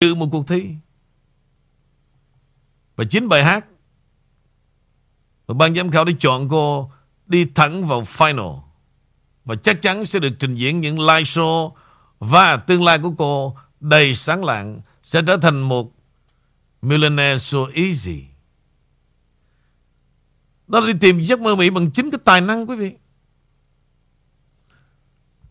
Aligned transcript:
dự 0.00 0.14
một 0.14 0.28
cuộc 0.32 0.48
thi. 0.48 0.74
Và 2.96 3.04
chín 3.04 3.28
bài 3.28 3.44
hát 3.44 3.66
và 5.46 5.54
ban 5.54 5.74
giám 5.74 5.90
khảo 5.90 6.04
đã 6.04 6.12
chọn 6.18 6.48
cô 6.48 6.90
đi 7.26 7.46
thẳng 7.54 7.86
vào 7.86 8.02
final. 8.02 8.60
Và 9.44 9.54
chắc 9.54 9.82
chắn 9.82 10.04
sẽ 10.04 10.18
được 10.18 10.32
trình 10.38 10.54
diễn 10.54 10.80
những 10.80 11.00
live 11.00 11.22
show 11.22 11.72
và 12.18 12.56
tương 12.56 12.84
lai 12.84 12.98
của 12.98 13.12
cô 13.18 13.56
đầy 13.80 14.14
sáng 14.14 14.44
lạng 14.44 14.80
sẽ 15.02 15.22
trở 15.26 15.36
thành 15.36 15.60
một 15.60 15.92
millionaire 16.82 17.38
so 17.38 17.58
easy. 17.74 18.24
Đó 20.66 20.80
là 20.80 20.92
đi 20.92 20.98
tìm 21.00 21.20
giấc 21.20 21.40
mơ 21.40 21.56
Mỹ 21.56 21.70
bằng 21.70 21.90
chính 21.90 22.10
cái 22.10 22.20
tài 22.24 22.40
năng, 22.40 22.70
quý 22.70 22.76
vị. 22.76 22.92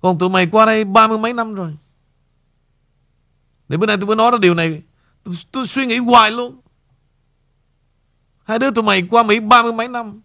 Còn 0.02 0.18
tụi 0.18 0.30
mày 0.30 0.48
qua 0.48 0.66
đây 0.66 0.86
ba 0.86 1.08
mươi 1.08 1.18
mấy 1.18 1.34
năm 1.34 1.54
rồi. 1.54 1.78
Để 3.68 3.78
bữa 3.78 3.86
nay 3.86 3.98
tôi 3.98 4.08
mới 4.08 4.16
nói 4.16 4.32
ra 4.32 4.38
điều 4.38 4.54
này. 4.54 4.82
Tôi, 5.24 5.34
tôi 5.52 5.68
suy 5.68 5.86
nghĩ 5.86 5.98
hoài 5.98 6.32
luôn. 6.32 6.62
Hai 8.44 8.60
đứa 8.60 8.72
tụi 8.72 8.84
mày 8.84 9.08
qua 9.10 9.24
Mỹ 9.24 9.40
ba 9.40 9.64
mươi 9.64 9.74
mấy 9.74 9.88
năm. 9.88 10.22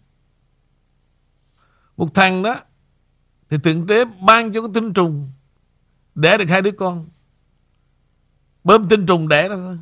Một 1.97 2.13
thằng 2.13 2.43
đó 2.43 2.59
Thì 3.49 3.57
thượng 3.63 3.85
đế 3.85 4.05
ban 4.05 4.53
cho 4.53 4.61
cái 4.61 4.69
tinh 4.73 4.93
trùng 4.93 5.31
Đẻ 6.15 6.37
được 6.37 6.49
hai 6.49 6.61
đứa 6.61 6.71
con. 6.71 7.09
Bơm 8.63 8.89
tinh 8.89 9.05
trùng 9.05 9.27
đẻ 9.27 9.49
ra 9.49 9.55
thôi. 9.55 9.77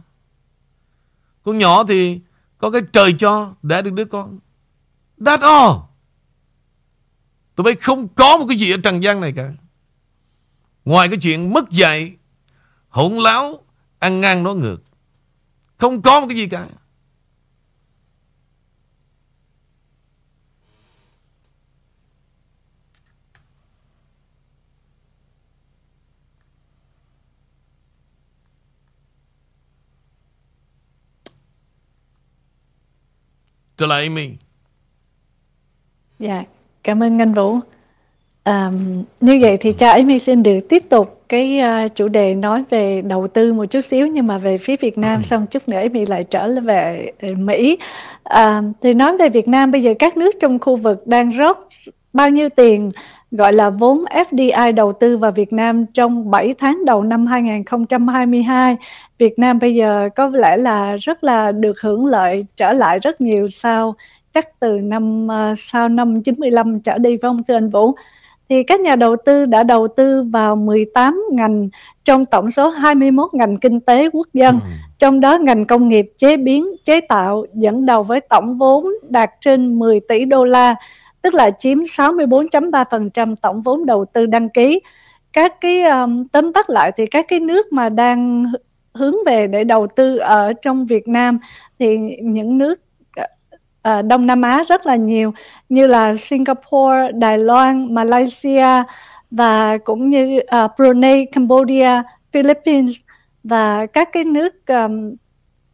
Con 1.44 1.58
nhỏ 1.58 1.84
thì 1.84 2.20
Có 2.58 2.72
cái 2.72 2.82
trời 2.94 3.14
cho 3.14 3.56
đẻ 3.62 3.82
được 3.82 3.94
đứa 3.94 4.06
con. 4.06 4.40
That's 5.18 5.42
all. 5.42 5.80
Tụi 7.56 7.64
bay 7.64 7.76
không 7.76 8.08
có 8.08 8.38
một 8.38 8.46
cái 8.50 8.58
gì 8.58 8.72
ở 8.72 8.78
trần 8.84 9.04
gian 9.04 9.22
này 9.22 9.34
cả. 9.36 9.52
Ngoài 10.86 11.08
cái 11.08 11.18
chuyện 11.22 11.54
mất 11.54 11.70
dạy 11.70 12.16
Hỗn 12.90 13.14
láo 13.14 13.64
Ăn 14.00 14.22
ngang 14.22 14.44
nói 14.44 14.56
ngược. 14.56 14.84
Không 15.78 16.02
có 16.02 16.20
một 16.20 16.26
cái 16.30 16.38
gì 16.38 16.48
cả. 16.48 16.68
Trở 33.78 33.86
lại 33.86 34.04
Amy. 34.04 34.38
Dạ, 36.20 36.44
cảm 36.84 37.04
ơn 37.04 37.22
anh 37.22 37.34
Vũ. 37.34 37.60
À, 38.50 38.72
như 39.22 39.38
vậy 39.42 39.58
thì 39.58 39.74
cha 39.74 39.92
Amy 39.92 40.20
xin 40.20 40.44
được 40.44 40.60
tiếp 40.70 40.84
tục 40.90 41.22
cái 41.30 41.62
uh, 41.86 41.96
chủ 41.96 42.08
đề 42.08 42.36
nói 42.36 42.64
về 42.70 43.02
đầu 43.02 43.28
tư 43.28 43.54
một 43.54 43.66
chút 43.66 43.82
xíu 43.82 44.08
nhưng 44.08 44.28
mà 44.28 44.38
về 44.38 44.58
phía 44.58 44.76
Việt 44.76 44.98
Nam 44.98 45.24
xong 45.24 45.48
chút 45.48 45.70
nữa 45.70 45.78
Amy 45.78 46.06
lại 46.06 46.24
trở 46.24 46.60
về 46.64 47.12
uh, 47.32 47.38
Mỹ. 47.38 47.78
À, 48.24 48.62
thì 48.82 48.94
nói 48.94 49.18
về 49.18 49.30
Việt 49.30 49.48
Nam 49.48 49.72
bây 49.72 49.84
giờ 49.84 49.94
các 50.00 50.18
nước 50.18 50.36
trong 50.40 50.60
khu 50.60 50.76
vực 50.76 51.08
đang 51.08 51.30
rót 51.30 51.68
bao 52.14 52.30
nhiêu 52.30 52.50
tiền 52.50 52.90
gọi 53.32 53.54
là 53.54 53.70
vốn 53.70 54.06
FDI 54.10 54.74
đầu 54.74 54.94
tư 54.94 55.18
vào 55.18 55.32
Việt 55.32 55.54
Nam 55.54 55.86
trong 55.86 56.32
7 56.32 56.54
tháng 56.60 56.86
đầu 56.86 57.04
năm 57.04 57.26
2022. 57.26 58.78
Việt 59.18 59.40
Nam 59.40 59.60
bây 59.60 59.76
giờ 59.76 60.10
có 60.16 60.30
lẽ 60.34 60.58
là 60.58 60.96
rất 60.96 61.24
là 61.24 61.52
được 61.52 61.82
hưởng 61.82 62.06
lợi 62.06 62.46
trở 62.56 62.74
lại 62.74 63.00
rất 63.00 63.22
nhiều 63.22 63.48
sau 63.48 63.96
chắc 64.34 64.60
từ 64.60 64.80
năm 64.80 65.28
uh, 65.28 65.60
sau 65.60 65.90
năm 65.90 66.22
95 66.22 66.80
trở 66.80 66.98
đi 66.98 67.18
phải 67.22 67.30
không 67.30 67.44
thưa 67.44 67.54
anh 67.54 67.70
Vũ? 67.70 67.96
Thì 68.50 68.64
các 68.64 68.80
nhà 68.80 68.96
đầu 68.96 69.16
tư 69.26 69.46
đã 69.46 69.64
đầu 69.64 69.88
tư 69.88 70.24
vào 70.24 70.56
18 70.56 71.24
ngành 71.32 71.70
trong 72.04 72.26
tổng 72.26 72.52
số 72.52 72.70
21 72.70 73.34
ngành 73.34 73.58
kinh 73.58 73.80
tế 73.80 74.10
quốc 74.10 74.28
dân. 74.34 74.60
Ừ. 74.64 74.70
Trong 75.00 75.20
đó 75.20 75.38
ngành 75.38 75.66
công 75.66 75.90
nghiệp 75.90 76.12
chế 76.18 76.38
biến, 76.38 76.68
chế 76.86 77.02
tạo 77.02 77.46
dẫn 77.54 77.86
đầu 77.86 78.04
với 78.04 78.20
tổng 78.22 78.58
vốn 78.58 78.86
đạt 79.10 79.30
trên 79.42 79.80
10 79.80 80.00
tỷ 80.00 80.26
đô 80.26 80.46
la, 80.46 80.76
tức 81.22 81.34
là 81.34 81.50
chiếm 81.50 81.78
64.3% 81.78 83.36
tổng 83.42 83.62
vốn 83.62 83.86
đầu 83.86 84.06
tư 84.14 84.26
đăng 84.26 84.50
ký. 84.50 84.80
Các 85.34 85.62
cái 85.62 85.84
um, 85.84 86.28
tóm 86.28 86.54
tắt 86.54 86.70
lại 86.70 86.92
thì 86.98 87.06
các 87.06 87.26
cái 87.28 87.40
nước 87.40 87.74
mà 87.74 87.90
đang 87.90 88.46
hướng 88.94 89.16
về 89.26 89.48
để 89.48 89.64
đầu 89.64 89.88
tư 89.96 90.18
ở 90.18 90.54
trong 90.54 90.86
Việt 90.86 91.08
Nam 91.08 91.40
thì 91.80 91.98
những 92.22 92.58
nước 92.58 92.80
uh, 93.88 94.06
Đông 94.06 94.28
Nam 94.28 94.42
Á 94.42 94.64
rất 94.70 94.86
là 94.86 94.96
nhiều 94.96 95.34
như 95.70 95.88
là 95.88 96.16
Singapore, 96.16 97.12
Đài 97.14 97.38
Loan, 97.38 97.94
Malaysia 97.94 98.84
và 99.32 99.78
cũng 99.78 100.10
như 100.10 100.40
uh, 100.40 100.72
Brunei, 100.78 101.26
Cambodia, 101.26 102.02
Philippines 102.32 102.96
và 103.44 103.86
các 103.86 104.10
cái 104.12 104.24
nước 104.24 104.54
um, 104.68 105.16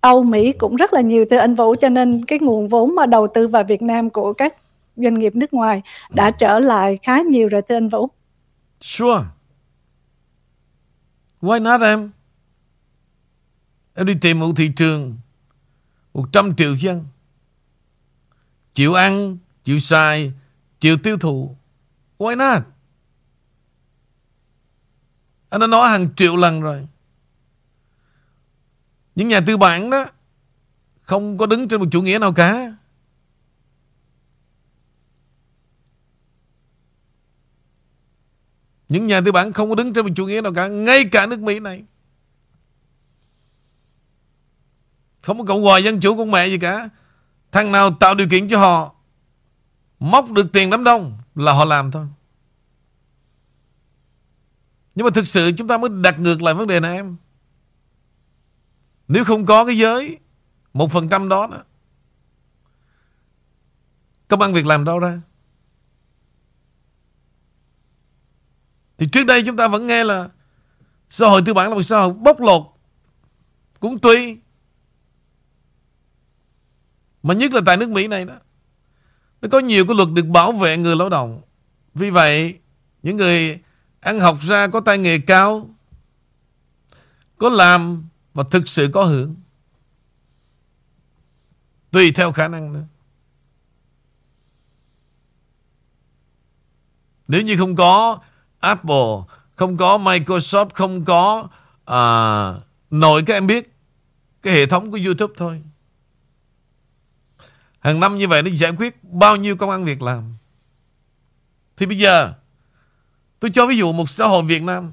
Âu 0.01 0.23
Mỹ 0.23 0.51
cũng 0.51 0.75
rất 0.75 0.93
là 0.93 1.01
nhiều 1.01 1.25
từ 1.29 1.37
anh 1.37 1.55
Vũ 1.55 1.75
cho 1.75 1.89
nên 1.89 2.25
cái 2.25 2.39
nguồn 2.39 2.67
vốn 2.67 2.95
mà 2.95 3.05
đầu 3.05 3.27
tư 3.33 3.47
vào 3.47 3.63
Việt 3.63 3.81
Nam 3.81 4.09
của 4.09 4.33
các 4.33 4.55
doanh 4.95 5.13
nghiệp 5.13 5.35
nước 5.35 5.53
ngoài 5.53 5.81
đã 6.09 6.31
trở 6.31 6.59
lại 6.59 6.97
khá 7.03 7.21
nhiều 7.21 7.47
rồi 7.47 7.61
thưa 7.61 7.75
anh 7.75 7.89
Vũ. 7.89 8.09
Sure. 8.81 9.23
Why 11.41 11.61
not 11.61 11.81
em? 11.81 12.11
Em 13.95 14.05
đi 14.05 14.13
tìm 14.21 14.39
một 14.39 14.51
thị 14.55 14.71
trường 14.75 15.17
100 16.13 16.55
triệu 16.55 16.75
dân 16.75 17.05
Chịu 18.75 18.93
ăn, 18.93 19.37
chịu 19.63 19.79
xài, 19.79 20.33
chịu 20.79 20.97
tiêu 20.97 21.17
thụ. 21.17 21.55
Why 22.17 22.37
not? 22.37 22.63
Anh 25.49 25.61
đã 25.61 25.67
nói 25.67 25.89
hàng 25.89 26.09
triệu 26.15 26.35
lần 26.35 26.61
rồi. 26.61 26.87
Những 29.15 29.27
nhà 29.27 29.39
tư 29.47 29.57
bản 29.57 29.89
đó 29.89 30.05
không 31.01 31.37
có 31.37 31.45
đứng 31.45 31.67
trên 31.67 31.79
một 31.79 31.87
chủ 31.91 32.01
nghĩa 32.01 32.19
nào 32.19 32.33
cả. 32.33 32.75
Những 38.89 39.07
nhà 39.07 39.21
tư 39.25 39.31
bản 39.31 39.53
không 39.53 39.69
có 39.69 39.75
đứng 39.75 39.93
trên 39.93 40.05
một 40.05 40.11
chủ 40.15 40.25
nghĩa 40.25 40.41
nào 40.41 40.53
cả 40.53 40.67
Ngay 40.67 41.05
cả 41.11 41.25
nước 41.25 41.39
Mỹ 41.39 41.59
này 41.59 41.83
Không 45.21 45.37
có 45.37 45.45
cộng 45.45 45.63
hòa 45.63 45.77
dân 45.77 45.99
chủ 45.99 46.17
con 46.17 46.31
mẹ 46.31 46.47
gì 46.47 46.57
cả 46.57 46.89
Thằng 47.51 47.71
nào 47.71 47.91
tạo 47.99 48.15
điều 48.15 48.27
kiện 48.29 48.47
cho 48.47 48.59
họ 48.59 48.95
Móc 49.99 50.31
được 50.31 50.47
tiền 50.53 50.69
đám 50.69 50.83
đông 50.83 51.17
Là 51.35 51.51
họ 51.51 51.65
làm 51.65 51.91
thôi. 51.91 52.07
Nhưng 54.95 55.03
mà 55.05 55.09
thực 55.09 55.27
sự 55.27 55.51
chúng 55.57 55.67
ta 55.67 55.77
mới 55.77 55.89
đặt 55.89 56.19
ngược 56.19 56.41
lại 56.41 56.53
vấn 56.53 56.67
đề 56.67 56.79
này 56.79 56.95
em. 56.95 57.15
Nếu 59.07 59.25
không 59.25 59.45
có 59.45 59.65
cái 59.65 59.77
giới 59.77 60.19
Một 60.73 60.91
phần 60.91 61.09
trăm 61.09 61.29
đó, 61.29 61.47
đó 61.47 61.63
Công 64.27 64.41
ăn 64.41 64.53
việc 64.53 64.65
làm 64.65 64.85
đâu 64.85 64.99
ra? 64.99 65.21
Thì 68.97 69.07
trước 69.11 69.23
đây 69.23 69.43
chúng 69.45 69.57
ta 69.57 69.67
vẫn 69.67 69.87
nghe 69.87 70.03
là 70.03 70.29
Xã 71.09 71.27
hội 71.27 71.41
tư 71.45 71.53
bản 71.53 71.69
là 71.69 71.75
một 71.75 71.81
xã 71.81 71.99
hội 71.99 72.13
bóc 72.13 72.39
lột 72.39 72.63
Cũng 73.79 73.99
tùy 73.99 74.37
mà 77.25 77.33
nhất 77.33 77.53
là 77.53 77.61
tại 77.65 77.77
nước 77.77 77.89
Mỹ 77.89 78.07
này 78.07 78.25
đó. 78.25 78.33
Nó 79.41 79.49
có 79.51 79.59
nhiều 79.59 79.85
cái 79.87 79.95
luật 79.95 80.09
được 80.13 80.25
bảo 80.25 80.51
vệ 80.51 80.77
người 80.77 80.95
lao 80.95 81.09
động. 81.09 81.41
Vì 81.93 82.09
vậy 82.09 82.59
Những 83.03 83.17
người 83.17 83.59
ăn 83.99 84.19
học 84.19 84.37
ra 84.41 84.67
có 84.67 84.79
tay 84.79 84.97
nghề 84.97 85.19
cao 85.19 85.69
Có 87.37 87.49
làm 87.49 88.07
Và 88.33 88.43
thực 88.51 88.67
sự 88.67 88.89
có 88.93 89.03
hưởng. 89.03 89.35
Tùy 91.91 92.11
theo 92.11 92.31
khả 92.31 92.47
năng 92.47 92.73
nữa. 92.73 92.83
Nếu 97.27 97.41
như 97.41 97.57
không 97.57 97.75
có 97.75 98.19
Apple 98.59 99.15
Không 99.55 99.77
có 99.77 99.97
Microsoft 99.97 100.69
Không 100.73 101.05
có 101.05 101.47
uh, 101.91 102.63
Nội 102.89 103.23
các 103.25 103.33
em 103.33 103.47
biết 103.47 103.75
Cái 104.41 104.53
hệ 104.53 104.65
thống 104.65 104.91
của 104.91 104.99
YouTube 105.05 105.33
thôi. 105.37 105.61
Hàng 107.85 107.99
năm 107.99 108.17
như 108.17 108.27
vậy 108.27 108.43
nó 108.43 108.49
giải 108.53 108.71
quyết 108.71 109.03
bao 109.03 109.35
nhiêu 109.35 109.57
công 109.57 109.69
ăn 109.69 109.85
việc 109.85 110.01
làm. 110.01 110.35
Thì 111.77 111.85
bây 111.85 111.97
giờ, 111.97 112.33
tôi 113.39 113.51
cho 113.53 113.67
ví 113.67 113.77
dụ 113.77 113.91
một 113.91 114.09
xã 114.09 114.27
hội 114.27 114.43
Việt 114.43 114.63
Nam. 114.63 114.91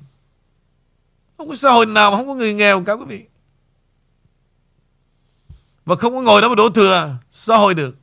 Không 1.38 1.48
có 1.48 1.54
xã 1.54 1.70
hội 1.70 1.86
nào 1.86 2.10
mà 2.10 2.16
không 2.16 2.26
có 2.26 2.34
người 2.34 2.54
nghèo 2.54 2.84
cả 2.84 2.92
quý 2.92 3.04
vị. 3.04 3.24
Và 5.84 5.96
không 5.96 6.14
có 6.14 6.22
ngồi 6.22 6.42
đó 6.42 6.48
mà 6.48 6.54
đổ 6.54 6.70
thừa 6.70 7.16
xã 7.30 7.56
hội 7.56 7.74
được. 7.74 7.96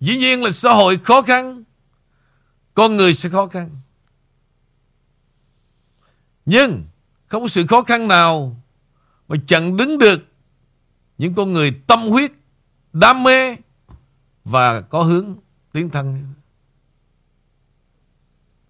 Dĩ 0.00 0.16
nhiên 0.16 0.42
là 0.42 0.50
xã 0.50 0.72
hội 0.72 0.98
khó 0.98 1.22
khăn. 1.22 1.64
Con 2.74 2.96
người 2.96 3.14
sẽ 3.14 3.28
khó 3.28 3.46
khăn. 3.46 3.70
Nhưng 6.46 6.84
không 7.26 7.42
có 7.42 7.48
sự 7.48 7.66
khó 7.66 7.82
khăn 7.82 8.08
nào 8.08 8.62
mà 9.28 9.36
chặn 9.46 9.76
đứng 9.76 9.98
được 9.98 10.20
những 11.18 11.34
con 11.34 11.52
người 11.52 11.80
tâm 11.86 12.08
huyết, 12.08 12.32
đam 12.92 13.22
mê 13.22 13.56
và 14.44 14.80
có 14.80 15.02
hướng 15.02 15.36
tiến 15.72 15.90
thân. 15.90 16.34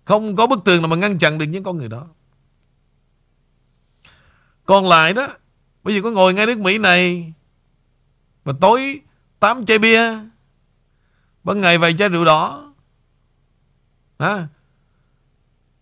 Không 0.05 0.37
có 0.37 0.47
bức 0.47 0.65
tường 0.65 0.83
nào 0.83 0.89
mà 0.89 0.97
ngăn 0.97 1.19
chặn 1.19 1.39
được 1.39 1.47
những 1.47 1.65
con 1.65 1.77
người 1.77 1.89
đó. 1.89 2.07
Còn 4.67 4.89
lại 4.89 5.13
đó 5.13 5.29
Bây 5.83 5.95
giờ 5.95 6.01
có 6.03 6.11
ngồi 6.11 6.35
ngay 6.35 6.47
nước 6.47 6.59
Mỹ 6.59 6.79
này 6.79 7.33
mà 8.45 8.53
tối 8.61 9.01
8 9.41 9.67
chai 9.67 9.79
bia 9.79 10.13
Ban 11.45 11.61
ngày 11.61 11.79
vài 11.79 11.97
chai 11.97 12.09
rượu 12.09 12.25
đỏ 12.25 12.73
Hả 14.19 14.47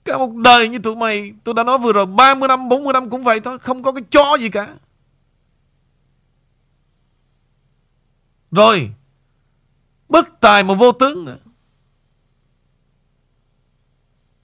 Cả 0.05 0.19
một 0.19 0.35
đời 0.35 0.69
như 0.69 0.79
tụi 0.79 0.97
mày 0.97 1.32
Tôi 1.44 1.55
đã 1.55 1.65
nói 1.65 1.79
vừa 1.79 1.93
rồi 1.93 2.06
30 2.06 2.49
năm 2.49 2.69
40 2.69 2.93
năm 2.93 3.11
cũng 3.11 3.25
vậy 3.25 3.41
thôi 3.41 3.58
Không 3.58 3.82
có 3.82 3.93
cái 3.93 4.03
chó 4.11 4.37
gì 4.41 4.49
cả 4.49 4.75
Rồi, 8.52 8.90
Bất 10.08 10.40
tài 10.40 10.62
mà 10.62 10.75
vô 10.75 10.93
tướng 10.93 11.25
nữa. 11.25 11.38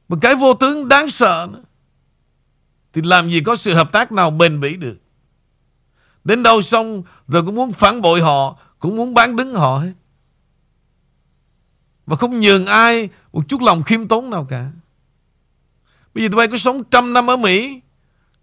Một 0.09 0.19
cái 0.21 0.35
vô 0.35 0.55
tướng 0.55 0.89
đáng 0.89 1.11
sợ 1.11 1.49
nữa, 1.53 1.63
Thì 2.93 3.03
làm 3.03 3.31
gì 3.31 3.41
có 3.41 3.57
sự 3.57 3.75
hợp 3.75 3.93
tác 3.93 4.13
nào 4.13 4.31
bền 4.31 4.61
bỉ 4.61 4.77
được? 4.77 4.97
Đến 6.25 6.43
đâu 6.43 6.63
xong 6.63 7.03
Rồi 7.29 7.43
cũng 7.47 7.55
muốn 7.55 7.73
phản 7.73 8.03
bội 8.03 8.21
họ, 8.21 8.59
Cũng 8.79 8.97
muốn 8.97 9.15
bán 9.15 9.37
đứng 9.37 9.55
họ 9.55 9.79
hết. 9.79 9.93
Mà 12.07 12.17
không 12.17 12.41
nhường 12.41 12.67
ai 12.67 13.09
Một 13.33 13.49
chút 13.49 13.61
lòng 13.61 13.83
khiêm 13.83 14.09
tốn 14.09 14.31
nào 14.31 14.47
cả. 14.51 14.71
Bây 16.15 16.25
giờ 16.25 16.29
tụi 16.29 16.37
bay 16.37 16.49
có 16.49 16.57
sống 16.57 16.85
trăm 16.85 17.13
năm 17.13 17.31
ở 17.31 17.37
Mỹ, 17.37 17.81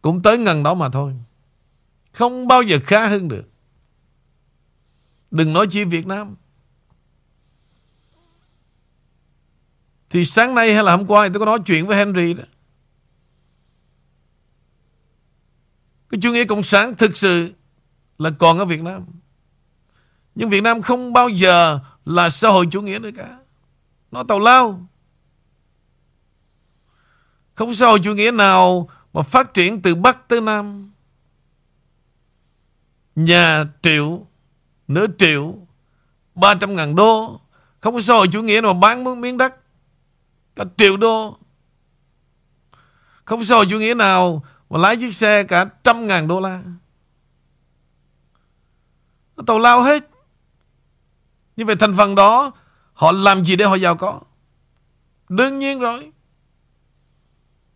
Cũng 0.02 0.22
tới 0.22 0.38
ngần 0.38 0.64
đó 0.64 0.74
mà 0.74 0.90
thôi. 0.90 1.14
Không 2.12 2.48
bao 2.48 2.62
giờ 2.62 2.80
khá 2.86 3.08
hơn 3.08 3.28
được. 3.28 3.44
Đừng 5.36 5.54
nói 5.54 5.68
chi 5.68 5.84
Việt 5.84 6.08
Nam. 6.08 6.36
Thì 10.10 10.26
sáng 10.26 10.56
nay 10.56 10.74
hay 10.74 10.84
là 10.84 10.96
hôm 10.96 11.08
qua 11.08 11.30
Tôi 11.34 11.40
có 11.40 11.46
nói 11.46 11.60
chuyện 11.66 11.88
với 11.88 11.98
Henry 11.98 12.34
đó. 12.34 12.44
Cái 16.10 16.20
chủ 16.22 16.32
nghĩa 16.32 16.46
cộng 16.46 16.64
sản 16.64 16.96
thực 16.96 17.18
sự 17.18 17.54
Là 18.18 18.30
còn 18.40 18.58
ở 18.58 18.66
Việt 18.66 18.82
Nam. 18.82 19.06
Nhưng 20.36 20.50
Việt 20.50 20.62
Nam 20.62 20.82
không 20.82 21.14
bao 21.14 21.30
giờ 21.30 21.80
Là 22.06 22.30
xã 22.30 22.50
hội 22.50 22.68
chủ 22.72 22.82
nghĩa 22.82 23.00
nữa 23.00 23.12
cả. 23.16 23.40
Nó 24.12 24.24
tàu 24.24 24.40
lao. 24.40 24.88
Không 27.54 27.74
xã 27.74 27.86
hội 27.86 28.00
chủ 28.04 28.14
nghĩa 28.14 28.32
nào 28.32 28.90
Mà 29.14 29.22
phát 29.22 29.54
triển 29.54 29.82
từ 29.82 29.96
Bắc 29.96 30.28
tới 30.28 30.42
Nam. 30.42 30.92
Nhà 33.16 33.66
triệu 33.82 34.28
Nửa 34.88 35.06
triệu 35.18 35.56
300 36.36 36.76
ngàn 36.76 36.96
đô. 36.96 37.42
Không 37.80 37.94
có 37.94 38.02
xã 38.02 38.14
hội 38.14 38.28
chủ 38.28 38.42
nghĩa 38.42 38.62
nào 38.62 38.74
mà 38.74 38.80
bán 38.80 39.22
miếng 39.22 39.38
đất. 39.38 39.56
Cả 40.56 40.64
triệu 40.78 40.98
đô. 40.98 41.38
Không 43.26 43.44
xã 43.44 43.56
hội 43.56 43.66
chủ 43.70 43.80
nghĩa 43.80 43.94
nào 43.94 44.44
Mà 44.70 44.80
lái 44.80 44.98
chiếc 44.98 45.16
xe 45.16 45.44
cả 45.44 45.66
trăm 45.84 46.08
ngàn 46.08 46.28
đô 46.28 46.40
la. 46.40 46.64
Nó 49.36 49.44
tàu 49.48 49.60
lao 49.60 49.82
hết. 49.82 50.10
Như 51.56 51.66
vậy 51.66 51.76
thành 51.76 51.96
phần 51.98 52.16
đó, 52.16 52.52
Họ 52.94 53.12
làm 53.12 53.46
gì 53.46 53.56
để 53.56 53.66
họ 53.66 53.76
giàu 53.76 53.96
có? 53.96 54.22
Đương 55.30 55.60
nhiên 55.60 55.80
rồi. 55.80 56.12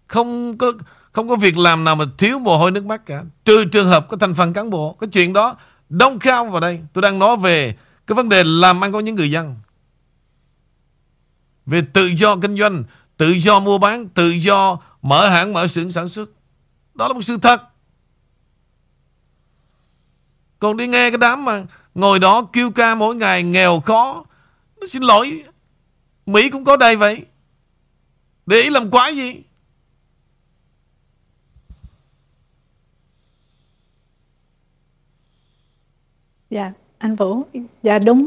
Không 0.07 0.57
có 0.57 0.73
Không 1.11 1.29
có 1.29 1.35
việc 1.35 1.57
làm 1.57 1.83
nào 1.83 1.95
mà 1.95 2.06
thiếu 2.17 2.39
mồ 2.39 2.57
hôi 2.57 2.71
nước 2.71 2.85
mắt 2.85 3.06
cả. 3.06 3.23
Trừ 3.45 3.65
trường 3.65 3.88
hợp 3.88 4.06
có 4.09 4.17
thành 4.17 4.35
phần 4.35 4.53
cán 4.53 4.69
bộ 4.69 4.97
Cái 5.00 5.09
chuyện 5.09 5.33
đó 5.33 5.57
đông 5.89 6.19
count 6.19 6.51
vào 6.51 6.59
đây 6.59 6.81
Tôi 6.94 7.01
đang 7.01 7.19
nói 7.19 7.38
về 7.38 7.75
Cái 8.07 8.15
vấn 8.15 8.30
đề 8.30 8.44
làm 8.44 8.83
ăn 8.83 8.91
của 8.91 9.00
những 9.00 9.15
người 9.15 9.31
dân 9.31 9.56
về 11.69 11.81
tự 11.94 12.06
do 12.06 12.36
kinh 12.41 12.57
doanh, 12.57 12.83
tự 13.18 13.27
do 13.30 13.59
mua 13.59 13.77
bán, 13.77 14.07
tự 14.09 14.30
do 14.30 14.77
mở 15.01 15.27
hãng, 15.27 15.53
mở 15.53 15.68
xưởng 15.68 15.91
sản 15.91 16.07
xuất. 16.07 16.30
Đó 16.94 17.07
là 17.07 17.13
một 17.13 17.21
sự 17.21 17.38
thật. 17.38 17.62
Còn 20.59 20.77
đi 20.77 20.88
nghe 20.88 21.09
cái 21.09 21.18
đám 21.18 21.45
mà 21.45 21.63
ngồi 21.95 22.19
đó 22.19 22.47
kêu 22.53 22.71
ca 22.71 22.95
mỗi 22.95 23.15
ngày 23.15 23.44
nghèo 23.44 23.80
khó. 23.80 24.25
Nó 24.81 24.88
xin 24.88 25.03
lỗi. 25.03 25.44
Mỹ 26.25 26.50
cũng 26.50 26.63
có 26.63 26.77
đây 26.77 26.95
vậy. 26.95 27.25
Để 28.45 28.62
ý 28.62 28.69
làm 28.69 28.92
quái 28.92 29.15
gì? 29.15 29.44
Dạ, 36.50 36.72
anh 36.98 37.16
Vũ. 37.16 37.42
Dạ 37.84 38.00
đúng 38.00 38.25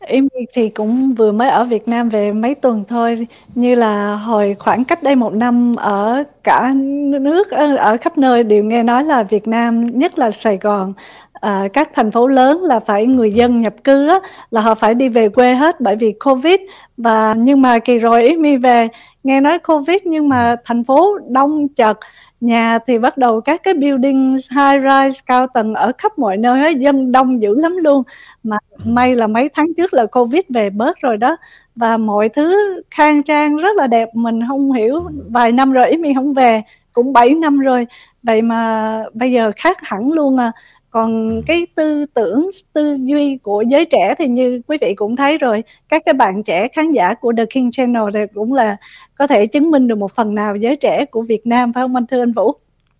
Em 0.00 0.28
thì 0.54 0.70
cũng 0.70 1.14
vừa 1.14 1.32
mới 1.32 1.48
ở 1.48 1.64
Việt 1.64 1.88
Nam 1.88 2.08
về 2.08 2.32
mấy 2.32 2.54
tuần 2.54 2.84
thôi, 2.88 3.26
như 3.54 3.74
là 3.74 4.16
hồi 4.16 4.56
khoảng 4.58 4.84
cách 4.84 5.02
đây 5.02 5.16
một 5.16 5.32
năm 5.34 5.76
ở 5.76 6.24
cả 6.44 6.72
nước, 7.20 7.50
ở 7.50 7.76
ở 7.76 7.96
khắp 7.96 8.18
nơi 8.18 8.42
đều 8.42 8.64
nghe 8.64 8.82
nói 8.82 9.04
là 9.04 9.22
Việt 9.22 9.48
Nam, 9.48 9.86
nhất 9.86 10.18
là 10.18 10.30
Sài 10.30 10.56
Gòn, 10.56 10.92
à, 11.32 11.68
các 11.72 11.90
thành 11.94 12.10
phố 12.10 12.26
lớn 12.26 12.62
là 12.62 12.80
phải 12.80 13.06
người 13.06 13.30
dân 13.32 13.60
nhập 13.60 13.74
cư 13.84 14.08
á, 14.08 14.18
là 14.50 14.60
họ 14.60 14.74
phải 14.74 14.94
đi 14.94 15.08
về 15.08 15.28
quê 15.28 15.54
hết 15.54 15.80
bởi 15.80 15.96
vì 15.96 16.12
Covid. 16.24 16.60
Và 16.96 17.34
nhưng 17.38 17.62
mà 17.62 17.78
kỳ 17.78 17.98
rồi 17.98 18.28
Amy 18.28 18.56
về 18.56 18.88
nghe 19.24 19.40
nói 19.40 19.58
Covid 19.58 19.98
nhưng 20.04 20.28
mà 20.28 20.56
thành 20.64 20.84
phố 20.84 21.18
đông 21.28 21.68
chật, 21.68 21.98
nhà 22.44 22.78
thì 22.86 22.98
bắt 22.98 23.18
đầu 23.18 23.40
các 23.40 23.60
cái 23.62 23.74
building 23.74 24.32
high 24.32 24.82
rise 24.82 25.20
cao 25.26 25.46
tầng 25.54 25.74
ở 25.74 25.92
khắp 25.98 26.18
mọi 26.18 26.36
nơi 26.36 26.60
hết, 26.60 26.78
dân 26.78 27.12
đông 27.12 27.42
dữ 27.42 27.60
lắm 27.60 27.76
luôn. 27.76 28.02
Mà 28.42 28.56
may 28.84 29.14
là 29.14 29.26
mấy 29.26 29.48
tháng 29.54 29.74
trước 29.76 29.94
là 29.94 30.06
Covid 30.06 30.42
về 30.48 30.70
bớt 30.70 31.00
rồi 31.00 31.16
đó 31.16 31.36
và 31.76 31.96
mọi 31.96 32.28
thứ 32.28 32.56
khang 32.90 33.22
trang 33.22 33.56
rất 33.56 33.76
là 33.76 33.86
đẹp, 33.86 34.08
mình 34.14 34.40
không 34.48 34.72
hiểu 34.72 35.02
vài 35.30 35.52
năm 35.52 35.72
rồi 35.72 35.96
mình 35.96 36.14
không 36.14 36.34
về, 36.34 36.62
cũng 36.92 37.12
7 37.12 37.34
năm 37.34 37.58
rồi. 37.58 37.86
Vậy 38.22 38.42
mà 38.42 39.02
bây 39.14 39.32
giờ 39.32 39.52
khác 39.56 39.78
hẳn 39.82 40.12
luôn 40.12 40.36
à. 40.40 40.52
Còn 40.94 41.42
cái 41.46 41.66
tư 41.74 42.04
tưởng, 42.14 42.50
tư 42.72 42.96
duy 43.00 43.36
của 43.36 43.62
giới 43.62 43.84
trẻ 43.84 44.14
thì 44.18 44.28
như 44.28 44.60
quý 44.66 44.78
vị 44.80 44.94
cũng 44.94 45.16
thấy 45.16 45.38
rồi, 45.38 45.64
các 45.88 46.02
cái 46.04 46.14
bạn 46.14 46.42
trẻ 46.42 46.68
khán 46.68 46.92
giả 46.92 47.14
của 47.14 47.32
The 47.36 47.44
King 47.46 47.70
Channel 47.70 48.02
thì 48.14 48.20
cũng 48.34 48.52
là 48.52 48.76
có 49.18 49.26
thể 49.26 49.46
chứng 49.46 49.70
minh 49.70 49.88
được 49.88 49.98
một 49.98 50.14
phần 50.14 50.34
nào 50.34 50.56
giới 50.56 50.76
trẻ 50.76 51.04
của 51.10 51.22
Việt 51.22 51.46
Nam 51.46 51.72
phải 51.72 51.84
không 51.84 51.96
anh 51.96 52.06
thưa 52.06 52.22
anh 52.22 52.32
Vũ? 52.32 52.52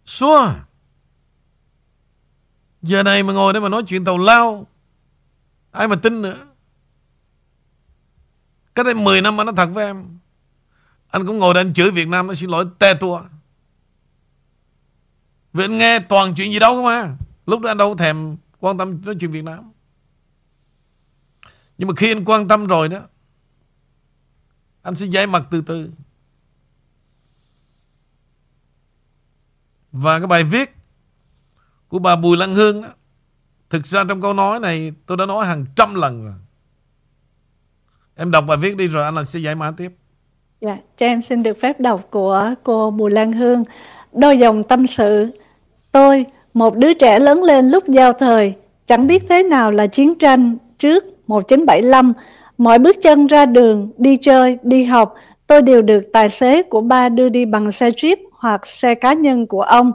Sure. 0.07 0.53
Giờ 2.83 3.03
này 3.03 3.23
mà 3.23 3.33
ngồi 3.33 3.53
đây 3.53 3.63
mà 3.63 3.69
nói 3.69 3.83
chuyện 3.83 4.05
tàu 4.05 4.19
lao 4.19 4.67
Ai 5.71 5.89
mà 5.89 5.97
tin 5.97 6.23
nữa 6.23 6.39
Cách 8.75 8.87
đây 8.87 8.95
10 8.95 9.21
năm 9.21 9.41
anh 9.41 9.47
nói 9.47 9.55
thật 9.57 9.69
với 9.73 9.87
em 9.87 10.19
Anh 11.11 11.27
cũng 11.27 11.39
ngồi 11.39 11.55
đây 11.55 11.61
anh 11.61 11.75
chửi 11.75 11.91
Việt 11.91 12.09
Nam 12.09 12.31
Anh 12.31 12.37
xin 12.37 12.51
lỗi 12.51 12.65
te 12.79 12.95
tua 12.95 13.23
Vì 15.53 15.65
anh 15.65 15.79
nghe 15.79 15.99
toàn 15.99 16.35
chuyện 16.35 16.53
gì 16.53 16.59
đâu 16.59 16.75
không 16.75 16.87
à 16.87 17.17
Lúc 17.47 17.61
đó 17.61 17.71
anh 17.71 17.79
đâu 17.79 17.95
thèm 17.97 18.37
quan 18.61 18.79
tâm 18.79 19.01
nói 19.05 19.17
chuyện 19.21 19.33
Việt 19.33 19.45
Nam. 19.45 19.73
Nhưng 21.79 21.89
mà 21.89 21.95
khi 21.97 22.13
anh 22.13 22.25
quan 22.25 22.49
tâm 22.49 22.67
rồi 22.67 22.89
đó 22.89 23.01
Anh 24.83 24.95
sẽ 24.95 25.07
giải 25.07 25.27
mặt 25.27 25.43
từ 25.51 25.61
từ. 25.61 25.91
Và 29.93 30.19
cái 30.19 30.27
bài 30.27 30.45
viết 30.45 30.75
Của 31.89 31.99
bà 31.99 32.17
Bùi 32.17 32.37
Lăng 32.37 32.55
Hương 32.55 32.83
đó 32.83 32.89
Thực 33.71 33.87
ra 33.87 34.05
trong 34.09 34.23
câu 34.23 34.33
nói 34.33 34.61
này 34.61 34.93
Tôi 35.07 35.17
đã 35.17 35.27
nói 35.27 35.47
hàng 35.47 35.67
trăm 35.77 35.95
lần 35.95 36.25
rồi. 36.25 36.35
Em 38.17 38.31
đọc 38.31 38.45
bài 38.49 38.57
viết 38.57 38.77
đi 38.77 38.87
rồi 38.87 39.05
anh 39.05 39.15
là 39.15 39.25
sẽ 39.25 39.41
giải 39.41 39.55
mã 39.55 39.71
tiếp. 39.71 39.93
Dạ, 40.61 40.79
cho 40.97 41.07
em 41.07 41.23
xin 41.23 41.43
được 41.43 41.59
phép 41.61 41.81
đọc 41.81 42.09
của 42.11 42.55
cô 42.63 42.91
Bùi 42.91 43.11
Lan 43.11 43.33
Hương. 43.33 43.65
Đôi 44.13 44.39
dòng 44.39 44.63
tâm 44.63 44.87
sự 44.87 45.31
Tôi 45.93 46.27
một 46.55 46.77
đứa 46.77 46.93
trẻ 46.93 47.19
lớn 47.19 47.43
lên 47.43 47.69
lúc 47.69 47.89
giao 47.89 48.13
thời, 48.13 48.55
chẳng 48.87 49.07
biết 49.07 49.25
thế 49.29 49.43
nào 49.43 49.71
là 49.71 49.87
chiến 49.87 50.15
tranh 50.15 50.57
trước 50.79 51.05
1975. 51.27 52.13
Mọi 52.59 52.79
bước 52.79 52.97
chân 53.03 53.27
ra 53.27 53.47
đường, 53.47 53.91
đi 53.99 54.17
chơi, 54.17 54.59
đi 54.63 54.85
học, 54.85 55.15
tôi 55.47 55.63
đều 55.63 55.83
được 55.83 56.01
tài 56.13 56.29
xế 56.29 56.63
của 56.63 56.81
ba 56.81 57.09
đưa 57.09 57.29
đi 57.29 57.45
bằng 57.45 57.73
xe 57.73 57.91
jeep 57.91 58.17
hoặc 58.33 58.67
xe 58.67 58.95
cá 58.95 59.13
nhân 59.13 59.47
của 59.47 59.63
ông. 59.63 59.93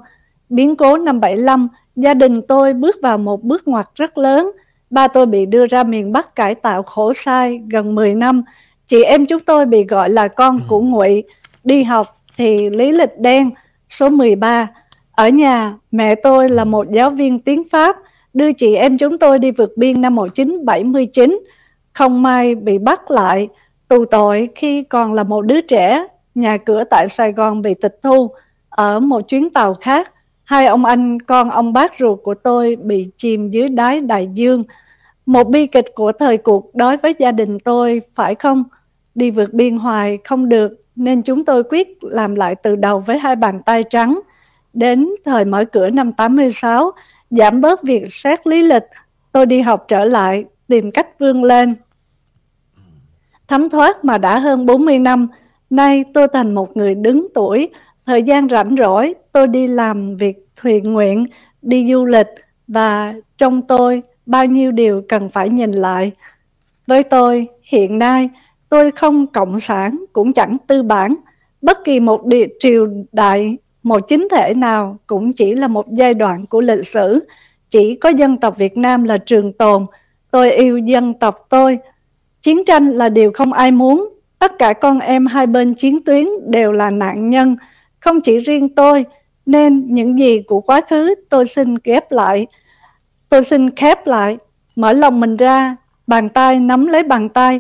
Biến 0.50 0.76
cố 0.76 0.98
năm 0.98 1.20
75, 1.20 1.68
gia 1.96 2.14
đình 2.14 2.42
tôi 2.42 2.74
bước 2.74 2.96
vào 3.02 3.18
một 3.18 3.44
bước 3.44 3.68
ngoặt 3.68 3.86
rất 3.96 4.18
lớn. 4.18 4.52
Ba 4.90 5.08
tôi 5.08 5.26
bị 5.26 5.46
đưa 5.46 5.66
ra 5.66 5.84
miền 5.84 6.12
Bắc 6.12 6.36
cải 6.36 6.56
tạo 6.56 6.84
khổ 6.84 7.14
sai 7.14 7.62
gần 7.70 7.96
10 7.96 8.16
năm. 8.16 8.44
Chị 8.88 9.04
em 9.04 9.26
chúng 9.26 9.40
tôi 9.40 9.66
bị 9.66 9.84
gọi 9.84 10.10
là 10.10 10.28
con 10.28 10.62
của 10.68 10.82
Ngụy. 10.82 11.24
Đi 11.64 11.84
học 11.84 12.22
thì 12.38 12.70
lý 12.70 12.92
lịch 12.92 13.20
đen, 13.20 13.52
số 13.90 14.10
13. 14.10 14.68
Ở 15.20 15.30
nhà, 15.30 15.76
mẹ 15.92 16.16
tôi 16.16 16.50
là 16.50 16.64
một 16.64 16.92
giáo 16.92 17.10
viên 17.10 17.40
tiếng 17.40 17.64
Pháp, 17.72 17.98
đưa 18.34 18.52
chị 18.52 18.76
em 18.76 18.98
chúng 18.98 19.18
tôi 19.18 19.40
đi 19.40 19.52
vượt 19.52 19.78
biên 19.78 20.02
năm 20.02 20.16
1979. 20.16 21.40
Không 21.94 22.22
may 22.22 22.56
bị 22.56 22.78
bắt 22.78 23.12
lại, 23.12 23.50
tù 23.88 24.06
tội 24.06 24.50
khi 24.56 24.84
còn 24.84 25.14
là 25.14 25.24
một 25.24 25.42
đứa 25.42 25.62
trẻ, 25.62 26.08
nhà 26.36 26.58
cửa 26.58 26.84
tại 26.84 27.10
Sài 27.10 27.32
Gòn 27.32 27.62
bị 27.62 27.74
tịch 27.74 28.00
thu. 28.04 28.32
Ở 28.70 29.00
một 29.00 29.28
chuyến 29.28 29.50
tàu 29.50 29.74
khác, 29.74 30.12
hai 30.44 30.66
ông 30.66 30.86
anh 30.86 31.20
con 31.20 31.50
ông 31.50 31.74
bác 31.74 31.92
ruột 32.00 32.20
của 32.24 32.34
tôi 32.34 32.76
bị 32.76 33.12
chìm 33.18 33.50
dưới 33.50 33.70
đáy 33.70 34.00
đại 34.00 34.28
dương. 34.34 34.64
Một 35.26 35.48
bi 35.48 35.68
kịch 35.68 35.96
của 35.96 36.12
thời 36.12 36.38
cuộc 36.38 36.76
đối 36.76 36.98
với 36.98 37.14
gia 37.20 37.32
đình 37.32 37.60
tôi, 37.60 38.02
phải 38.16 38.36
không? 38.36 38.64
Đi 39.16 39.32
vượt 39.32 39.54
biên 39.54 39.78
hoài 39.78 40.18
không 40.24 40.50
được, 40.50 40.72
nên 40.96 41.22
chúng 41.22 41.46
tôi 41.46 41.64
quyết 41.64 41.88
làm 42.02 42.36
lại 42.36 42.56
từ 42.56 42.76
đầu 42.76 43.00
với 43.00 43.18
hai 43.18 43.36
bàn 43.36 43.62
tay 43.66 43.84
trắng. 43.90 44.20
Đến 44.74 45.10
thời 45.26 45.46
mở 45.46 45.66
cửa 45.66 45.90
năm 45.90 46.14
86, 46.14 46.92
giảm 47.30 47.62
bớt 47.62 47.84
việc 47.84 48.14
xét 48.14 48.48
lý 48.48 48.64
lịch, 48.64 48.84
tôi 49.32 49.46
đi 49.46 49.62
học 49.62 49.86
trở 49.88 50.06
lại, 50.06 50.46
tìm 50.68 50.92
cách 50.92 51.20
vươn 51.20 51.44
lên. 51.44 51.76
Thấm 53.48 53.70
thoát 53.70 54.06
mà 54.06 54.18
đã 54.18 54.40
hơn 54.40 54.66
40 54.66 55.00
năm, 55.00 55.28
nay 55.70 56.06
tôi 56.14 56.28
thành 56.34 56.56
một 56.56 56.78
người 56.78 56.96
đứng 56.96 57.28
tuổi. 57.34 57.70
Thời 58.06 58.24
gian 58.24 58.50
rảnh 58.50 58.76
rỗi, 58.78 59.16
tôi 59.32 59.48
đi 59.48 59.68
làm 59.68 60.18
việc 60.18 60.48
thuyền 60.56 60.94
nguyện, 60.94 61.26
đi 61.62 61.92
du 61.92 62.06
lịch 62.06 62.28
và 62.68 63.14
trong 63.38 63.62
tôi 63.62 64.04
bao 64.26 64.46
nhiêu 64.46 64.72
điều 64.72 65.02
cần 65.10 65.30
phải 65.30 65.50
nhìn 65.50 65.72
lại. 65.72 66.12
Với 66.88 67.04
tôi, 67.04 67.48
hiện 67.64 68.00
nay, 68.00 68.30
tôi 68.70 68.92
không 68.92 69.28
cộng 69.28 69.60
sản 69.60 70.06
cũng 70.14 70.34
chẳng 70.34 70.58
tư 70.68 70.84
bản. 70.84 71.16
Bất 71.62 71.78
kỳ 71.84 72.00
một 72.00 72.26
địa 72.26 72.48
triều 72.60 72.88
đại, 73.12 73.58
một 73.90 74.08
chính 74.08 74.28
thể 74.32 74.54
nào 74.54 74.98
cũng 75.08 75.32
chỉ 75.32 75.52
là 75.52 75.68
một 75.68 75.86
giai 75.92 76.14
đoạn 76.14 76.46
của 76.46 76.62
lịch 76.62 76.88
sử. 76.88 77.20
Chỉ 77.70 77.96
có 77.96 78.10
dân 78.10 78.38
tộc 78.38 78.58
Việt 78.58 78.78
Nam 78.78 79.04
là 79.04 79.18
trường 79.18 79.52
tồn. 79.52 79.86
Tôi 80.32 80.52
yêu 80.52 80.78
dân 80.78 81.14
tộc 81.14 81.46
tôi. 81.50 81.80
Chiến 82.42 82.66
tranh 82.66 82.90
là 82.90 83.10
điều 83.10 83.32
không 83.32 83.54
ai 83.54 83.72
muốn. 83.72 84.10
Tất 84.40 84.60
cả 84.60 84.74
con 84.74 85.00
em 85.00 85.26
hai 85.26 85.48
bên 85.48 85.74
chiến 85.74 86.04
tuyến 86.04 86.26
đều 86.48 86.72
là 86.72 86.90
nạn 86.90 87.30
nhân. 87.30 87.56
Không 88.00 88.22
chỉ 88.22 88.38
riêng 88.38 88.70
tôi, 88.76 89.06
nên 89.46 89.94
những 89.94 90.20
gì 90.20 90.42
của 90.42 90.62
quá 90.62 90.82
khứ 90.90 91.16
tôi 91.30 91.48
xin 91.48 91.76
ghép 91.84 92.12
lại. 92.12 92.48
Tôi 93.30 93.44
xin 93.44 93.70
khép 93.76 94.08
lại, 94.08 94.38
mở 94.76 94.94
lòng 94.94 95.20
mình 95.20 95.36
ra, 95.38 95.76
bàn 96.08 96.30
tay 96.30 96.60
nắm 96.60 96.88
lấy 96.88 97.04
bàn 97.04 97.30
tay. 97.30 97.60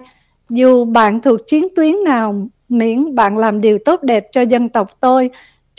Dù 0.50 0.86
bạn 0.86 1.20
thuộc 1.22 1.40
chiến 1.48 1.68
tuyến 1.76 1.94
nào, 2.06 2.48
miễn 2.70 3.16
bạn 3.16 3.38
làm 3.38 3.62
điều 3.62 3.78
tốt 3.86 4.04
đẹp 4.04 4.28
cho 4.32 4.42
dân 4.42 4.70
tộc 4.70 4.98
tôi, 5.00 5.30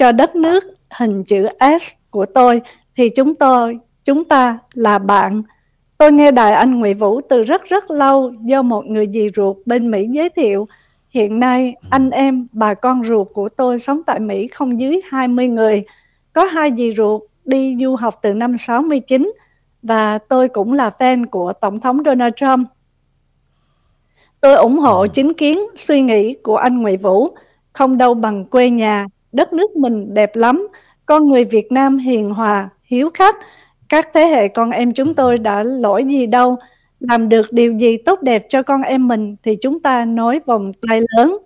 cho 0.00 0.12
đất 0.12 0.37
nước 0.37 0.64
hình 0.90 1.25
chữ 1.25 1.49
S 1.61 1.92
của 2.11 2.25
tôi, 2.25 2.62
thì 2.97 3.11
chúng 3.11 3.35
tôi, 3.35 3.78
chúng 4.04 4.25
ta 4.25 4.59
là 4.73 4.99
bạn. 4.99 5.42
Tôi 5.99 6.12
nghe 6.12 6.30
đài 6.30 6.52
anh 6.52 6.80
Nguyễn 6.80 6.99
Vũ 6.99 7.21
từ 7.28 7.42
rất 7.42 7.64
rất 7.64 7.90
lâu 7.90 8.33
do 8.45 8.62
một 8.62 8.87
người 8.87 9.09
dì 9.12 9.30
ruột 9.37 9.57
bên 9.66 9.90
Mỹ 9.90 10.07
giới 10.11 10.28
thiệu. 10.28 10.69
Hiện 11.11 11.40
nay, 11.40 11.75
anh 11.90 12.11
em, 12.11 12.47
bà 12.52 12.75
con 12.75 13.04
ruột 13.04 13.28
của 13.35 13.49
tôi 13.49 13.78
sống 13.78 14.02
tại 14.07 14.21
Mỹ 14.21 14.49
không 14.49 14.80
dưới 14.80 15.00
20 15.09 15.49
người. 15.49 15.85
Có 16.33 16.45
hai 16.45 16.73
dì 16.76 16.95
ruột 16.95 17.23
đi 17.45 17.76
du 17.80 17.97
học 17.97 18.19
từ 18.23 18.35
năm 18.35 18.59
69 18.59 19.33
và 19.83 20.19
tôi 20.19 20.49
cũng 20.49 20.73
là 20.73 20.90
fan 20.99 21.26
của 21.30 21.52
Tổng 21.52 21.80
thống 21.80 21.99
Donald 22.04 22.35
Trump. 22.37 22.69
Tôi 24.40 24.54
ủng 24.54 24.78
hộ 24.78 25.07
chính 25.07 25.35
kiến 25.35 25.59
suy 25.76 26.02
nghĩ 26.02 26.35
của 26.35 26.57
anh 26.57 26.83
Nguyễn 26.83 27.00
Vũ, 27.00 27.28
không 27.73 27.99
đâu 27.99 28.14
bằng 28.14 28.45
quê 28.45 28.71
nhà, 28.71 29.07
đất 29.32 29.52
nước 29.52 29.76
mình 29.76 30.14
đẹp 30.14 30.37
lắm, 30.37 30.68
con 31.06 31.28
người 31.28 31.44
Việt 31.44 31.72
Nam 31.72 31.99
hiền 31.99 32.30
hòa, 32.30 32.68
hiếu 32.84 33.10
khách, 33.14 33.37
các 33.88 34.08
thế 34.14 34.26
hệ 34.26 34.49
con 34.49 34.70
em 34.70 34.92
chúng 34.92 35.14
tôi 35.14 35.38
đã 35.38 35.62
lỗi 35.62 36.04
gì 36.04 36.26
đâu, 36.26 36.56
làm 37.00 37.28
được 37.28 37.52
điều 37.52 37.78
gì 37.78 37.96
tốt 37.96 38.22
đẹp 38.22 38.46
cho 38.49 38.62
con 38.62 38.82
em 38.82 39.08
mình 39.08 39.37
thì 39.42 39.56
chúng 39.56 39.80
ta 39.80 40.04
nói 40.04 40.40
vòng 40.46 40.72
tay 40.88 41.00
lớn. 41.16 41.38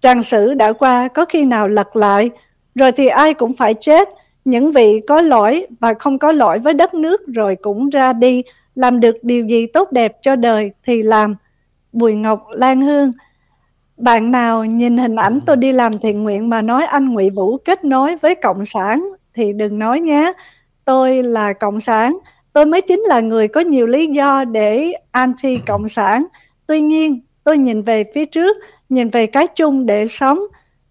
Trang 0.00 0.22
sử 0.22 0.54
đã 0.54 0.72
qua 0.72 1.08
có 1.08 1.24
khi 1.24 1.44
nào 1.44 1.68
lật 1.68 1.96
lại, 1.96 2.30
rồi 2.74 2.92
thì 2.92 3.06
ai 3.06 3.34
cũng 3.34 3.56
phải 3.56 3.74
chết, 3.74 4.08
những 4.44 4.72
vị 4.72 5.00
có 5.08 5.20
lỗi 5.20 5.66
và 5.80 5.94
không 5.94 6.18
có 6.18 6.32
lỗi 6.32 6.58
với 6.58 6.74
đất 6.74 6.94
nước 6.94 7.20
rồi 7.26 7.56
cũng 7.56 7.90
ra 7.90 8.12
đi, 8.12 8.42
làm 8.74 9.00
được 9.00 9.16
điều 9.22 9.46
gì 9.46 9.66
tốt 9.66 9.92
đẹp 9.92 10.16
cho 10.22 10.36
đời 10.36 10.70
thì 10.86 11.02
làm. 11.02 11.36
Bùi 11.92 12.14
Ngọc 12.14 12.46
Lan 12.50 12.80
Hương 12.80 13.12
bạn 14.00 14.30
nào 14.30 14.64
nhìn 14.64 14.96
hình 14.96 15.16
ảnh 15.16 15.40
tôi 15.46 15.56
đi 15.56 15.72
làm 15.72 15.98
thiện 15.98 16.22
nguyện 16.22 16.48
mà 16.48 16.62
nói 16.62 16.84
anh 16.84 17.08
Ngụy 17.08 17.30
Vũ 17.30 17.56
kết 17.56 17.84
nối 17.84 18.16
với 18.16 18.34
Cộng 18.34 18.64
sản 18.64 19.08
thì 19.34 19.52
đừng 19.52 19.78
nói 19.78 20.00
nhé. 20.00 20.32
Tôi 20.84 21.22
là 21.22 21.52
Cộng 21.52 21.80
sản, 21.80 22.18
tôi 22.52 22.66
mới 22.66 22.80
chính 22.80 23.00
là 23.00 23.20
người 23.20 23.48
có 23.48 23.60
nhiều 23.60 23.86
lý 23.86 24.06
do 24.06 24.44
để 24.44 24.92
anti-Cộng 25.12 25.88
sản. 25.88 26.26
Tuy 26.66 26.80
nhiên, 26.80 27.20
tôi 27.44 27.58
nhìn 27.58 27.82
về 27.82 28.04
phía 28.14 28.24
trước, 28.24 28.56
nhìn 28.88 29.08
về 29.08 29.26
cái 29.26 29.46
chung 29.46 29.86
để 29.86 30.06
sống. 30.06 30.38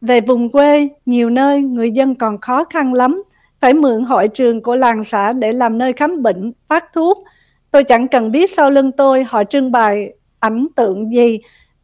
Về 0.01 0.21
vùng 0.21 0.51
quê, 0.51 0.87
nhiều 1.05 1.29
nơi 1.29 1.61
người 1.61 1.91
dân 1.91 2.15
còn 2.15 2.37
khó 2.37 2.63
khăn 2.63 2.93
lắm 2.93 3.23
phải 3.59 3.73
mượn 3.73 4.03
hội 4.03 4.27
trường 4.27 4.61
của 4.61 4.75
làng 4.75 5.03
xã 5.03 5.33
để 5.33 5.51
làm 5.51 5.77
nơi 5.77 5.93
khám 5.93 6.23
bệnh, 6.23 6.53
phát 6.67 6.93
thuốc. 6.93 7.23
Tôi 7.71 7.83
chẳng 7.83 8.07
cần 8.07 8.31
biết 8.31 8.51
sau 8.55 8.71
lưng 8.71 8.91
tôi 8.91 9.23
họ 9.23 9.43
trưng 9.43 9.71
bày 9.71 10.13
ảnh 10.39 10.67
tượng 10.75 11.13
gì, 11.13 11.39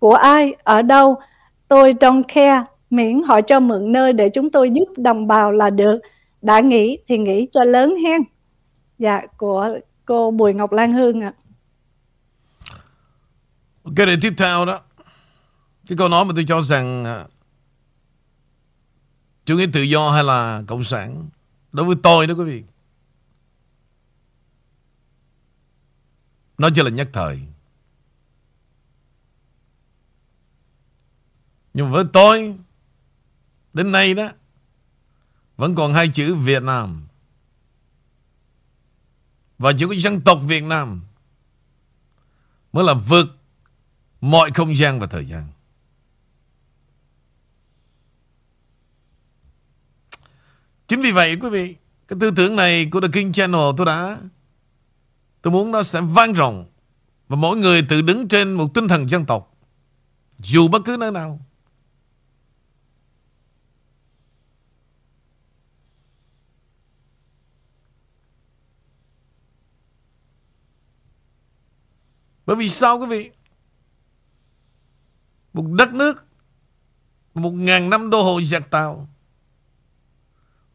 của 0.05 0.13
ai, 0.13 0.55
ở 0.63 0.81
đâu. 0.81 1.19
Tôi 1.67 1.93
don't 1.93 2.23
care, 2.27 2.63
miễn 2.89 3.23
họ 3.23 3.41
cho 3.41 3.59
mượn 3.59 3.91
nơi 3.91 4.13
để 4.13 4.29
chúng 4.29 4.49
tôi 4.49 4.71
giúp 4.71 4.85
đồng 4.97 5.27
bào 5.27 5.51
là 5.51 5.69
được. 5.69 5.99
Đã 6.41 6.59
nghĩ 6.59 6.97
thì 7.07 7.17
nghĩ 7.17 7.47
cho 7.51 7.63
lớn 7.63 7.95
hen. 8.05 8.21
Dạ, 8.99 9.21
của 9.37 9.69
cô 10.05 10.31
Bùi 10.31 10.53
Ngọc 10.53 10.71
Lan 10.71 10.93
Hương 10.93 11.21
ạ. 11.21 11.33
À. 11.37 12.77
Cái 13.95 14.05
đề 14.05 14.15
tiếp 14.21 14.33
theo 14.37 14.65
đó, 14.65 14.79
cái 15.87 15.97
câu 15.97 16.09
nói 16.09 16.25
mà 16.25 16.31
tôi 16.35 16.45
cho 16.47 16.61
rằng 16.61 17.05
à, 17.05 17.25
chủ 19.45 19.57
nghĩa 19.57 19.67
tự 19.73 19.81
do 19.81 20.09
hay 20.09 20.23
là 20.23 20.63
cộng 20.67 20.83
sản 20.83 21.29
Đối 21.71 21.85
với 21.85 21.95
tôi 22.03 22.27
đó 22.27 22.33
quý 22.37 22.43
vị 22.43 22.63
Nó 26.57 26.69
chỉ 26.75 26.81
là 26.83 26.89
nhất 26.89 27.09
thời 27.13 27.39
Nhưng 31.75 31.91
với 31.91 32.03
tôi 32.13 32.55
Đến 33.73 33.91
nay 33.91 34.13
đó 34.13 34.29
Vẫn 35.57 35.75
còn 35.75 35.93
hai 35.93 36.07
chữ 36.07 36.35
Việt 36.35 36.63
Nam 36.63 37.07
Và 39.57 39.73
chữ 39.77 39.87
của 39.87 39.93
dân 39.93 40.21
tộc 40.21 40.39
Việt 40.43 40.63
Nam 40.63 41.01
Mới 42.73 42.83
là 42.83 42.93
vượt 42.93 43.27
Mọi 44.21 44.51
không 44.51 44.75
gian 44.75 44.99
và 44.99 45.07
thời 45.07 45.25
gian 45.25 45.47
Chính 50.87 51.01
vì 51.01 51.11
vậy 51.11 51.37
quý 51.41 51.49
vị, 51.49 51.75
cái 52.07 52.17
tư 52.19 52.31
tưởng 52.35 52.55
này 52.55 52.89
của 52.91 53.01
The 53.01 53.07
King 53.13 53.31
Channel 53.31 53.61
tôi 53.77 53.85
đã 53.85 54.19
tôi 55.41 55.51
muốn 55.51 55.71
nó 55.71 55.83
sẽ 55.83 56.01
vang 56.01 56.33
rộng 56.33 56.65
và 57.27 57.35
mỗi 57.35 57.57
người 57.57 57.81
tự 57.89 58.01
đứng 58.01 58.27
trên 58.27 58.53
một 58.53 58.73
tinh 58.73 58.87
thần 58.87 59.09
dân 59.09 59.25
tộc 59.25 59.57
dù 60.39 60.67
bất 60.67 60.81
cứ 60.85 60.97
nơi 60.99 61.11
nào. 61.11 61.39
Bởi 72.45 72.55
vì 72.55 72.69
sao 72.69 72.99
quý 72.99 73.05
vị? 73.05 73.31
Một 75.53 75.65
đất 75.71 75.93
nước 75.93 76.25
Một 77.33 77.51
ngàn 77.51 77.89
năm 77.89 78.09
đô 78.09 78.23
hộ 78.23 78.41
giặc 78.41 78.69
tàu 78.69 79.07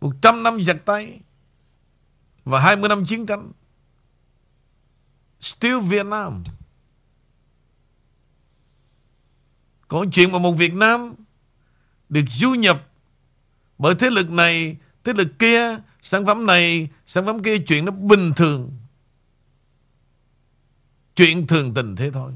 100 0.01 0.43
năm 0.43 0.63
giặc 0.63 0.77
tay 0.85 1.21
và 2.45 2.61
20 2.61 2.89
năm 2.89 3.05
chiến 3.05 3.27
tranh. 3.27 3.53
Still 5.41 5.81
Vietnam. 5.81 6.43
Có 9.89 10.07
chuyện 10.13 10.33
mà 10.33 10.39
một 10.39 10.53
Việt 10.53 10.75
Nam 10.75 11.15
được 12.09 12.25
du 12.29 12.51
nhập 12.51 12.87
bởi 13.79 13.95
thế 13.95 14.11
lực 14.11 14.31
này, 14.31 14.77
thế 15.05 15.13
lực 15.13 15.29
kia, 15.39 15.79
sản 16.03 16.27
phẩm 16.27 16.47
này, 16.47 16.89
sản 17.07 17.27
phẩm 17.27 17.43
kia, 17.43 17.59
chuyện 17.59 17.85
nó 17.85 17.93
bình 17.93 18.33
thường. 18.37 18.80
Chuyện 21.21 21.47
thường 21.47 21.75
tình 21.75 21.97
thế 21.97 22.11
thôi. 22.11 22.33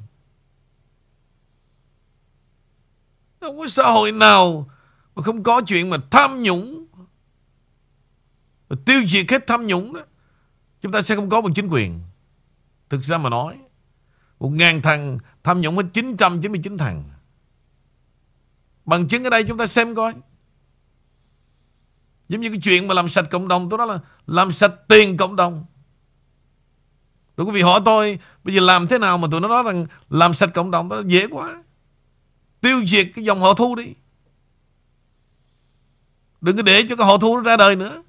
Không 3.41 3.59
có 3.59 3.69
xã 3.69 3.83
hội 3.91 4.13
nào 4.13 4.71
mà 5.15 5.23
không 5.23 5.43
có 5.43 5.63
chuyện 5.67 5.91
mà 5.91 5.97
tham 6.11 6.43
nhũng. 6.43 6.87
Tiêu 8.85 9.01
diệt 9.09 9.31
hết 9.31 9.47
tham 9.47 9.67
nhũng 9.67 9.93
đó, 9.93 10.01
chúng 10.83 10.93
ta 10.93 11.03
sẽ 11.03 11.17
không 11.17 11.29
có 11.29 11.41
một 11.41 11.49
chính 11.55 11.69
quyền. 11.69 12.01
Thực 12.89 13.05
ra 13.05 13.19
mà 13.19 13.31
nói, 13.31 13.59
một 14.39 14.49
ngàn 14.49 14.83
thằng 14.83 15.19
tham 15.43 15.61
nhũng 15.61 15.77
hết 15.77 15.85
999 15.93 16.79
thằng. 16.79 17.05
Bằng 18.85 19.09
chứng 19.09 19.25
ở 19.25 19.31
đây 19.31 19.45
chúng 19.45 19.59
ta 19.59 19.67
xem 19.67 19.95
coi. 19.95 20.15
Giống 22.29 22.41
như 22.41 22.49
cái 22.49 22.61
chuyện 22.63 22.89
mà 22.89 22.95
làm 22.95 23.09
sạch 23.09 23.27
cộng 23.31 23.49
đồng, 23.49 23.71
tôi 23.71 23.79
nói 23.79 23.87
là 23.87 23.99
làm 24.27 24.53
sạch 24.53 24.75
tiền 24.89 25.17
cộng 25.17 25.37
đồng 25.37 25.65
rồi 27.37 27.47
quý 27.47 27.53
vị, 27.53 27.63
hỏi 27.63 27.81
tôi, 27.85 28.19
bây 28.45 28.55
giờ 28.55 28.61
làm 28.61 28.87
thế 28.87 28.99
nào 28.99 29.19
mà 29.19 29.29
tụi 29.31 29.41
nó 29.41 29.49
nói 29.49 29.63
rằng 29.63 29.87
làm 30.11 30.35
sạch 30.35 30.51
cộng 30.55 30.71
đồng 30.71 30.89
đó 30.89 31.03
dễ 31.07 31.27
quá. 31.27 31.63
Tiêu 32.61 32.87
diệt 32.87 33.07
cái 33.15 33.25
dòng 33.25 33.41
họ 33.41 33.55
thu 33.55 33.75
đi. 33.75 33.87
Đừng 36.41 36.57
có 36.57 36.63
để 36.63 36.83
cho 36.89 36.97
cái 36.97 37.07
họ 37.07 37.19
thu 37.19 37.37
ra 37.37 37.57
đời 37.57 37.77
nữa. 37.77 38.03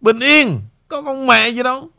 Bình 0.00 0.18
yên, 0.18 0.60
Có 0.88 1.02
con 1.02 1.26
mẹ 1.26 1.48
gì 1.48 1.62
đâu. 1.62 1.90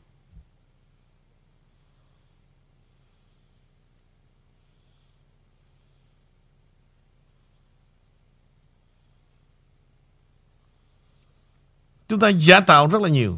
Chúng 12.07 12.19
ta 12.19 12.29
giả 12.29 12.59
tạo 12.59 12.87
rất 12.87 13.01
là 13.01 13.09
nhiều. 13.09 13.37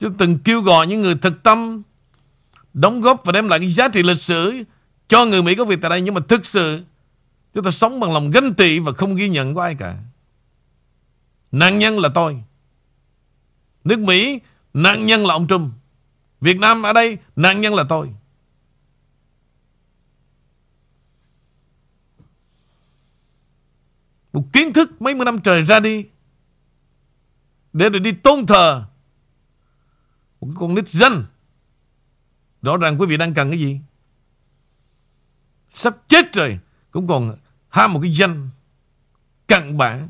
Chúng 0.00 0.16
từng 0.16 0.38
kêu 0.38 0.60
gọi 0.60 0.86
những 0.86 1.02
người 1.02 1.14
thực 1.14 1.42
tâm 1.42 1.82
Đóng 2.74 3.00
góp 3.00 3.24
và 3.24 3.32
đem 3.32 3.48
lại 3.48 3.58
cái 3.58 3.68
giá 3.68 3.88
trị 3.88 4.02
lịch 4.02 4.18
sử 4.18 4.64
Cho 5.08 5.24
người 5.24 5.42
Mỹ 5.42 5.54
có 5.54 5.64
việc 5.64 5.78
tại 5.80 5.90
đây. 5.90 6.00
Nhưng 6.00 6.14
mà 6.14 6.20
thực 6.28 6.46
sự, 6.46 6.82
Chúng 7.54 7.64
ta 7.64 7.70
sống 7.70 8.00
bằng 8.00 8.12
lòng 8.12 8.30
ganh 8.30 8.54
tị 8.54 8.78
Và 8.78 8.92
không 8.92 9.16
ghi 9.16 9.28
nhận 9.28 9.54
của 9.54 9.60
ai 9.60 9.74
cả. 9.74 9.96
Nạn 11.52 11.78
nhân 11.78 11.98
là 11.98 12.08
tôi. 12.14 12.42
Nước 13.84 13.98
Mỹ, 13.98 14.40
Nạn 14.74 15.06
nhân 15.06 15.26
là 15.26 15.34
ông 15.34 15.48
Trump. 15.48 15.72
Việt 16.40 16.58
Nam 16.58 16.82
ở 16.82 16.92
đây, 16.92 17.18
Nạn 17.36 17.60
nhân 17.60 17.74
là 17.74 17.84
tôi. 17.88 18.10
Một 24.32 24.44
kiến 24.52 24.72
thức 24.72 25.02
mấy 25.02 25.14
mươi 25.14 25.24
năm 25.24 25.40
trời 25.40 25.62
ra 25.62 25.80
đi 25.80 26.06
Để 27.72 27.90
rồi 27.90 28.00
đi 28.00 28.12
tôn 28.12 28.46
thờ 28.46 28.84
một 30.44 30.50
cái 30.50 30.56
con 30.60 30.74
nít 30.74 30.88
danh 30.88 31.24
Rõ 32.62 32.76
ràng 32.76 33.00
quý 33.00 33.06
vị 33.06 33.16
đang 33.16 33.34
cần 33.34 33.50
cái 33.50 33.58
gì? 33.58 33.80
Sắp 35.70 35.96
chết 36.08 36.32
rồi, 36.32 36.58
Cũng 36.90 37.06
còn 37.06 37.36
ham 37.68 37.92
một 37.92 38.00
cái 38.02 38.14
danh 38.14 38.48
Cặn 39.48 39.78
bản 39.78 40.08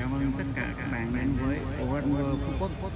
Chào 0.00 0.08
mừng 0.08 0.32
tất 0.38 0.44
cả 0.54 0.74
các 0.76 0.92
bạn 0.92 1.12
đến 1.16 1.36
với 1.46 1.58
Open 1.82 2.14
World 2.14 2.36
Phú 2.58 2.66
Quốc 2.80 2.92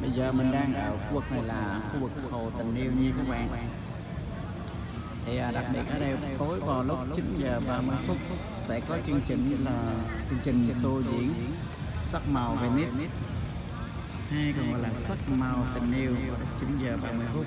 Bây 0.00 0.03
giờ 0.16 0.32
mình 0.32 0.52
đang 0.52 0.74
ở 0.74 0.96
khu 0.96 1.14
vực 1.14 1.32
này 1.32 1.42
là 1.42 1.80
khu 1.92 2.00
vực 2.00 2.10
Hồ 2.30 2.50
Tình 2.58 2.74
Yêu 2.74 2.92
như 3.00 3.12
các 3.16 3.28
bạn. 3.28 3.48
Thì 5.26 5.36
à, 5.36 5.50
đặc 5.50 5.64
biệt 5.72 5.82
ở 5.90 5.98
đây 5.98 6.16
tối 6.38 6.60
vào 6.60 6.82
lúc 6.82 6.98
9 7.16 7.36
giờ 7.38 7.60
30 7.68 7.96
phút 8.06 8.16
sẽ 8.68 8.80
có 8.88 8.98
chương 9.06 9.20
trình 9.28 9.56
là 9.64 9.92
chương 10.30 10.38
trình 10.44 10.72
show 10.82 11.02
diễn 11.02 11.34
sắc 12.06 12.22
màu 12.32 12.54
Venice 12.54 12.90
hay 14.30 14.54
còn 14.56 14.72
gọi 14.72 14.82
là 14.82 14.88
sắc 15.08 15.18
màu 15.38 15.66
tình 15.74 15.92
yêu 15.92 16.14
vào 16.14 16.38
lúc 16.40 16.48
9 16.60 16.78
giờ 16.82 16.96
30 17.02 17.26
phút. 17.32 17.46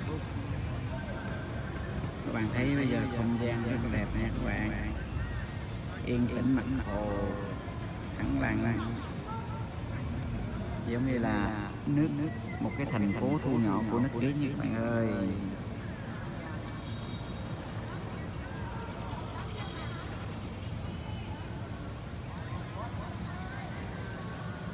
Các 2.25 2.33
bạn 2.33 2.50
thấy 2.53 2.75
bây 2.75 2.88
giờ 2.88 3.00
không 3.17 3.38
gian 3.43 3.63
rất 3.63 3.77
là 3.83 3.89
đẹp 3.97 4.05
nha 4.19 4.29
các 4.36 4.45
bạn. 4.45 4.71
Yên 6.05 6.27
tĩnh, 6.27 6.55
mặt 6.55 6.83
hồ 6.93 7.07
thẳng 8.17 8.41
làng 8.41 8.79
giống 10.91 11.12
như 11.12 11.17
là 11.17 11.69
nước 11.86 12.07
nước 12.17 12.29
một 12.60 12.72
cái 12.78 12.86
thành 12.86 13.14
phố 13.14 13.38
thu 13.40 13.58
nhỏ 13.58 13.84
của 13.92 14.00
nước 14.00 14.10
Ý 14.20 14.34
như 14.34 14.50
các 14.50 14.58
bạn 14.58 14.76
ơi. 14.76 15.08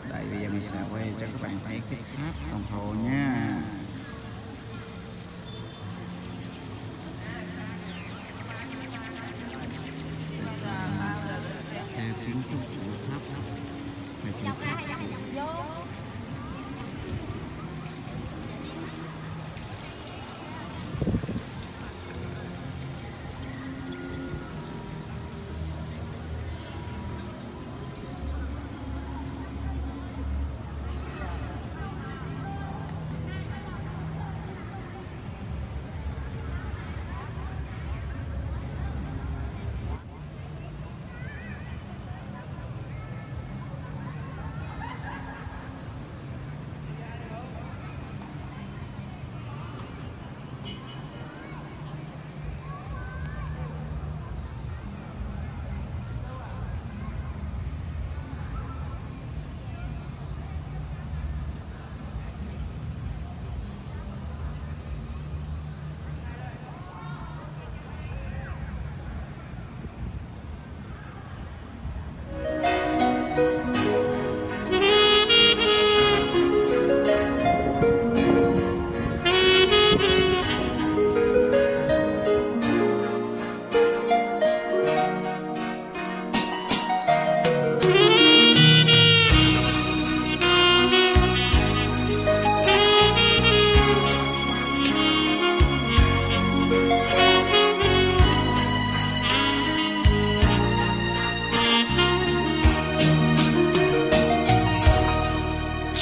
Đây, 0.02 0.30
bây 0.30 0.40
giờ 0.42 0.50
mình 0.50 0.64
sẽ 0.64 0.82
quay 0.82 1.16
cho 1.20 1.28
các 1.28 1.42
bạn 1.42 1.60
thấy 1.60 1.84
cái 1.90 2.04
tháp 2.04 2.36
đồng 2.52 2.66
hồ 2.66 2.94
nha. 2.94 3.63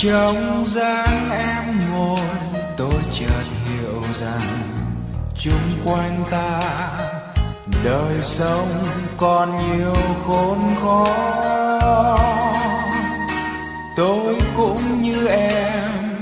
Trong 0.03 0.63
dáng 0.65 1.29
em 1.31 1.79
ngồi, 1.91 2.19
tôi 2.77 2.93
chợt 3.11 3.43
hiểu 3.65 4.03
rằng 4.13 4.57
chung 5.35 5.85
quanh 5.85 6.23
ta 6.31 6.61
đời 7.83 8.21
sống 8.21 8.67
còn 9.17 9.49
nhiều 9.57 9.95
khốn 10.27 10.59
khó. 10.81 11.07
Tôi 13.97 14.35
cũng 14.57 15.01
như 15.01 15.27
em 15.27 16.19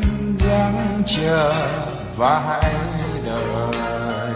gắng 0.47 1.03
chờ 1.07 1.53
và 2.17 2.39
hãy 2.47 2.73
đợi 3.25 4.33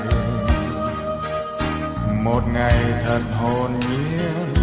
một 2.23 2.41
ngày 2.53 2.83
thật 3.07 3.21
hồn 3.41 3.71
nhiên 3.79 4.53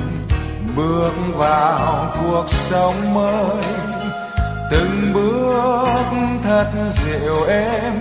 bước 0.77 1.12
vào 1.37 2.12
cuộc 2.23 2.45
sống 2.49 3.14
mới 3.14 3.80
từng 4.70 5.12
bước 5.14 6.04
thật 6.42 6.66
dịu 6.90 7.44
êm 7.48 7.94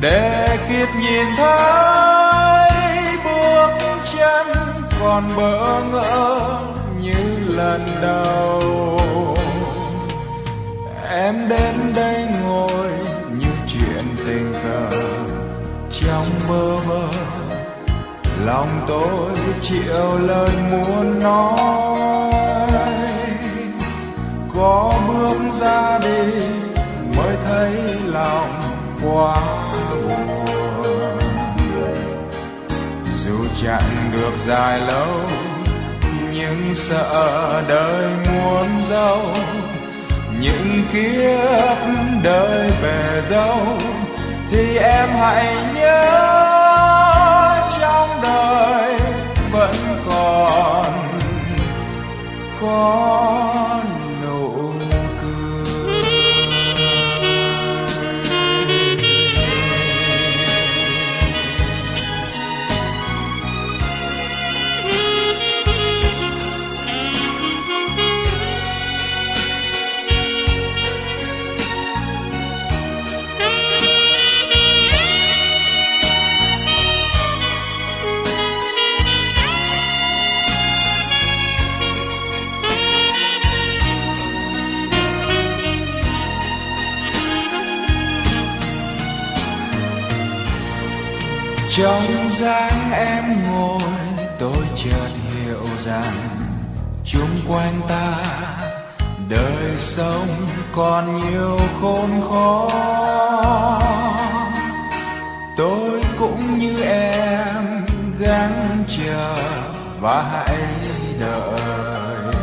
để 0.00 0.58
kịp 0.68 0.88
nhìn 1.00 1.26
thấy 1.36 2.70
bước 3.24 3.70
chân 4.12 4.46
còn 5.00 5.36
bỡ 5.36 5.82
ngỡ 5.92 6.40
như 7.02 7.54
lần 7.56 7.86
đầu. 8.02 8.98
Em 11.10 11.48
đến 11.48 11.92
đây 11.96 12.24
ngồi 12.44 12.90
như 13.38 13.50
chuyện 13.68 14.04
tình 14.26 14.54
cờ 14.62 14.90
trong 15.90 16.30
mơ 16.48 16.76
vơ 16.86 17.08
lòng 18.44 18.84
tôi 18.88 19.32
chịu 19.62 20.18
lời 20.18 20.50
muốn 20.70 21.18
nói 21.22 22.27
có 24.58 24.94
bước 25.08 25.52
ra 25.52 25.98
đi 25.98 26.42
mới 27.16 27.36
thấy 27.46 27.72
lòng 28.04 28.80
quá 29.02 29.40
buồn. 29.82 31.18
Dù 33.24 33.38
chẳng 33.62 34.10
được 34.12 34.32
dài 34.46 34.80
lâu 34.80 35.20
nhưng 36.32 36.74
sợ 36.74 37.62
đời 37.68 38.10
muốn 38.26 38.82
dâu 38.88 39.20
những 40.40 40.82
kiếp 40.92 41.78
đời 42.24 42.70
về 42.82 43.22
dâu 43.30 43.58
thì 44.50 44.76
em 44.76 45.08
hãy 45.08 45.56
nhớ 45.74 46.10
trong 47.80 48.08
đời 48.22 49.00
vẫn 49.52 49.74
còn 50.08 50.92
con 52.60 53.87
trong 91.78 92.30
dáng 92.30 92.92
em 92.92 93.24
ngồi, 93.50 93.82
tôi 94.38 94.64
chợt 94.76 95.10
hiểu 95.32 95.76
rằng 95.76 96.14
chung 97.04 97.36
quanh 97.48 97.80
ta 97.88 98.14
đời 99.28 99.74
sống 99.78 100.28
còn 100.72 101.20
nhiều 101.30 101.58
khốn 101.80 102.10
khó. 102.30 102.68
Tôi 105.56 106.02
cũng 106.18 106.58
như 106.58 106.82
em 106.82 107.86
gắng 108.20 108.84
chờ 108.86 109.34
và 110.00 110.22
hãy 110.22 110.56
đợi. 111.20 112.34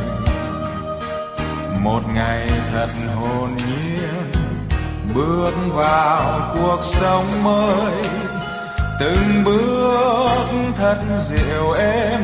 Một 1.79 2.01
ngày 2.13 2.49
thật 2.71 2.89
hồn 3.15 3.49
nhiên 3.55 4.31
bước 5.15 5.53
vào 5.73 6.51
cuộc 6.53 6.79
sống 6.81 7.43
mới 7.43 8.24
từng 8.99 9.43
bước 9.43 10.47
thật 10.77 10.97
dịu 11.17 11.71
êm 11.71 12.19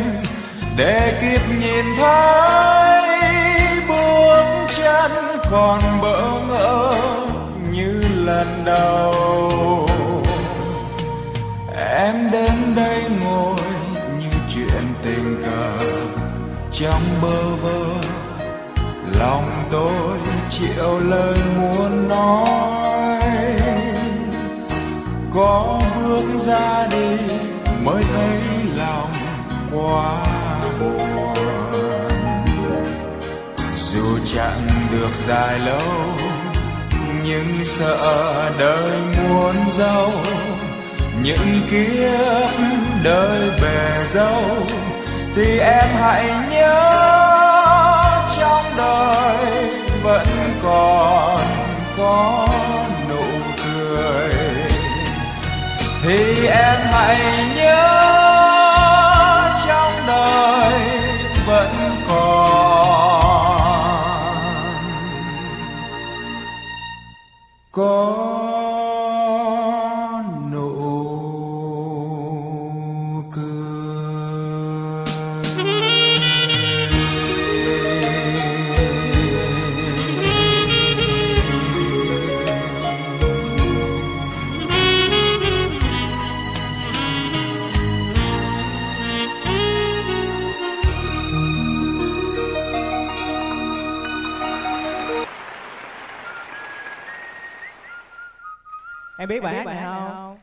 để 0.78 1.20
kịp 1.22 1.42
nhìn 1.62 1.86
thấy 1.98 3.20
bước 3.88 4.44
chân 4.78 5.12
còn 5.52 6.02
bỡ 6.02 6.22
ngỡ 6.48 6.94
như 7.72 8.04
lần 8.26 8.64
đầu. 8.66 9.88
Em 11.98 12.32
đến 12.32 12.76
đây 12.76 13.04
ngồi 13.24 13.60
như 14.20 14.30
chuyện 14.54 14.94
tình 15.04 15.44
cờ, 15.44 15.78
trong 16.72 17.02
bơ 17.22 17.56
vơ 17.62 17.86
lòng 19.20 19.64
tôi 19.72 20.20
chịu 20.50 21.00
lời 21.00 21.38
muốn 21.58 22.08
nói. 22.08 23.22
Có 25.34 25.82
bước 26.12 26.38
ra 26.38 26.88
đi 26.92 27.18
mới 27.84 28.04
thấy 28.14 28.40
lòng 28.78 29.12
quá 29.72 30.26
buồn. 30.80 31.36
Dù 33.76 34.18
chẳng 34.34 34.88
được 34.92 35.10
dài 35.28 35.60
lâu, 35.60 35.92
nhưng 37.24 37.64
sợ 37.64 38.52
đời 38.60 39.02
muôn 39.18 39.54
dâu 39.72 40.12
những 41.24 41.62
kiếp 41.72 42.60
đời 43.04 43.50
bề 43.62 44.06
dâu 44.14 44.44
thì 45.36 45.60
em 45.60 45.90
hãy 46.00 46.26
nhớ 46.52 46.92
trong 48.40 48.66
đời 48.78 49.66
vẫn 50.04 50.28
còn 50.64 51.46
có 51.98 52.48
thì 56.04 56.48
em 56.48 56.80
hãy 56.84 57.18
nhớ 57.56 57.88
trong 59.68 59.94
đời 60.08 60.80
vẫn 61.46 61.72
còn. 62.10 62.42
Có 67.72 68.21
em 99.22 99.30
biết 99.30 99.44
bài 99.44 99.56
hát 99.56 99.66
này 99.66 99.82
không? 99.84 100.10
không? 100.10 100.38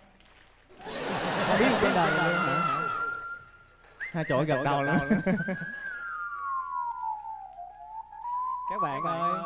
Biết 1.59 1.67
trên 1.83 1.95
đời 1.95 2.11
này 2.17 2.29
luôn 2.29 2.39
hả? 2.39 2.81
Hai 4.13 4.25
chỗ 4.29 4.45
gặp 4.45 4.59
đầu 4.65 4.83
lắm. 4.83 4.99
các 8.71 8.81
bạn 8.83 9.03
ơi. 9.03 9.41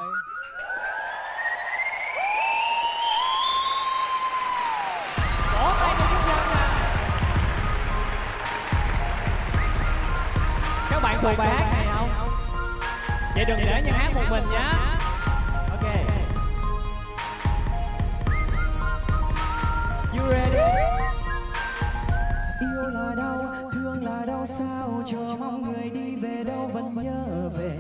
Các 10.90 11.00
bạn 11.02 11.18
thuộc 11.22 11.38
bài 11.38 11.48
hát 11.48 11.70
này 11.72 11.86
không? 11.94 12.08
Vậy 13.34 13.44
đừng 13.48 13.58
để 13.58 13.82
nhân 13.84 13.94
hát 13.94 14.10
một 14.14 14.24
mình 14.30 14.44
nhé 14.52 14.91
You 20.22 20.28
ready? 20.30 20.58
Yêu 22.60 22.88
là 22.90 23.14
đau, 23.16 23.70
thương 23.72 24.04
là 24.04 24.24
đau 24.26 24.46
sao 24.46 25.02
Chờ 25.06 25.36
mong 25.38 25.62
người 25.62 25.90
đi 25.90 26.16
về 26.16 26.44
đâu 26.44 26.70
vẫn 26.72 27.04
nhớ 27.04 27.48
về. 27.58 27.78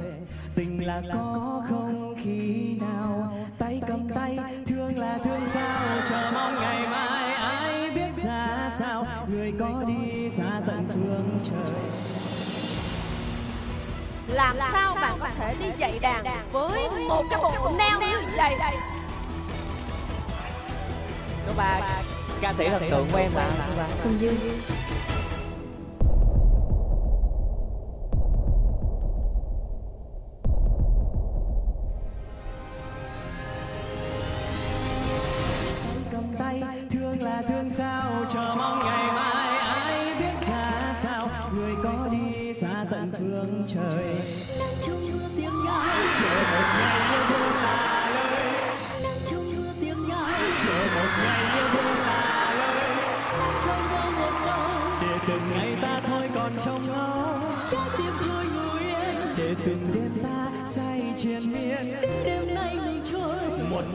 Tình 0.54 0.86
là 0.86 1.02
có 1.12 1.62
không 1.68 2.14
khi 2.24 2.76
nào 2.80 3.32
Tay 3.58 3.82
cầm 3.86 4.08
tay, 4.14 4.38
thương 4.66 4.98
là 4.98 5.18
thương 5.24 5.40
sao 5.50 5.96
Chờ 6.08 6.30
mong 6.34 6.54
ngày 6.54 6.88
mai 6.88 7.32
ai 7.32 7.90
biết 7.90 8.24
ra 8.24 8.70
sao. 8.78 9.06
Người 9.26 9.52
có 9.60 9.84
đi 9.86 10.30
xa 10.30 10.60
tận 10.66 10.88
phương 10.94 11.40
trời. 11.44 11.82
Làm 14.26 14.56
sao 14.72 14.94
bạn 14.94 15.18
có 15.20 15.28
thể 15.38 15.54
đi 15.54 15.66
dạy 15.78 15.98
đàn 15.98 16.24
với 16.52 16.88
một 17.08 17.24
cái 17.30 17.40
bộ 17.42 17.72
neo 17.78 18.00
như 18.00 18.16
vậy? 18.36 18.54
Cô 21.46 21.52
bà 21.56 22.02
ca 22.42 22.52
sĩ 22.58 22.68
thần 22.68 22.90
tượng 22.90 23.06
của 23.12 23.18
em 23.18 23.30
là 23.34 23.88
cô 24.04 24.10
Dương 24.20 24.36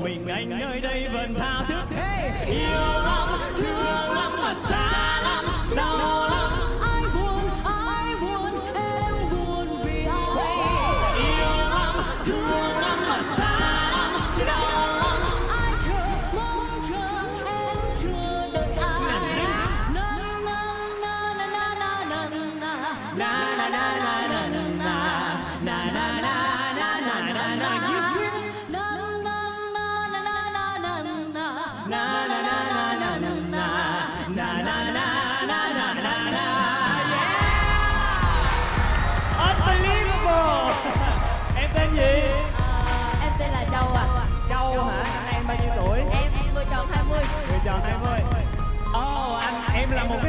mình 0.07 0.27
anh 0.27 0.49
nơi 0.49 0.79
đây 0.79 1.07
vẫn 1.13 1.33
tha 1.35 1.65
thức 1.67 1.95
hey! 1.95 2.45
yêu 2.45 3.03
lắm 3.03 3.27
thương 3.57 4.15
lắm 4.15 4.31
mà 4.37 4.53
xa 4.53 5.21
lắm 5.23 5.26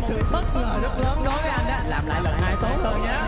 sự 0.09 0.23
bất 0.33 0.45
ngờ 0.55 0.79
rất 0.83 0.99
lớn. 0.99 1.19
Đối 1.25 1.43
với 1.43 1.51
anh 1.51 1.67
á 1.67 1.85
làm 1.89 2.07
lại 2.07 2.21
lần 2.25 2.35
hai 2.41 2.57
tốt 2.61 2.77
hơn 2.83 3.03
nhé 3.03 3.19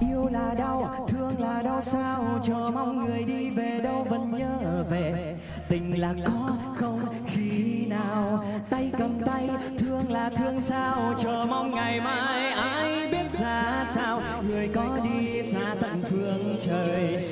Yêu 0.00 0.28
là 0.32 0.54
đau, 0.58 1.06
thương 1.08 1.40
là 1.40 1.62
đau 1.62 1.82
sao 1.82 2.24
Chờ 2.42 2.70
mong 2.74 3.04
người 3.04 3.24
đi 3.24 3.50
về 3.50 3.80
đâu 3.84 4.06
vẫn 4.10 4.38
nhớ 4.38 4.84
về. 4.90 5.36
Tình 5.68 6.00
là 6.00 6.14
có 6.26 6.50
không 6.76 7.00
khi 7.26 7.86
nào 7.86 8.44
Tay 8.70 8.90
cầm 8.98 9.20
tay, 9.26 9.48
thương 9.78 10.12
là 10.12 10.30
thương 10.36 10.60
sao 10.60 11.14
Chờ 11.18 11.46
mong 11.50 11.70
ngày 11.70 12.00
mai 12.00 12.50
ai 12.50 13.08
biết 13.12 13.32
ra 13.40 13.86
sao. 13.94 14.22
Người 14.48 14.68
có 14.74 14.98
đi 15.04 15.42
xa 15.52 15.74
tận 15.80 16.04
phương 16.10 16.56
trời. 16.60 17.30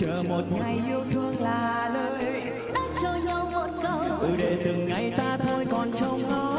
Chờ 0.00 0.22
một 0.28 0.42
ngày 0.50 0.80
yêu 0.88 1.00
thương 1.10 1.40
là 1.40 1.90
lời 1.94 2.42
đã 2.74 2.80
cho 3.04 3.14
nhau 3.24 3.50
một 3.52 3.66
câu 3.82 3.98
Ừ 4.20 4.28
để 4.38 4.56
từng 4.64 4.84
ngày 4.88 5.12
ta 5.16 5.36
thôi 5.36 5.64
còn 5.70 5.92
trông 5.92 6.18
ngóng 6.30 6.56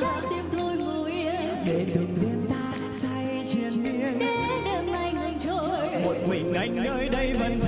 trái 0.00 0.20
tim 0.30 0.44
thôi 0.58 0.76
ngủ 0.76 1.04
yên. 1.04 1.34
Để 1.66 1.86
từng 1.94 2.18
đêm 2.22 2.46
ta 2.50 2.78
say 2.90 3.44
triền 3.52 3.82
miên. 3.82 4.18
Để 4.18 4.36
đêm 4.64 4.92
nay 4.92 5.12
ngừng 5.12 5.38
trôi. 5.44 6.02
Một 6.04 6.28
mình 6.28 6.54
anh 6.54 6.84
nơi 6.84 7.08
đây 7.08 7.32
vẫn 7.40 7.60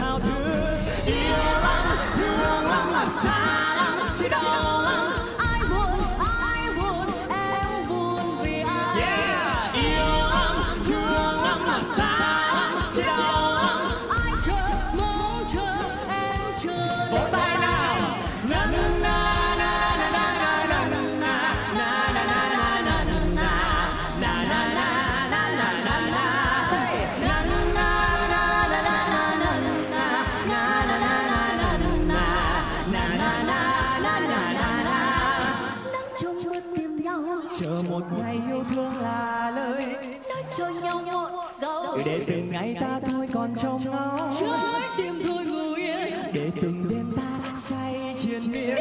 chờ 37.60 37.82
một 37.88 38.02
ngày 38.18 38.38
yêu 38.48 38.64
thương 38.74 38.96
là 39.02 39.52
lời 39.56 39.86
nói 40.28 40.42
cho 40.56 40.68
nhau 40.68 41.28
một 41.32 41.50
câu. 41.60 41.98
Để 42.04 42.24
từng 42.26 42.50
ngày 42.52 42.76
ta 42.80 43.00
thôi 43.06 43.28
còn 43.32 43.54
trông 43.62 43.80
ngóng 43.84 44.36
trái 44.40 44.88
tim 44.96 45.22
thôi 45.26 45.44
ngủ 45.44 45.74
yên 45.74 46.12
để 46.32 46.50
từng 46.62 46.84
đêm 46.90 47.12
ta 47.16 47.58
say 47.60 48.14
triền 48.16 48.52
miên. 48.52 48.76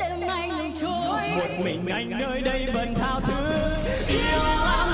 Đêm 0.00 0.20
nay 0.20 0.48
ngừng 0.48 0.72
trôi. 0.80 1.28
Một 1.36 1.64
mình 1.64 1.86
anh 1.86 2.10
nơi 2.10 2.40
đây 2.40 2.66
vẫn 2.74 2.94
thao 2.94 3.20
thức. 3.20 3.76
Yêu 4.08 4.38
lắm 4.64 4.88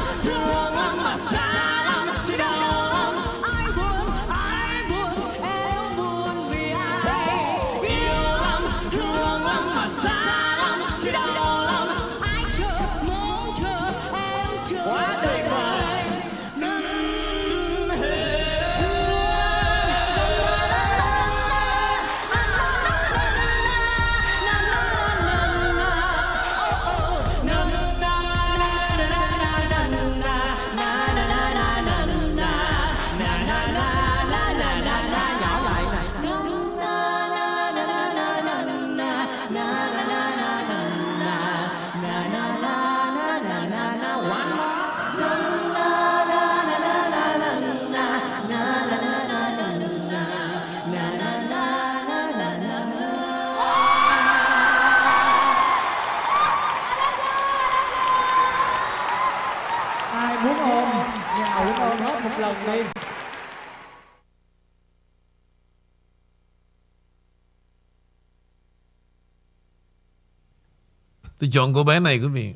Tôi 71.51 71.55
chọn 71.55 71.75
cô 71.75 71.85
bé 71.85 72.01
này, 72.01 72.19
quý 72.19 72.29
vị, 72.29 72.55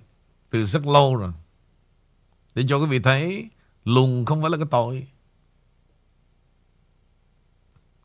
Từ 0.50 0.64
rất 0.64 0.87
lâu 0.87 1.16
rồi. 1.16 1.33
Để 2.54 2.64
cho 2.68 2.78
quý 2.78 2.87
vị 2.87 2.98
thấy, 2.98 3.50
Lùn 3.85 4.24
không 4.24 4.40
phải 4.40 4.50
là 4.50 4.57
cái 4.57 4.66
tội. 4.70 5.09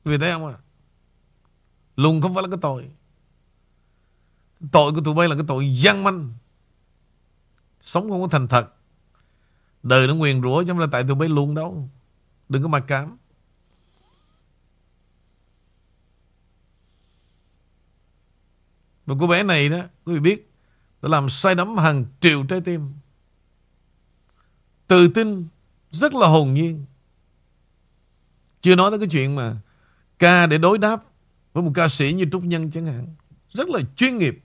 Quý 0.04 0.12
vị 0.12 0.18
thấy 0.18 0.32
không 0.32 0.46
ạ? 0.46 0.58
Lùn 1.96 2.22
không 2.22 2.34
phải 2.34 2.44
là 2.44 2.50
cái 2.50 2.58
tội. 2.62 2.90
Tội 4.72 4.92
của 4.94 5.02
tụi 5.06 5.14
bay 5.14 5.28
là 5.28 5.36
cái 5.36 5.44
tội 5.48 5.76
gian 5.76 6.04
manh. 6.04 6.34
Sống 7.82 8.10
không 8.10 8.22
có 8.22 8.28
thành 8.28 8.48
thật. 8.48 8.74
Đời 9.84 10.08
nó 10.08 10.16
nguyền 10.16 10.42
rủa 10.42 10.64
chứ 10.64 10.68
không 10.68 10.80
là 10.80 10.88
tại 10.92 11.04
tụi 11.08 11.16
bay 11.16 11.30
lùn 11.30 11.56
đâu. 11.56 11.90
Đừng 12.50 12.64
có 12.64 12.68
mặc 12.68 12.84
cảm. 12.88 13.18
Và 19.06 19.16
cô 19.20 19.28
bé 19.28 19.44
này 19.44 19.70
đó, 19.70 19.80
Quý 20.06 20.14
vị 20.14 20.20
biết 20.20 20.49
đã 21.02 21.10
làm 21.10 21.30
say 21.30 21.56
đắm 21.56 21.78
hàng 21.78 22.06
triệu 22.20 22.44
trái 22.44 22.62
tim. 22.62 22.94
Tự 24.88 25.08
tin 25.08 25.48
Rất 25.92 26.14
là 26.14 26.28
hồn 26.28 26.54
nhiên. 26.54 26.86
Chưa 28.62 28.76
nói 28.76 28.92
tới 28.92 29.00
cái 29.00 29.08
chuyện 29.12 29.36
mà 29.36 29.56
Ca 30.20 30.46
để 30.46 30.58
đối 30.58 30.78
đáp 30.78 31.04
Với 31.54 31.64
một 31.64 31.72
ca 31.76 31.88
sĩ 31.88 32.14
như 32.14 32.26
Trúc 32.32 32.44
Nhân 32.44 32.72
chẳng 32.72 32.86
hạn. 32.86 33.08
Rất 33.54 33.70
là 33.70 33.80
chuyên 33.96 34.18
nghiệp. 34.18 34.40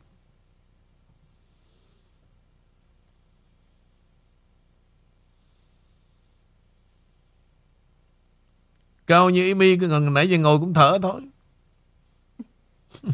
Cao 9.06 9.30
như 9.30 9.48
Amy 9.52 9.76
Cái 9.78 9.88
ngần 9.88 10.14
nãy 10.14 10.30
giờ 10.30 10.38
ngồi 10.38 10.58
cũng 10.58 10.74
thở 10.74 10.98
thôi. 11.02 11.22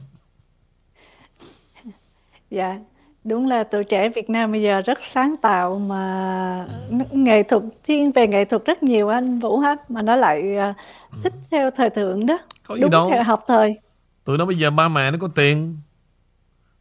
Dạ, 2.51 2.79
đúng 3.25 3.47
là 3.47 3.65
tuổi 3.65 3.85
trẻ 3.85 4.09
Việt 4.09 4.31
Nam 4.31 4.53
bây 4.53 4.63
giờ 4.63 4.81
rất 4.81 4.99
sáng 5.03 5.37
tạo 5.43 5.79
mà 5.79 6.69
nghệ 7.11 7.43
thuật 7.43 7.63
thiên 7.85 8.13
về 8.13 8.27
nghệ 8.27 8.45
thuật 8.45 8.65
rất 8.65 8.83
nhiều 8.83 9.09
anh 9.09 9.39
Vũ 9.39 9.59
hát 9.59 9.91
mà 9.91 10.03
nó 10.03 10.17
lại 10.17 10.57
à, 10.57 10.75
thích 11.23 11.33
theo 11.51 11.71
thời 11.71 11.91
thượng 11.91 12.27
đó. 12.27 12.39
Có 12.67 12.75
gì 12.75 12.81
đúng 12.81 12.91
đâu. 12.91 13.11
theo 13.11 13.23
học 13.23 13.45
thời. 13.47 13.79
Tụi 14.25 14.39
nó 14.39 14.47
bây 14.47 14.59
giờ 14.59 14.71
ba 14.71 14.89
mẹ 14.89 15.11
nó 15.11 15.19
có 15.21 15.29
tiền 15.29 15.77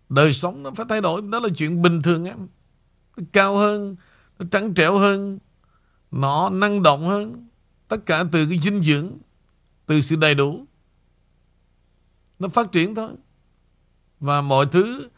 Đời 0.09 0.33
sống 0.33 0.63
nó 0.63 0.71
phải 0.71 0.85
thay 0.89 1.01
đổi 1.01 1.21
Đó 1.21 1.39
là 1.39 1.49
chuyện 1.57 1.81
bình 1.81 2.01
thường 2.01 2.25
em 2.25 2.47
Nó 3.17 3.23
cao 3.33 3.55
hơn 3.57 3.95
Nó 4.39 4.45
trắng 4.51 4.73
trẻo 4.73 4.97
hơn 4.97 5.39
Nó 6.11 6.49
năng 6.49 6.83
động 6.83 7.05
hơn 7.05 7.47
Tất 7.87 8.05
cả 8.05 8.23
từ 8.31 8.45
cái 8.49 8.59
dinh 8.63 8.83
dưỡng 8.83 9.11
Từ 9.85 10.01
sự 10.01 10.15
đầy 10.15 10.35
đủ 10.35 10.65
Nó 12.39 12.47
phát 12.47 12.71
triển 12.71 12.95
thôi 12.95 13.11
Và 14.19 14.41
mọi 14.41 14.65
thứ 14.71 15.09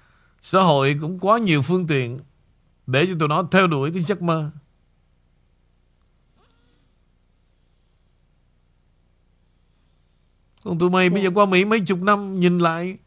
Xã 0.41 0.61
hội 0.61 0.97
cũng 1.01 1.19
quá 1.19 1.37
nhiều 1.37 1.61
phương 1.61 1.87
tiện 1.87 2.19
Để 2.87 3.05
cho 3.05 3.13
tụi 3.19 3.27
nó 3.27 3.43
theo 3.51 3.67
đuổi 3.67 3.91
cái 3.93 4.03
giấc 4.03 4.21
mơ. 4.21 4.51
Còn 10.63 10.79
tụi 10.79 10.89
mày 10.89 11.09
bây 11.09 11.23
giờ 11.23 11.29
qua 11.33 11.45
Mỹ 11.45 11.65
mấy 11.65 11.79
chục 11.79 11.99
năm 11.99 12.39
Nhìn 12.39 12.59
lại 12.59 12.97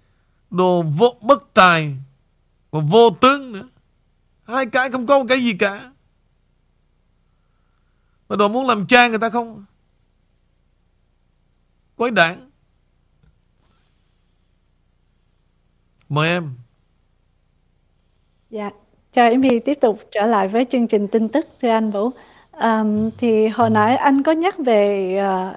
Đồ 0.51 0.83
vô, 0.83 1.17
bất 1.21 1.55
tài 1.55 1.97
Và 2.71 2.81
vô 2.81 3.11
tướng 3.21 3.53
nữa. 3.53 3.69
Hai 4.45 4.67
cái 4.67 4.91
không 4.91 5.07
có 5.07 5.19
một 5.19 5.25
cái 5.29 5.43
gì 5.43 5.53
cả. 5.59 5.93
Mà 8.29 8.37
đồ 8.37 8.49
muốn 8.49 8.67
làm 8.67 8.87
cha 8.87 9.09
người 9.09 9.19
ta 9.19 9.31
không? 9.31 9.65
Quấy 11.97 12.11
đảng 12.11 12.51
Mời 16.09 16.29
em 16.29 16.64
Dạ, 18.55 18.71
cho 19.13 19.23
Amy 19.23 19.59
tiếp 19.59 19.75
tục 19.81 19.99
trở 20.11 20.27
lại 20.27 20.49
với 20.49 20.65
chương 20.65 20.87
trình 20.87 21.09
tin 21.09 21.29
tức 21.29 21.47
thưa 21.63 21.69
anh 21.69 21.91
Vũ. 21.91 22.11
Um, 22.63 23.11
thì 23.19 23.49
hồi 23.49 23.71
nãy 23.71 23.97
anh 23.97 24.23
có 24.23 24.33
nhắc 24.33 24.59
về 24.59 25.19
uh, 25.21 25.55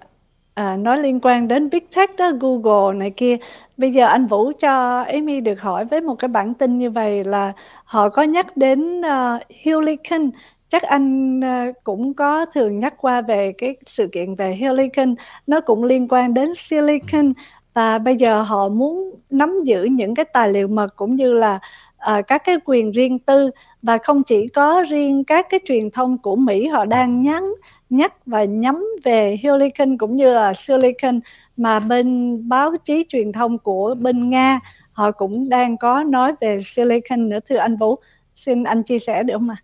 uh, 0.61 0.79
nói 0.79 0.97
liên 0.97 1.19
quan 1.19 1.47
đến 1.47 1.69
Big 1.69 1.83
Tech 1.95 2.15
đó, 2.17 2.31
Google 2.39 2.97
này 2.97 3.11
kia. 3.11 3.37
Bây 3.77 3.91
giờ 3.91 4.05
anh 4.05 4.25
Vũ 4.25 4.51
cho 4.59 5.01
Amy 5.01 5.41
được 5.41 5.61
hỏi 5.61 5.85
với 5.85 6.01
một 6.01 6.15
cái 6.15 6.27
bản 6.27 6.53
tin 6.53 6.77
như 6.77 6.89
vậy 6.89 7.23
là 7.23 7.53
họ 7.83 8.09
có 8.09 8.23
nhắc 8.23 8.57
đến 8.57 9.01
uh, 9.01 9.41
Helican. 9.63 10.29
Chắc 10.69 10.81
anh 10.81 11.39
uh, 11.39 11.75
cũng 11.83 12.13
có 12.13 12.45
thường 12.45 12.79
nhắc 12.79 12.93
qua 12.97 13.21
về 13.21 13.53
cái 13.57 13.75
sự 13.85 14.07
kiện 14.07 14.35
về 14.35 14.55
Helicon 14.55 15.15
Nó 15.47 15.61
cũng 15.61 15.83
liên 15.83 16.07
quan 16.07 16.33
đến 16.33 16.55
Silicon 16.55 17.33
và 17.73 17.97
bây 17.99 18.15
giờ 18.15 18.41
họ 18.41 18.69
muốn 18.69 19.15
nắm 19.29 19.59
giữ 19.63 19.83
những 19.83 20.15
cái 20.15 20.25
tài 20.25 20.51
liệu 20.51 20.67
mật 20.67 20.95
cũng 20.95 21.15
như 21.15 21.33
là 21.33 21.59
uh, 22.09 22.27
các 22.27 22.41
cái 22.45 22.55
quyền 22.65 22.91
riêng 22.91 23.19
tư 23.19 23.49
và 23.81 23.97
không 23.97 24.23
chỉ 24.23 24.47
có 24.47 24.83
riêng 24.89 25.23
các 25.23 25.45
cái 25.49 25.59
truyền 25.65 25.91
thông 25.91 26.17
của 26.17 26.35
Mỹ 26.35 26.67
họ 26.67 26.85
đang 26.85 27.21
nhắn 27.21 27.43
nhắc 27.89 28.25
và 28.25 28.43
nhắm 28.43 28.85
về 29.03 29.37
Helicon 29.43 29.97
cũng 29.97 30.15
như 30.15 30.33
là 30.33 30.53
Silicon 30.53 31.19
mà 31.57 31.79
bên 31.79 32.39
báo 32.49 32.73
chí 32.85 33.05
truyền 33.09 33.31
thông 33.31 33.57
của 33.57 33.95
bên 33.95 34.29
Nga 34.29 34.59
họ 34.91 35.11
cũng 35.11 35.49
đang 35.49 35.77
có 35.77 36.03
nói 36.03 36.33
về 36.41 36.61
Silicon 36.61 37.29
nữa 37.29 37.39
thưa 37.49 37.57
anh 37.57 37.77
Vũ 37.77 37.99
xin 38.35 38.63
anh 38.63 38.83
chia 38.83 38.99
sẻ 38.99 39.23
được 39.23 39.33
không 39.33 39.49
ạ? 39.49 39.57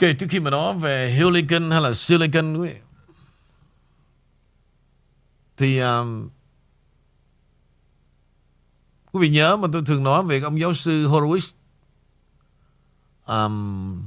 Ok, 0.00 0.10
trước 0.18 0.26
khi 0.30 0.40
mà 0.40 0.50
nói 0.50 0.74
về 0.78 1.14
Helicon 1.18 1.70
hay 1.70 1.80
là 1.80 1.92
Silicon 1.92 2.56
quý 2.56 2.68
vị, 2.68 2.74
thì 5.56 5.78
um, 5.78 6.28
quý 9.12 9.20
vị 9.20 9.28
nhớ 9.28 9.56
mà 9.56 9.68
tôi 9.72 9.82
thường 9.86 10.02
nói 10.02 10.22
về 10.22 10.40
ông 10.40 10.60
giáo 10.60 10.74
sư 10.74 11.08
Horowitz 11.08 11.52
um, 13.26 14.02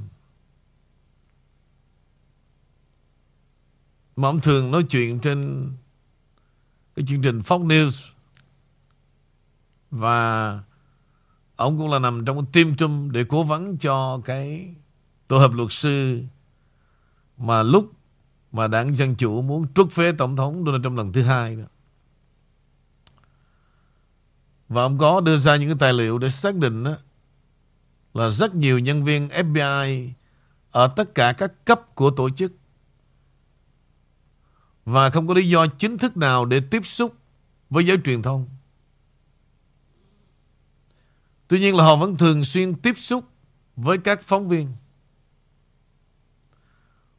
mà 4.16 4.28
ông 4.28 4.40
thường 4.40 4.70
nói 4.70 4.82
chuyện 4.82 5.18
trên 5.18 5.70
cái 6.94 7.04
chương 7.06 7.22
trình 7.22 7.40
Fox 7.40 7.66
News 7.66 8.06
và 9.90 10.60
ông 11.56 11.78
cũng 11.78 11.90
là 11.90 11.98
nằm 11.98 12.24
trong 12.24 12.36
cái 12.36 12.46
team 12.52 12.76
trung 12.76 13.12
để 13.12 13.24
cố 13.24 13.42
vấn 13.44 13.76
cho 13.76 14.20
cái 14.24 14.74
tổ 15.28 15.38
hợp 15.38 15.52
luật 15.52 15.72
sư 15.72 16.22
mà 17.36 17.62
lúc 17.62 17.92
mà 18.52 18.68
đảng 18.68 18.94
Dân 18.94 19.14
Chủ 19.14 19.42
muốn 19.42 19.66
truất 19.74 19.90
phế 19.90 20.12
Tổng 20.12 20.36
thống 20.36 20.64
Donald 20.66 20.84
Trump 20.84 20.96
lần 20.96 21.12
thứ 21.12 21.22
hai 21.22 21.56
đó. 21.56 21.64
Và 24.74 24.82
ông 24.82 24.98
có 24.98 25.20
đưa 25.20 25.36
ra 25.36 25.56
những 25.56 25.68
cái 25.68 25.76
tài 25.80 25.92
liệu 25.92 26.18
để 26.18 26.28
xác 26.30 26.54
định 26.54 26.84
đó, 26.84 26.96
là 28.14 28.30
rất 28.30 28.54
nhiều 28.54 28.78
nhân 28.78 29.04
viên 29.04 29.28
FBI 29.28 30.10
ở 30.70 30.88
tất 30.96 31.14
cả 31.14 31.32
các 31.32 31.64
cấp 31.64 31.94
của 31.94 32.10
tổ 32.10 32.30
chức 32.30 32.52
và 34.84 35.10
không 35.10 35.28
có 35.28 35.34
lý 35.34 35.48
do 35.48 35.66
chính 35.66 35.98
thức 35.98 36.16
nào 36.16 36.44
để 36.44 36.60
tiếp 36.70 36.86
xúc 36.86 37.14
với 37.70 37.86
giới 37.86 37.96
truyền 38.04 38.22
thông. 38.22 38.48
Tuy 41.48 41.60
nhiên 41.60 41.76
là 41.76 41.84
họ 41.84 41.96
vẫn 41.96 42.16
thường 42.16 42.44
xuyên 42.44 42.74
tiếp 42.74 42.94
xúc 42.98 43.24
với 43.76 43.98
các 43.98 44.22
phóng 44.22 44.48
viên. 44.48 44.72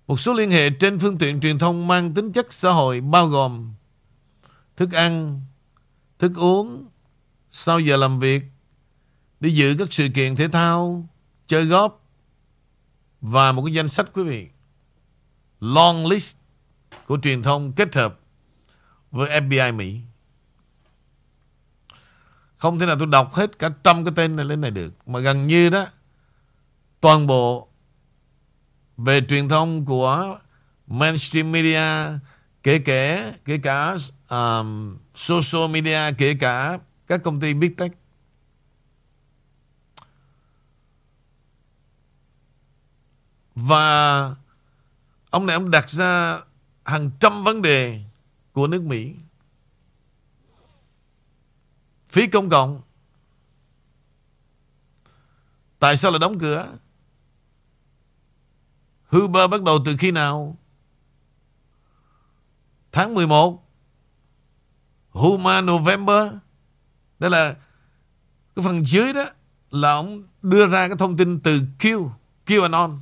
Một 0.07 0.19
số 0.19 0.33
liên 0.33 0.51
hệ 0.51 0.69
trên 0.69 0.99
phương 0.99 1.17
tiện 1.17 1.41
truyền 1.41 1.59
thông 1.59 1.87
mang 1.87 2.13
tính 2.13 2.31
chất 2.31 2.53
xã 2.53 2.71
hội 2.71 3.01
bao 3.01 3.27
gồm 3.27 3.73
thức 4.75 4.91
ăn, 4.91 5.41
thức 6.19 6.31
uống, 6.35 6.85
sau 7.57 7.79
giờ 7.79 7.97
làm 7.97 8.19
việc, 8.19 8.43
để 9.39 9.49
dự 9.49 9.75
các 9.79 9.87
sự 9.91 10.07
kiện 10.13 10.35
thể 10.35 10.47
thao, 10.47 11.09
chơi 11.47 11.65
golf 11.65 11.89
và 13.21 13.51
một 13.51 13.63
cái 13.65 13.73
danh 13.73 13.89
sách 13.89 14.05
quý 14.13 14.23
vị. 14.23 14.47
Long 15.59 16.05
list 16.05 16.37
của 17.05 17.17
truyền 17.21 17.43
thông 17.43 17.73
kết 17.73 17.95
hợp 17.95 18.19
với 19.11 19.41
FBI 19.41 19.75
Mỹ. 19.75 19.99
Không 22.55 22.79
thể 22.79 22.85
nào 22.85 22.95
tôi 22.99 23.07
đọc 23.07 23.33
hết 23.33 23.59
cả 23.59 23.69
trăm 23.83 24.05
cái 24.05 24.13
tên 24.15 24.35
này 24.35 24.45
lên 24.45 24.61
này 24.61 24.71
được. 24.71 24.93
Mà 25.07 25.19
gần 25.19 25.47
như 25.47 25.69
đó, 25.69 25.85
toàn 27.01 27.27
bộ 27.27 27.67
về 28.97 29.21
truyền 29.29 29.49
thông 29.49 29.85
của 29.85 30.39
mainstream 30.87 31.51
media, 31.51 32.19
kể 32.63 32.79
cả, 32.79 33.33
kể 33.45 33.57
cả 33.63 33.95
um, 34.29 34.97
social 35.13 35.71
media, 35.71 36.13
kể 36.17 36.33
cả 36.39 36.79
các 37.07 37.21
công 37.23 37.39
ty 37.39 37.53
Big 37.53 37.75
Tech. 37.75 37.91
Và 43.55 44.35
ông 45.29 45.45
này 45.45 45.53
ông 45.53 45.71
đặt 45.71 45.89
ra 45.89 46.41
hàng 46.83 47.11
trăm 47.19 47.43
vấn 47.43 47.61
đề 47.61 48.03
của 48.51 48.67
nước 48.67 48.83
Mỹ. 48.83 49.15
Phí 52.07 52.27
công 52.27 52.49
cộng. 52.49 52.81
Tại 55.79 55.97
sao 55.97 56.11
lại 56.11 56.19
đóng 56.19 56.39
cửa? 56.39 56.77
Uber 59.17 59.49
bắt 59.51 59.61
đầu 59.61 59.79
từ 59.85 59.97
khi 59.99 60.11
nào? 60.11 60.57
Tháng 62.91 63.13
11. 63.13 63.67
Huma 65.09 65.61
November 65.61 66.33
đó 67.19 67.30
là 67.30 67.56
cái 68.56 68.65
phần 68.65 68.88
dưới 68.88 69.13
đó 69.13 69.25
là 69.71 69.91
ông 69.91 70.23
đưa 70.41 70.65
ra 70.65 70.88
cái 70.88 70.97
thông 70.97 71.17
tin 71.17 71.39
từ 71.39 71.62
Q, 71.80 72.10
QAnon. 72.45 72.97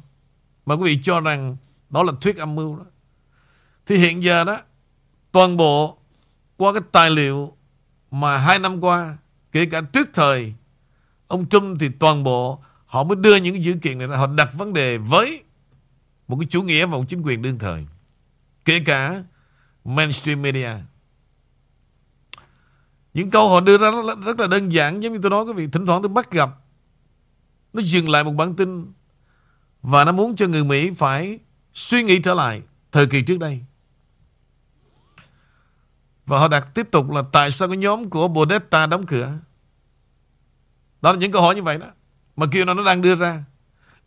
Mà 0.66 0.76
quý 0.76 0.84
vị 0.84 1.00
cho 1.04 1.20
rằng 1.20 1.58
đó 1.90 2.04
là 2.04 2.14
thuyết 2.22 2.38
âm 2.38 2.56
mưu 2.56 2.78
đó. 2.78 2.86
Thì 3.86 3.98
hiện 3.98 4.24
giờ 4.24 4.44
đó 4.44 4.62
Toàn 5.32 5.58
bộ 5.58 5.98
Qua 6.58 6.74
cái 6.74 6.82
tài 6.92 7.10
liệu 7.10 7.58
Mà 8.12 8.38
hai 8.38 8.60
năm 8.60 8.84
qua 8.84 9.18
Kể 9.52 9.66
cả 9.66 9.82
trước 9.82 10.10
thời 10.14 10.54
Ông 11.28 11.50
Trump 11.50 11.80
thì 11.80 11.90
toàn 11.90 12.24
bộ 12.24 12.64
Họ 12.86 13.04
mới 13.04 13.16
đưa 13.16 13.36
những 13.36 13.64
dữ 13.64 13.74
kiện 13.82 13.98
này 13.98 14.08
ra 14.08 14.18
Họ 14.18 14.28
đặt 14.28 14.50
vấn 14.54 14.74
đề 14.74 14.98
với 14.98 15.44
Một 16.28 16.38
cái 16.40 16.48
chủ 16.50 16.62
nghĩa 16.62 16.86
và 16.86 16.98
một 16.98 17.04
chính 17.08 17.22
quyền 17.22 17.42
đương 17.42 17.60
thời 17.60 17.86
Kể 18.66 18.80
cả 18.86 19.24
Mainstream 19.86 20.42
media 20.42 20.70
những 23.14 23.30
câu 23.30 23.50
họ 23.50 23.60
đưa 23.60 23.78
ra 23.78 23.92
rất 23.92 24.06
là, 24.06 24.16
rất 24.16 24.40
là 24.40 24.48
đơn 24.48 24.70
giản 24.70 25.04
Giống 25.04 25.14
như 25.14 25.20
tôi 25.22 25.32
nói 25.32 25.44
quý 25.44 25.54
vị 25.54 25.68
Thỉnh 25.68 25.86
thoảng 25.86 26.02
tôi 26.02 26.10
bắt 26.10 26.32
gặp 26.32 26.50
Nó 27.74 27.82
dừng 27.82 28.10
lại 28.10 28.24
một 28.24 28.32
bản 28.32 28.56
tin 28.56 28.92
Và 29.82 30.06
nó 30.06 30.12
muốn 30.12 30.36
cho 30.36 30.48
người 30.48 30.64
Mỹ 30.64 30.92
phải 30.92 31.40
Suy 31.74 32.04
nghĩ 32.04 32.20
trở 32.20 32.34
lại 32.34 32.62
Thời 32.92 33.08
kỳ 33.08 33.22
trước 33.22 33.40
đây 33.40 33.62
và 36.26 36.40
họ 36.40 36.48
đặt 36.48 36.68
tiếp 36.74 36.88
tục 36.92 37.12
là 37.12 37.24
tại 37.32 37.52
sao 37.52 37.68
cái 37.68 37.78
nhóm 37.78 38.10
của 38.10 38.28
Bodetta 38.28 38.86
đóng 38.86 39.06
cửa? 39.06 39.34
Đó 41.02 41.12
là 41.12 41.20
những 41.20 41.32
câu 41.32 41.42
hỏi 41.42 41.56
như 41.56 41.64
vậy 41.64 41.78
đó. 41.78 41.88
Mà 42.36 42.46
kêu 42.52 42.66
nó 42.66 42.84
đang 42.86 43.02
đưa 43.02 43.16
ra. 43.16 43.44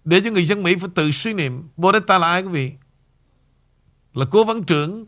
Để 0.05 0.21
cho 0.25 0.31
người 0.31 0.45
dân 0.45 0.63
Mỹ 0.63 0.77
phải 0.77 0.89
tự 0.95 1.11
suy 1.11 1.33
niệm. 1.33 1.69
Bodetta 1.77 2.19
là 2.19 2.29
ai 2.29 2.43
quý 2.43 2.49
vị? 2.49 2.73
Là 4.15 4.27
cố 4.31 4.45
vấn 4.45 4.65
trưởng 4.65 5.07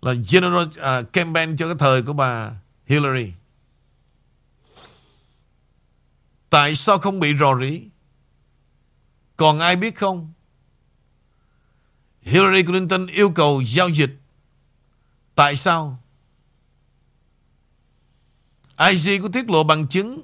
là 0.00 0.14
General 0.32 0.66
à, 0.80 0.98
uh, 0.98 1.12
Campaign 1.12 1.56
cho 1.56 1.66
cái 1.66 1.76
thời 1.78 2.02
của 2.02 2.12
bà 2.12 2.50
Hillary. 2.88 3.32
Tại 6.50 6.74
sao 6.74 6.98
không 6.98 7.20
bị 7.20 7.32
rò 7.40 7.58
rỉ? 7.60 7.80
Còn 9.36 9.58
ai 9.58 9.76
biết 9.76 9.96
không? 9.96 10.32
Hillary 12.20 12.62
Clinton 12.62 13.06
yêu 13.06 13.30
cầu 13.30 13.62
giao 13.66 13.88
dịch. 13.88 14.10
Tại 15.34 15.56
sao? 15.56 16.02
IG 18.88 19.22
có 19.22 19.28
tiết 19.32 19.50
lộ 19.50 19.64
bằng 19.64 19.88
chứng 19.88 20.22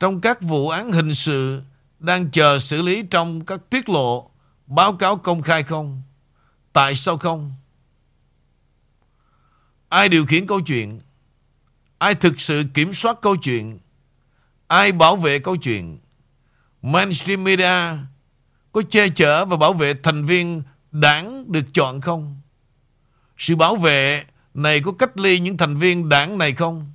trong 0.00 0.20
các 0.20 0.42
vụ 0.42 0.68
án 0.68 0.92
hình 0.92 1.14
sự 1.14 1.62
đang 1.98 2.30
chờ 2.30 2.58
xử 2.58 2.82
lý 2.82 3.02
trong 3.10 3.44
các 3.44 3.60
tiết 3.70 3.88
lộ 3.88 4.30
báo 4.66 4.96
cáo 4.96 5.16
công 5.16 5.42
khai 5.42 5.62
không? 5.62 6.02
Tại 6.72 6.94
sao 6.94 7.18
không? 7.18 7.52
Ai 9.88 10.08
điều 10.08 10.26
khiển 10.26 10.46
câu 10.46 10.60
chuyện? 10.60 11.00
Ai 11.98 12.14
thực 12.14 12.40
sự 12.40 12.64
kiểm 12.74 12.92
soát 12.92 13.18
câu 13.22 13.36
chuyện? 13.36 13.78
Ai 14.66 14.92
bảo 14.92 15.16
vệ 15.16 15.38
câu 15.38 15.56
chuyện? 15.56 15.98
Mainstream 16.82 17.44
media 17.44 17.98
có 18.72 18.82
che 18.90 19.08
chở 19.08 19.44
và 19.44 19.56
bảo 19.56 19.72
vệ 19.72 19.94
thành 20.02 20.24
viên 20.24 20.62
đảng 20.92 21.52
được 21.52 21.64
chọn 21.74 22.00
không? 22.00 22.40
Sự 23.38 23.56
bảo 23.56 23.76
vệ 23.76 24.24
này 24.54 24.80
có 24.80 24.92
cách 24.92 25.16
ly 25.16 25.40
những 25.40 25.56
thành 25.56 25.76
viên 25.76 26.08
đảng 26.08 26.38
này 26.38 26.52
không? 26.52 26.92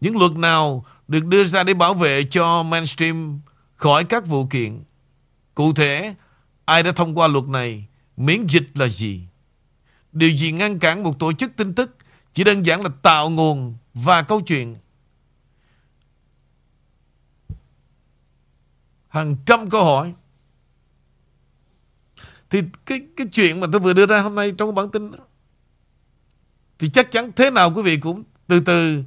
Những 0.00 0.16
luật 0.16 0.32
nào 0.32 0.84
được 1.08 1.24
đưa 1.24 1.44
ra 1.44 1.62
để 1.62 1.74
bảo 1.74 1.94
vệ 1.94 2.24
cho 2.24 2.62
mainstream 2.62 3.40
khỏi 3.74 4.04
các 4.04 4.26
vụ 4.26 4.46
kiện? 4.46 4.82
Cụ 5.54 5.72
thể, 5.72 6.14
ai 6.64 6.82
đã 6.82 6.92
thông 6.92 7.18
qua 7.18 7.28
luật 7.28 7.44
này? 7.44 7.86
Miễn 8.16 8.46
dịch 8.46 8.70
là 8.74 8.88
gì? 8.88 9.20
Điều 10.12 10.30
gì 10.30 10.52
ngăn 10.52 10.78
cản 10.78 11.02
một 11.02 11.18
tổ 11.18 11.32
chức 11.32 11.56
tin 11.56 11.74
tức 11.74 11.96
chỉ 12.36 12.44
đơn 12.44 12.66
giản 12.66 12.82
là 12.82 12.88
tạo 13.02 13.30
nguồn 13.30 13.76
và 13.94 14.22
câu 14.22 14.40
chuyện? 14.40 14.76
Hàng 19.08 19.36
trăm 19.46 19.70
câu 19.70 19.84
hỏi. 19.84 20.14
Thì 22.50 22.62
cái 22.86 23.00
cái 23.16 23.26
chuyện 23.32 23.60
mà 23.60 23.66
tôi 23.72 23.80
vừa 23.80 23.92
đưa 23.92 24.06
ra 24.06 24.20
hôm 24.20 24.34
nay 24.34 24.52
trong 24.58 24.74
bản 24.74 24.90
tin 24.90 25.10
đó, 25.10 25.18
Thì 26.78 26.88
chắc 26.88 27.12
chắn 27.12 27.32
thế 27.36 27.50
nào 27.50 27.72
quý 27.74 27.82
vị 27.82 27.96
cũng 27.96 28.22
từ 28.46 28.60
từ 28.60 29.04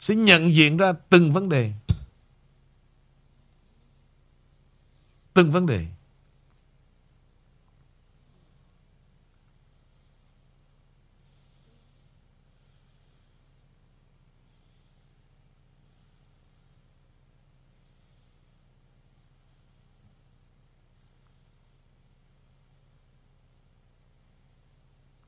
Sẽ 0.00 0.14
nhận 0.14 0.54
diện 0.54 0.76
ra 0.76 0.92
từng 0.92 1.32
vấn 1.32 1.48
đề 1.48 1.72
Từng 5.34 5.50
vấn 5.50 5.66
đề 5.66 5.86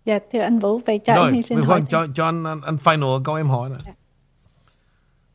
Dạ 0.04 0.18
thưa 0.32 0.40
anh 0.40 0.58
Vũ, 0.58 0.78
vậy 0.86 1.00
cho 1.04 1.14
Rồi, 1.14 1.32
em 1.32 1.42
xin 1.42 1.58
Nguyễn 1.58 1.68
hỏi. 1.68 1.84
Cho, 1.88 2.06
cho 2.14 2.24
anh, 2.24 2.44
anh, 2.44 2.60
anh 2.60 2.76
final 2.84 3.22
câu 3.22 3.34
em 3.34 3.48
hỏi 3.48 3.70
nè. 3.70 3.92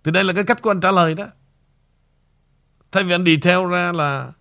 Thì 0.04 0.12
đây 0.12 0.24
là 0.24 0.34
cái 0.34 0.44
cách 0.44 0.62
của 0.62 0.72
anh 0.72 0.82
trả 0.82 0.92
lời 0.92 1.16
đó. 1.16 1.28
Thay 2.92 3.04
vì 3.04 3.12
anh 3.12 3.26
detail 3.26 3.68
ra 3.72 3.92
là 3.92 4.32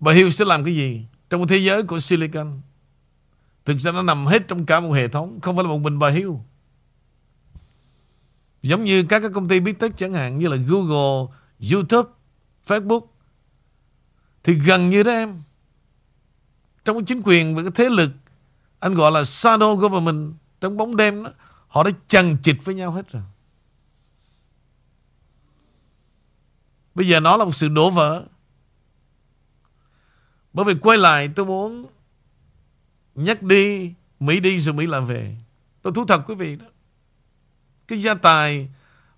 bà 0.00 0.12
Hill 0.12 0.30
sẽ 0.30 0.44
làm 0.44 0.64
cái 0.64 0.74
gì 0.74 1.06
trong 1.30 1.40
một 1.40 1.46
thế 1.48 1.56
giới 1.56 1.82
của 1.82 1.98
Silicon. 1.98 2.60
Thực 3.64 3.78
ra 3.78 3.92
nó 3.92 4.02
nằm 4.02 4.26
hết 4.26 4.48
trong 4.48 4.66
cả 4.66 4.80
một 4.80 4.92
hệ 4.92 5.08
thống, 5.08 5.40
không 5.40 5.56
phải 5.56 5.64
là 5.64 5.70
một 5.70 5.78
mình 5.78 5.98
bà 5.98 6.08
Hill. 6.08 6.30
Giống 8.62 8.84
như 8.84 9.04
các 9.08 9.20
cái 9.20 9.30
công 9.34 9.48
ty 9.48 9.60
Big 9.60 9.74
Tech 9.74 9.96
chẳng 9.96 10.14
hạn 10.14 10.38
như 10.38 10.48
là 10.48 10.56
Google, 10.56 11.34
YouTube, 11.72 12.10
Facebook. 12.66 13.06
Thì 14.42 14.54
gần 14.54 14.90
như 14.90 15.02
đó 15.02 15.10
em. 15.10 15.42
Trong 16.84 17.04
chính 17.04 17.22
quyền 17.24 17.54
và 17.54 17.62
cái 17.62 17.70
thế 17.74 17.90
lực 17.90 18.10
anh 18.84 18.94
gọi 18.94 19.12
là 19.12 19.22
shadow 19.22 19.76
government 19.76 20.34
trong 20.60 20.76
bóng 20.76 20.96
đêm 20.96 21.22
đó, 21.22 21.30
họ 21.68 21.82
đã 21.82 21.90
chằng 22.06 22.36
chịt 22.42 22.56
với 22.64 22.74
nhau 22.74 22.92
hết 22.92 23.08
rồi. 23.08 23.22
Bây 26.94 27.08
giờ 27.08 27.20
nó 27.20 27.36
là 27.36 27.44
một 27.44 27.54
sự 27.54 27.68
đổ 27.68 27.90
vỡ. 27.90 28.26
Bởi 30.52 30.64
vì 30.64 30.74
quay 30.80 30.98
lại 30.98 31.30
tôi 31.36 31.46
muốn 31.46 31.86
nhắc 33.14 33.42
đi, 33.42 33.94
Mỹ 34.20 34.40
đi 34.40 34.58
rồi 34.58 34.74
Mỹ 34.74 34.86
lại 34.86 35.00
về. 35.00 35.36
Tôi 35.82 35.92
thú 35.92 36.04
thật 36.06 36.22
quý 36.26 36.34
vị 36.34 36.56
đó. 36.56 36.66
Cái 37.88 38.02
gia 38.02 38.14
tài 38.14 38.68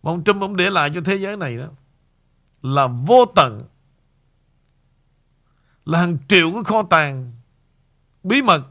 mà 0.03 0.11
ông 0.11 0.25
Trump 0.25 0.43
ông 0.43 0.57
để 0.57 0.71
lại 0.71 0.91
cho 0.95 1.01
thế 1.05 1.17
giới 1.17 1.37
này 1.37 1.57
đó 1.57 1.67
là 2.63 2.87
vô 2.87 3.25
tận. 3.35 3.65
Là 5.85 5.99
hàng 5.99 6.19
triệu 6.29 6.53
cái 6.53 6.65
kho 6.65 6.83
tàng 6.83 7.33
bí 8.23 8.43
mật 8.43 8.63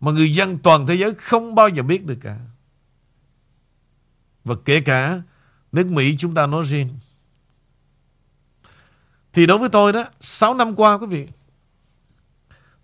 mà 0.00 0.12
người 0.12 0.34
dân 0.34 0.58
toàn 0.58 0.86
thế 0.86 0.94
giới 0.94 1.14
không 1.14 1.54
bao 1.54 1.68
giờ 1.68 1.82
biết 1.82 2.06
được 2.06 2.18
cả. 2.22 2.38
Và 4.44 4.54
kể 4.64 4.80
cả 4.80 5.22
nước 5.72 5.86
Mỹ 5.86 6.16
chúng 6.18 6.34
ta 6.34 6.46
nói 6.46 6.64
riêng. 6.64 6.98
Thì 9.32 9.46
đối 9.46 9.58
với 9.58 9.68
tôi 9.68 9.92
đó, 9.92 10.04
6 10.20 10.54
năm 10.54 10.76
qua 10.76 10.98
quý 10.98 11.06
vị, 11.06 11.28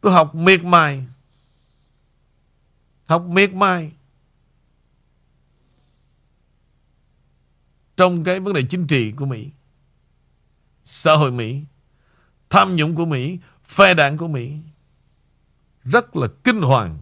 tôi 0.01 0.13
học 0.13 0.35
miệt 0.35 0.65
mài. 0.65 1.07
Học 3.07 3.23
miệt 3.29 3.55
mài. 3.55 3.93
Trong 7.97 8.25
cái 8.25 8.41
vấn 8.41 8.55
đề 8.55 8.63
chính 8.71 8.87
trị 8.87 9.13
của 9.13 9.27
Mỹ. 9.27 9.51
Xã 10.85 11.15
hội 11.15 11.33
Mỹ. 11.33 11.61
Tham 12.51 12.77
nhũng 12.77 12.95
của 12.95 13.07
Mỹ. 13.07 13.39
Phe 13.65 13.95
đảng 13.95 14.19
của 14.19 14.29
Mỹ. 14.29 14.57
Rất 15.85 16.17
là 16.17 16.27
kinh 16.45 16.61
hoàng. 16.61 16.99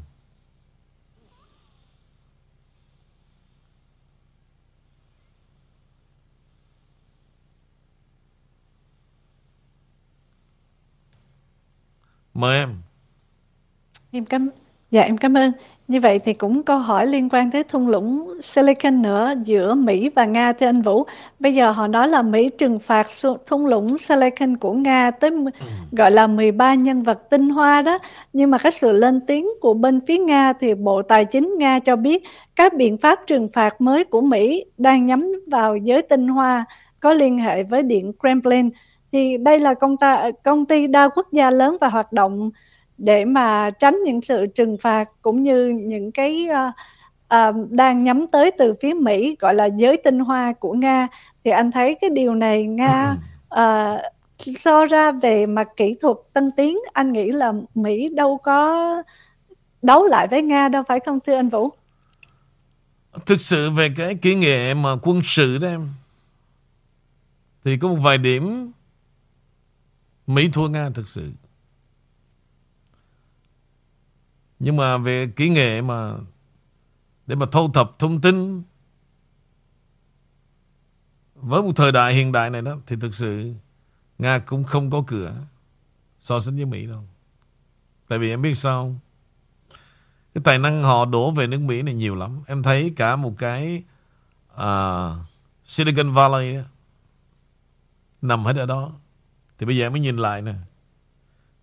Mời 12.34 12.58
em. 12.58 12.68
Em 14.10 14.24
cảm 14.24 14.50
dạ 14.90 15.02
em 15.02 15.16
cảm 15.16 15.34
ơn. 15.36 15.52
Như 15.88 16.00
vậy 16.00 16.18
thì 16.18 16.34
cũng 16.34 16.62
câu 16.62 16.78
hỏi 16.78 17.06
liên 17.06 17.28
quan 17.28 17.50
tới 17.50 17.64
thung 17.64 17.88
lũng 17.88 18.40
Silicon 18.42 19.02
nữa 19.02 19.34
giữa 19.44 19.74
Mỹ 19.74 20.10
và 20.14 20.24
Nga 20.24 20.52
thưa 20.52 20.66
anh 20.66 20.82
Vũ. 20.82 21.04
Bây 21.40 21.54
giờ 21.54 21.70
họ 21.70 21.86
nói 21.86 22.08
là 22.08 22.22
Mỹ 22.22 22.50
trừng 22.58 22.78
phạt 22.78 23.06
thung 23.46 23.66
lũng 23.66 23.98
Silicon 23.98 24.56
của 24.56 24.72
Nga 24.72 25.10
tới 25.10 25.30
m- 25.30 25.50
gọi 25.92 26.10
là 26.10 26.26
13 26.26 26.74
nhân 26.74 27.02
vật 27.02 27.30
tinh 27.30 27.48
hoa 27.48 27.82
đó. 27.82 27.98
Nhưng 28.32 28.50
mà 28.50 28.58
cái 28.58 28.72
sự 28.72 28.92
lên 28.92 29.20
tiếng 29.26 29.48
của 29.60 29.74
bên 29.74 30.00
phía 30.06 30.18
Nga 30.18 30.52
thì 30.52 30.74
Bộ 30.74 31.02
Tài 31.02 31.24
chính 31.24 31.54
Nga 31.58 31.78
cho 31.78 31.96
biết 31.96 32.22
các 32.56 32.74
biện 32.74 32.98
pháp 32.98 33.18
trừng 33.26 33.48
phạt 33.52 33.80
mới 33.80 34.04
của 34.04 34.20
Mỹ 34.20 34.64
đang 34.78 35.06
nhắm 35.06 35.32
vào 35.46 35.76
giới 35.76 36.02
tinh 36.02 36.28
hoa 36.28 36.64
có 37.00 37.12
liên 37.12 37.38
hệ 37.38 37.62
với 37.62 37.82
Điện 37.82 38.12
Kremlin. 38.20 38.70
Thì 39.14 39.36
đây 39.36 39.60
là 39.60 39.74
công, 39.74 39.96
ta, 39.96 40.30
công 40.44 40.66
ty 40.66 40.86
đa 40.86 41.08
quốc 41.08 41.32
gia 41.32 41.50
lớn 41.50 41.76
và 41.80 41.88
hoạt 41.88 42.12
động 42.12 42.50
để 42.98 43.24
mà 43.24 43.70
tránh 43.70 44.02
những 44.04 44.20
sự 44.20 44.46
trừng 44.46 44.76
phạt 44.80 45.08
cũng 45.22 45.40
như 45.40 45.68
những 45.68 46.12
cái 46.12 46.46
ờ, 46.46 46.70
ờ, 47.28 47.52
đang 47.70 48.04
nhắm 48.04 48.26
tới 48.26 48.50
từ 48.58 48.74
phía 48.80 48.94
Mỹ 48.94 49.36
gọi 49.38 49.54
là 49.54 49.64
giới 49.64 49.96
tinh 49.96 50.18
hoa 50.18 50.52
của 50.52 50.72
Nga 50.72 51.08
thì 51.44 51.50
anh 51.50 51.70
thấy 51.70 51.94
cái 52.00 52.10
điều 52.10 52.34
này 52.34 52.66
Nga 52.66 53.16
ờ, 53.48 53.98
so 54.58 54.84
ra 54.84 55.12
về 55.12 55.46
mặt 55.46 55.68
kỹ 55.76 55.94
thuật 56.00 56.16
tân 56.32 56.50
tiến 56.56 56.78
anh 56.92 57.12
nghĩ 57.12 57.30
là 57.30 57.52
Mỹ 57.74 58.08
đâu 58.08 58.38
có 58.42 59.02
đấu 59.82 60.04
lại 60.04 60.28
với 60.28 60.42
Nga 60.42 60.68
đâu 60.68 60.82
phải 60.88 61.00
không 61.00 61.18
thưa 61.26 61.34
anh 61.34 61.48
Vũ? 61.48 61.70
Thực 63.26 63.40
sự 63.40 63.70
về 63.70 63.88
cái 63.96 64.14
kỹ 64.14 64.34
nghệ 64.34 64.74
mà 64.74 64.90
quân 65.02 65.20
sự 65.24 65.58
đó 65.58 65.68
em 65.68 65.88
Thì 67.64 67.76
có 67.76 67.88
một 67.88 67.98
vài 68.02 68.18
điểm 68.18 68.72
Mỹ 70.26 70.48
thua 70.52 70.68
Nga 70.68 70.90
thực 70.90 71.08
sự. 71.08 71.32
Nhưng 74.58 74.76
mà 74.76 74.96
về 74.96 75.26
kỹ 75.36 75.48
nghệ 75.48 75.82
mà 75.82 76.14
Để 77.26 77.34
mà 77.34 77.46
thu 77.52 77.72
thập 77.72 77.98
thông 77.98 78.20
tin 78.20 78.62
Với 81.34 81.62
một 81.62 81.72
thời 81.76 81.92
đại 81.92 82.14
hiện 82.14 82.32
đại 82.32 82.50
này 82.50 82.62
đó 82.62 82.76
Thì 82.86 82.96
thực 83.00 83.14
sự 83.14 83.54
Nga 84.18 84.38
cũng 84.38 84.64
không 84.64 84.90
có 84.90 85.04
cửa 85.06 85.34
So 86.24 86.40
sánh 86.40 86.56
với 86.56 86.64
Mỹ 86.64 86.86
đâu. 86.86 87.04
Tại 88.08 88.18
vì 88.18 88.30
em 88.30 88.42
biết 88.42 88.54
sao 88.54 88.82
không? 88.82 88.98
Cái 90.34 90.42
tài 90.44 90.58
năng 90.58 90.82
họ 90.82 91.04
đổ 91.04 91.30
về 91.30 91.46
nước 91.46 91.60
Mỹ 91.60 91.82
này 91.82 91.94
nhiều 91.94 92.14
lắm. 92.14 92.40
Em 92.46 92.62
thấy 92.62 92.92
cả 92.96 93.16
một 93.16 93.34
cái 93.38 93.82
uh, 94.54 95.16
Silicon 95.64 96.12
Valley 96.12 96.56
đó, 96.56 96.62
Nằm 98.22 98.44
hết 98.44 98.56
ở 98.56 98.66
đó. 98.66 98.92
Thì 99.58 99.66
bây 99.66 99.76
giờ 99.76 99.86
em 99.86 99.92
mới 99.92 100.00
nhìn 100.00 100.16
lại 100.16 100.42
nè. 100.42 100.54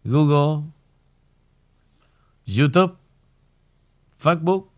Google, 0.03 0.63
YouTube, 2.57 2.93
Facebook, 4.21 4.71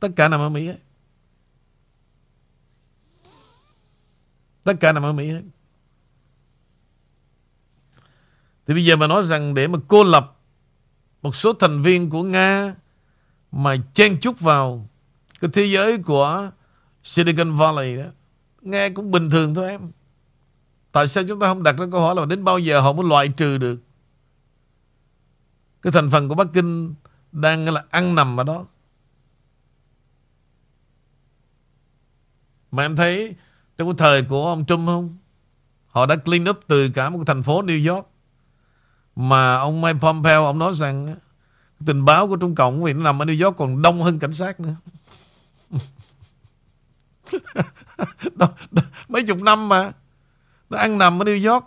Tất 0.00 0.08
cả 0.16 0.28
nằm 0.28 0.40
ở 0.40 0.48
Mỹ 0.48 0.66
hết. 0.66 0.78
Tất 4.64 4.74
cả 4.80 4.92
nằm 4.92 5.02
ở 5.02 5.12
Mỹ 5.12 5.30
hết. 5.30 5.42
Thì 8.66 8.74
bây 8.74 8.84
giờ 8.84 8.96
mà 8.96 9.06
nói 9.06 9.22
rằng 9.22 9.54
để 9.54 9.68
mà 9.68 9.78
cô 9.88 10.04
lập 10.04 10.36
một 11.22 11.34
số 11.34 11.52
thành 11.52 11.82
viên 11.82 12.10
của 12.10 12.22
Nga 12.22 12.74
mà 13.52 13.76
chen 13.94 14.20
chúc 14.20 14.40
vào 14.40 14.88
cái 15.40 15.50
thế 15.52 15.64
giới 15.64 15.98
của 15.98 16.50
Silicon 17.02 17.56
Valley 17.56 17.96
đó, 17.96 18.04
nghe 18.62 18.90
cũng 18.90 19.10
bình 19.10 19.30
thường 19.30 19.54
thôi 19.54 19.68
em 19.68 19.90
tại 20.92 21.08
sao 21.08 21.24
chúng 21.28 21.40
ta 21.40 21.46
không 21.46 21.62
đặt 21.62 21.76
ra 21.78 21.86
câu 21.92 22.00
hỏi 22.00 22.14
là 22.14 22.24
đến 22.24 22.44
bao 22.44 22.58
giờ 22.58 22.80
họ 22.80 22.92
mới 22.92 23.06
loại 23.08 23.28
trừ 23.28 23.58
được? 23.58 23.80
Cái 25.82 25.92
thành 25.92 26.10
phần 26.10 26.28
của 26.28 26.34
Bắc 26.34 26.46
Kinh 26.54 26.94
đang 27.32 27.68
là 27.68 27.84
ăn 27.90 28.14
nằm 28.14 28.40
ở 28.40 28.44
đó. 28.44 28.66
Mà 32.70 32.82
em 32.82 32.96
thấy 32.96 33.34
trong 33.78 33.88
cái 33.88 33.94
thời 33.98 34.22
của 34.22 34.46
ông 34.46 34.64
Trump 34.66 34.86
không? 34.86 35.16
Họ 35.86 36.06
đã 36.06 36.16
clean 36.16 36.48
up 36.50 36.60
từ 36.66 36.90
cả 36.90 37.10
một 37.10 37.24
thành 37.26 37.42
phố 37.42 37.62
New 37.62 37.94
York. 37.94 38.06
Mà 39.16 39.54
ông 39.54 39.80
Mike 39.80 39.98
Pompeo 39.98 40.44
ông 40.44 40.58
nói 40.58 40.72
rằng 40.74 41.16
tình 41.86 42.04
báo 42.04 42.28
của 42.28 42.36
Trung 42.36 42.54
Cộng 42.54 42.82
vì 42.82 42.92
nó 42.92 43.02
nằm 43.02 43.22
ở 43.22 43.24
New 43.24 43.44
York 43.44 43.56
còn 43.56 43.82
đông 43.82 44.02
hơn 44.02 44.18
cảnh 44.18 44.34
sát 44.34 44.60
nữa. 44.60 44.74
đó, 48.34 48.48
đó, 48.70 48.82
mấy 49.08 49.22
chục 49.22 49.42
năm 49.42 49.68
mà 49.68 49.92
nó 50.70 50.78
ăn 50.78 50.98
nằm 50.98 51.22
ở 51.22 51.24
New 51.24 51.52
York 51.52 51.64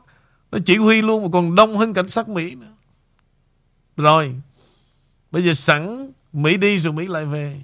nó 0.51 0.57
chỉ 0.65 0.77
huy 0.77 1.01
luôn 1.01 1.23
mà 1.23 1.29
còn 1.33 1.55
đông 1.55 1.77
hơn 1.77 1.93
cảnh 1.93 2.09
sát 2.09 2.29
Mỹ 2.29 2.55
nữa. 2.55 2.73
Rồi 3.97 4.35
bây 5.31 5.43
giờ 5.43 5.53
sẵn 5.53 6.11
Mỹ 6.33 6.57
đi 6.57 6.77
rồi 6.77 6.93
Mỹ 6.93 7.07
lại 7.07 7.25
về 7.25 7.61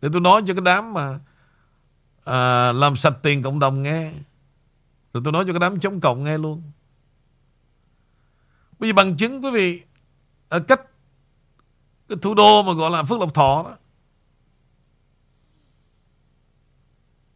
để 0.00 0.08
tôi 0.12 0.20
nói 0.20 0.42
cho 0.46 0.54
cái 0.54 0.62
đám 0.64 0.94
mà 0.94 1.20
à, 2.24 2.72
làm 2.72 2.96
sạch 2.96 3.14
tiền 3.22 3.42
cộng 3.42 3.58
đồng 3.58 3.82
nghe 3.82 4.12
rồi 5.12 5.22
tôi 5.24 5.32
nói 5.32 5.44
cho 5.46 5.52
cái 5.52 5.60
đám 5.60 5.80
chống 5.80 6.00
cộng 6.00 6.24
nghe 6.24 6.38
luôn 6.38 6.62
Bây 8.78 8.88
giờ 8.88 8.92
bằng 8.92 9.16
chứng 9.16 9.44
quý 9.44 9.50
vị 9.50 9.82
ở 10.48 10.60
cách 10.60 10.80
cái 12.08 12.18
thủ 12.22 12.34
đô 12.34 12.62
mà 12.62 12.72
gọi 12.72 12.90
là 12.90 13.02
Phước 13.02 13.20
Lộc 13.20 13.34
Thọ 13.34 13.62
đó. 13.62 13.76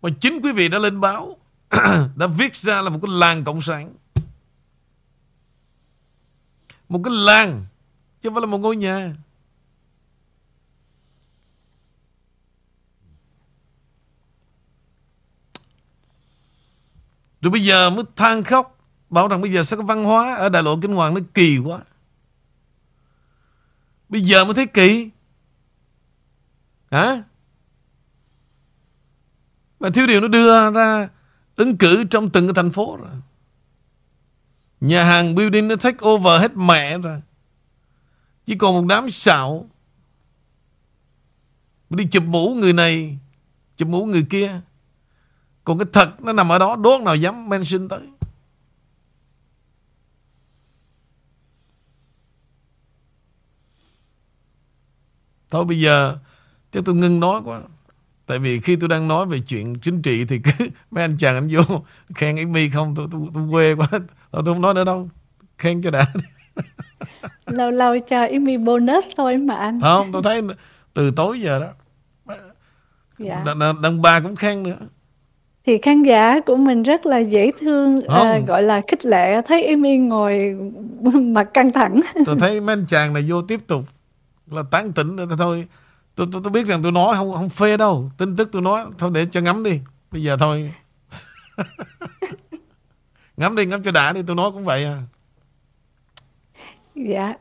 Mà 0.03 0.11
chính 0.21 0.41
quý 0.43 0.53
vị 0.53 0.69
đã 0.69 0.79
lên 0.79 1.01
báo 1.01 1.37
đã 2.17 2.27
viết 2.27 2.57
ra 2.57 2.83
là 2.83 2.91
một 2.91 2.99
cái 3.03 3.11
làng 3.15 3.45
cộng 3.45 3.61
sản. 3.61 3.95
Một 6.89 7.01
cái 7.05 7.15
làng, 7.15 7.67
chứ 8.21 8.29
không 8.29 8.35
phải 8.35 8.41
là 8.41 8.47
một 8.47 8.59
ngôi 8.59 8.77
nhà. 8.77 9.15
Rồi 17.41 17.51
bây 17.51 17.65
giờ 17.65 17.91
mới 17.91 18.05
than 18.17 18.45
khóc, 18.45 18.79
Bảo 19.13 19.29
rằng 19.29 19.41
bây 19.41 19.53
giờ 19.53 19.63
sao 19.63 19.77
cái 19.79 19.87
văn 19.87 20.05
hóa 20.05 20.35
Ở 20.35 20.49
đại 20.49 20.63
lộ 20.63 20.79
Kinh 20.83 20.95
Hoàng 20.95 21.15
nó 21.15 21.21
kỳ 21.35 21.59
quá 21.59 21.81
Bây 24.09 24.21
giờ 24.21 24.45
mới 24.45 24.55
thấy 24.55 24.67
kỳ 24.67 25.11
Hả 26.91 27.23
Mà 29.81 29.91
thiếu 29.91 30.07
điều 30.07 30.21
nó 30.21 30.29
đưa 30.29 30.71
ra 30.71 31.09
Ứng 31.57 31.77
cử 31.77 32.05
trong 32.05 32.31
từng 32.31 32.47
cái 32.47 32.55
thành 32.55 32.73
phố 32.73 32.97
rồi. 32.97 33.15
Nhà 34.81 35.05
hàng 35.05 35.35
building 35.35 35.69
nó 35.69 35.77
take 35.77 36.07
over 36.07 36.41
hết 36.41 36.57
mẹ 36.57 36.99
rồi. 36.99 37.21
Chỉ 38.47 38.57
còn 38.59 38.75
một 38.75 38.85
đám 38.89 39.11
xạo. 39.11 39.67
Đi 41.91 42.09
chụp 42.11 42.25
mũ 42.27 42.55
người 42.55 42.73
này, 42.73 43.19
Chụp 43.77 43.89
mũ 43.89 44.05
người 44.05 44.27
kia. 44.31 44.61
Còn 45.65 45.79
cái 45.79 45.87
thật 45.93 46.21
nó 46.21 46.33
nằm 46.33 46.53
ở 46.53 46.59
đó, 46.59 46.77
Đốt 46.77 47.03
nào 47.03 47.17
dám 47.17 47.49
mention 47.49 47.89
tới. 47.89 48.09
Thôi 55.51 55.65
bây 55.65 55.81
giờ, 55.81 56.19
Chắc 56.73 56.83
tôi 56.85 56.95
ngưng 56.95 57.21
nói 57.21 57.41
quá. 57.45 57.63
Tại 58.27 58.39
vì 58.39 58.61
khi 58.61 58.77
tôi 58.77 58.89
đang 58.89 59.09
nói 59.09 59.27
về 59.27 59.41
chuyện 59.41 59.79
chính 59.79 60.03
trị 60.03 60.25
Thì 60.25 60.39
cứ 60.39 60.51
mấy 60.91 61.05
anh 61.05 61.17
chàng 61.19 61.35
anh 61.35 61.49
vô 61.53 61.83
Khen 62.15 62.37
Amy 62.37 62.69
không 62.69 62.95
tôi, 62.95 63.07
tôi, 63.13 63.21
tôi 63.35 63.43
quê 63.51 63.75
quá. 63.75 63.89
Tôi 64.31 64.45
không 64.45 64.61
nói 64.61 64.75
nữa 64.75 64.85
đâu. 64.85 65.09
Khen 65.59 65.83
cho 65.83 65.91
đã. 65.91 66.07
Lâu 67.47 67.71
lâu 67.71 67.99
cho 67.99 68.21
Amy 68.21 68.57
bonus 68.57 69.05
thôi 69.17 69.37
mà 69.37 69.55
anh. 69.55 69.81
Không 69.81 70.13
tôi 70.13 70.23
thấy 70.23 70.43
từ 70.95 71.11
tối 71.11 71.41
giờ 71.41 71.59
đó. 71.59 71.67
Dạ. 73.19 73.43
đàn, 73.47 73.83
đàn, 73.83 74.03
bà 74.03 74.21
cũng 74.21 74.37
khen 74.37 74.63
nữa. 74.63 74.77
Thì 75.67 75.79
khán 75.79 76.03
giả 76.03 76.41
của 76.41 76.57
mình 76.57 76.83
rất 76.83 77.07
là 77.07 77.19
dễ 77.19 77.51
thương 77.61 78.01
Không. 78.09 78.47
gọi 78.47 78.63
là 78.63 78.81
khích 78.89 79.05
lệ. 79.05 79.43
Thấy 79.47 79.67
Amy 79.67 79.97
ngồi 79.97 80.57
mặt 81.15 81.49
căng 81.55 81.73
thẳng. 81.73 82.01
Tôi 82.27 82.37
thấy 82.41 82.61
mấy 82.61 82.73
anh 82.73 82.87
chàng 82.89 83.15
này 83.15 83.25
vô 83.29 83.43
tiếp 83.43 83.61
tục 83.67 83.85
Là 84.51 84.63
tán 84.71 84.93
tỉnh 84.93 85.17
nữa 85.17 85.27
thôi 85.39 85.67
tôi, 86.15 86.27
tôi, 86.33 86.41
tôi 86.45 86.51
biết 86.51 86.67
rằng 86.67 86.83
tôi 86.83 86.93
nói 86.93 87.17
không 87.17 87.35
không 87.35 87.49
phê 87.49 87.77
đâu. 87.77 88.11
Tin 88.19 88.37
tức 88.37 88.49
tôi 88.53 88.63
nói 88.63 88.87
Thôi 88.99 89.11
để 89.15 89.27
cho 89.33 89.41
ngắm 89.41 89.63
đi. 89.63 89.81
Bây 90.11 90.23
giờ 90.23 90.37
thôi. 90.41 90.73
Ngắm 93.37 93.57
đi 93.57 93.67
ngắm 93.67 93.83
cho 93.83 93.91
đã 93.91 94.13
đi 94.13 94.21
Tôi 94.27 94.37
nói 94.37 94.51
cũng 94.51 94.65
vậy 94.65 94.85
à. 94.85 95.03
Dạ 96.95 97.35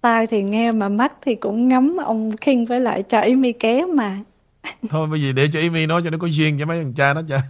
tai 0.00 0.26
thì 0.26 0.42
nghe 0.42 0.72
mà 0.72 0.88
mắt 0.88 1.12
thì 1.22 1.34
cũng 1.34 1.68
ngắm 1.68 1.96
ông 1.96 2.36
King 2.36 2.66
với 2.66 2.80
lại 2.80 3.02
cho 3.08 3.20
Amy 3.20 3.52
kéo 3.52 3.86
mà. 3.86 4.18
Thôi 4.88 5.08
bây 5.08 5.22
giờ 5.22 5.32
để 5.32 5.48
cho 5.52 5.60
Amy 5.60 5.86
nói 5.86 6.02
cho 6.04 6.10
nó 6.10 6.18
có 6.18 6.26
duyên 6.26 6.58
cho 6.58 6.66
mấy 6.66 6.78
thằng 6.78 6.94
cha 6.94 7.14
nó 7.14 7.22
cha 7.28 7.42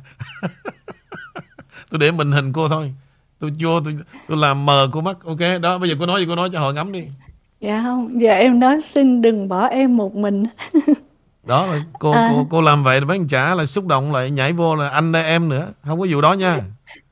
Tôi 1.91 1.99
để 1.99 2.11
mình 2.11 2.33
hình 2.33 2.53
cô 2.53 2.69
thôi. 2.69 2.95
Tôi 3.39 3.53
vô 3.61 3.81
tôi, 3.81 3.99
tôi 4.29 4.39
làm 4.39 4.67
mờ 4.67 4.89
cô 4.93 5.01
mắt. 5.01 5.17
Ok 5.25 5.39
đó 5.63 5.79
bây 5.79 5.89
giờ 5.89 5.97
cô 6.01 6.07
nói 6.07 6.21
gì 6.21 6.27
cô 6.29 6.37
nói 6.37 6.51
cho 6.53 6.61
họ 6.61 6.73
ngắm 6.73 6.93
đi 6.93 7.07
dạ 7.61 7.81
không 7.85 8.21
giờ 8.21 8.31
em 8.33 8.61
nói 8.61 8.81
xin 8.91 9.23
đừng 9.23 9.49
bỏ 9.49 9.67
em 9.67 9.97
một 9.97 10.15
mình. 10.15 10.45
Đó 11.43 11.67
cô, 11.99 12.11
À. 12.11 12.31
cô, 12.35 12.47
cô 12.51 12.61
làm 12.61 12.85
vậy 12.85 13.01
là 13.01 13.07
mấy 13.07 13.21
cha 13.29 13.55
là 13.55 13.65
xúc 13.67 13.87
động 13.87 14.13
lại 14.13 14.31
nhảy 14.31 14.53
vô 14.53 14.77
là 14.77 14.89
anh 14.89 15.13
đây 15.13 15.25
em 15.25 15.49
nữa. 15.49 15.67
Không 15.87 16.01
có 16.01 16.07
vụ 16.11 16.21
đó 16.21 16.33
nha. 16.33 16.59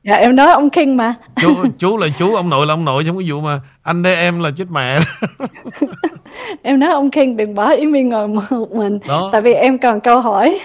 Dạ 0.03 0.15
em 0.15 0.35
nói 0.35 0.51
ông 0.51 0.69
King 0.69 0.97
mà. 0.97 1.13
Chú 1.41 1.55
chú 1.77 1.97
là 1.97 2.07
chú 2.17 2.35
ông 2.35 2.49
nội 2.49 2.65
là 2.67 2.73
ông 2.73 2.85
nội 2.85 3.03
chứ 3.03 3.09
không 3.09 3.17
có 3.17 3.23
vụ 3.27 3.41
mà 3.41 3.61
anh 3.83 4.03
đây 4.03 4.15
em 4.15 4.39
là 4.43 4.51
chết 4.51 4.65
mẹ. 4.71 4.99
Em 6.61 6.79
nói 6.79 6.89
ông 6.91 7.11
King 7.11 7.37
đừng 7.37 7.55
bỏ 7.55 7.63
Amy 7.69 8.03
ngồi 8.03 8.27
một 8.27 8.71
mình 8.71 8.99
Đó. 9.07 9.29
tại 9.31 9.41
vì 9.41 9.53
em 9.53 9.77
còn 9.79 9.99
câu 10.01 10.21
hỏi. 10.21 10.59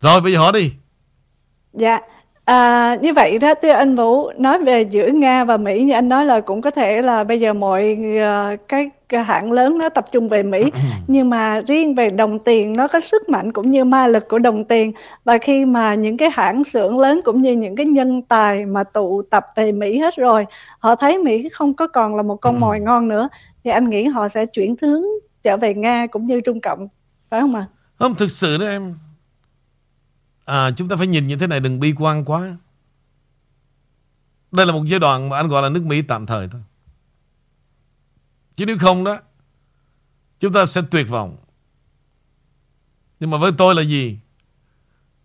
Rồi 0.00 0.20
bây 0.20 0.32
giờ 0.32 0.38
hỏi 0.38 0.52
đi. 0.52 0.72
Dạ, 1.72 2.00
à, 2.48 2.94
như 3.02 3.12
vậy 3.12 3.38
đó 3.38 3.54
thưa 3.62 3.68
anh 3.68 3.96
Vũ 3.96 4.30
nói 4.38 4.58
về 4.58 4.82
giữa 4.82 5.06
Nga 5.06 5.44
và 5.44 5.56
Mỹ 5.56 5.82
như 5.82 5.94
anh 5.94 6.08
nói 6.08 6.24
là 6.24 6.40
cũng 6.40 6.62
có 6.62 6.70
thể 6.70 7.02
là 7.02 7.24
bây 7.24 7.40
giờ 7.40 7.52
mọi 7.52 7.98
ờ, 8.20 8.56
cái, 8.68 8.90
hãng 9.24 9.52
lớn 9.52 9.78
nó 9.78 9.88
tập 9.88 10.06
trung 10.12 10.28
về 10.28 10.42
Mỹ. 10.42 10.70
Nhưng 11.06 11.30
mà 11.30 11.60
riêng 11.60 11.94
về 11.94 12.10
đồng 12.10 12.38
tiền 12.38 12.72
nó 12.76 12.88
có 12.88 13.00
sức 13.00 13.28
mạnh 13.28 13.52
cũng 13.52 13.70
như 13.70 13.84
ma 13.84 14.06
lực 14.06 14.28
của 14.28 14.38
đồng 14.38 14.64
tiền. 14.64 14.92
Và 15.24 15.38
khi 15.38 15.64
mà 15.64 15.94
những 15.94 16.16
cái 16.16 16.30
hãng 16.32 16.64
xưởng 16.64 16.98
lớn 16.98 17.20
cũng 17.24 17.42
như 17.42 17.52
những 17.52 17.76
cái 17.76 17.86
nhân 17.86 18.22
tài 18.22 18.66
mà 18.66 18.84
tụ 18.84 19.22
tập 19.30 19.46
về 19.56 19.72
Mỹ 19.72 19.98
hết 19.98 20.16
rồi 20.16 20.46
họ 20.78 20.94
thấy 20.94 21.18
Mỹ 21.18 21.48
không 21.52 21.74
có 21.74 21.86
còn 21.86 22.16
là 22.16 22.22
một 22.22 22.36
con 22.36 22.60
mồi 22.60 22.80
ngon 22.80 23.08
nữa 23.08 23.28
thì 23.64 23.70
anh 23.70 23.90
nghĩ 23.90 24.04
họ 24.04 24.28
sẽ 24.28 24.46
chuyển 24.46 24.74
hướng 24.82 25.02
trở 25.42 25.56
về 25.56 25.74
Nga 25.74 26.06
cũng 26.06 26.24
như 26.24 26.40
Trung 26.40 26.60
Cộng 26.60 26.88
phải 27.30 27.40
không 27.40 27.54
ạ? 27.54 27.66
Không 27.98 28.14
thực 28.14 28.30
sự 28.30 28.58
đó 28.58 28.66
em 28.66 28.94
à, 30.48 30.70
Chúng 30.70 30.88
ta 30.88 30.96
phải 30.96 31.06
nhìn 31.06 31.26
như 31.26 31.36
thế 31.36 31.46
này 31.46 31.60
đừng 31.60 31.80
bi 31.80 31.94
quan 31.96 32.24
quá. 32.24 32.56
Đây 34.52 34.66
là 34.66 34.72
một 34.72 34.84
giai 34.86 35.00
đoạn 35.00 35.28
mà 35.28 35.36
anh 35.36 35.48
gọi 35.48 35.62
là 35.62 35.68
nước 35.68 35.82
Mỹ 35.82 36.02
tạm 36.02 36.26
thời 36.26 36.48
thôi. 36.48 36.60
Chứ 38.56 38.66
nếu 38.66 38.78
không 38.78 39.04
đó 39.04 39.20
Chúng 40.40 40.52
ta 40.52 40.66
sẽ 40.66 40.82
tuyệt 40.90 41.08
vọng. 41.08 41.36
Nhưng 43.20 43.30
mà 43.30 43.38
với 43.38 43.52
tôi 43.58 43.74
là 43.74 43.82
gì? 43.82 44.18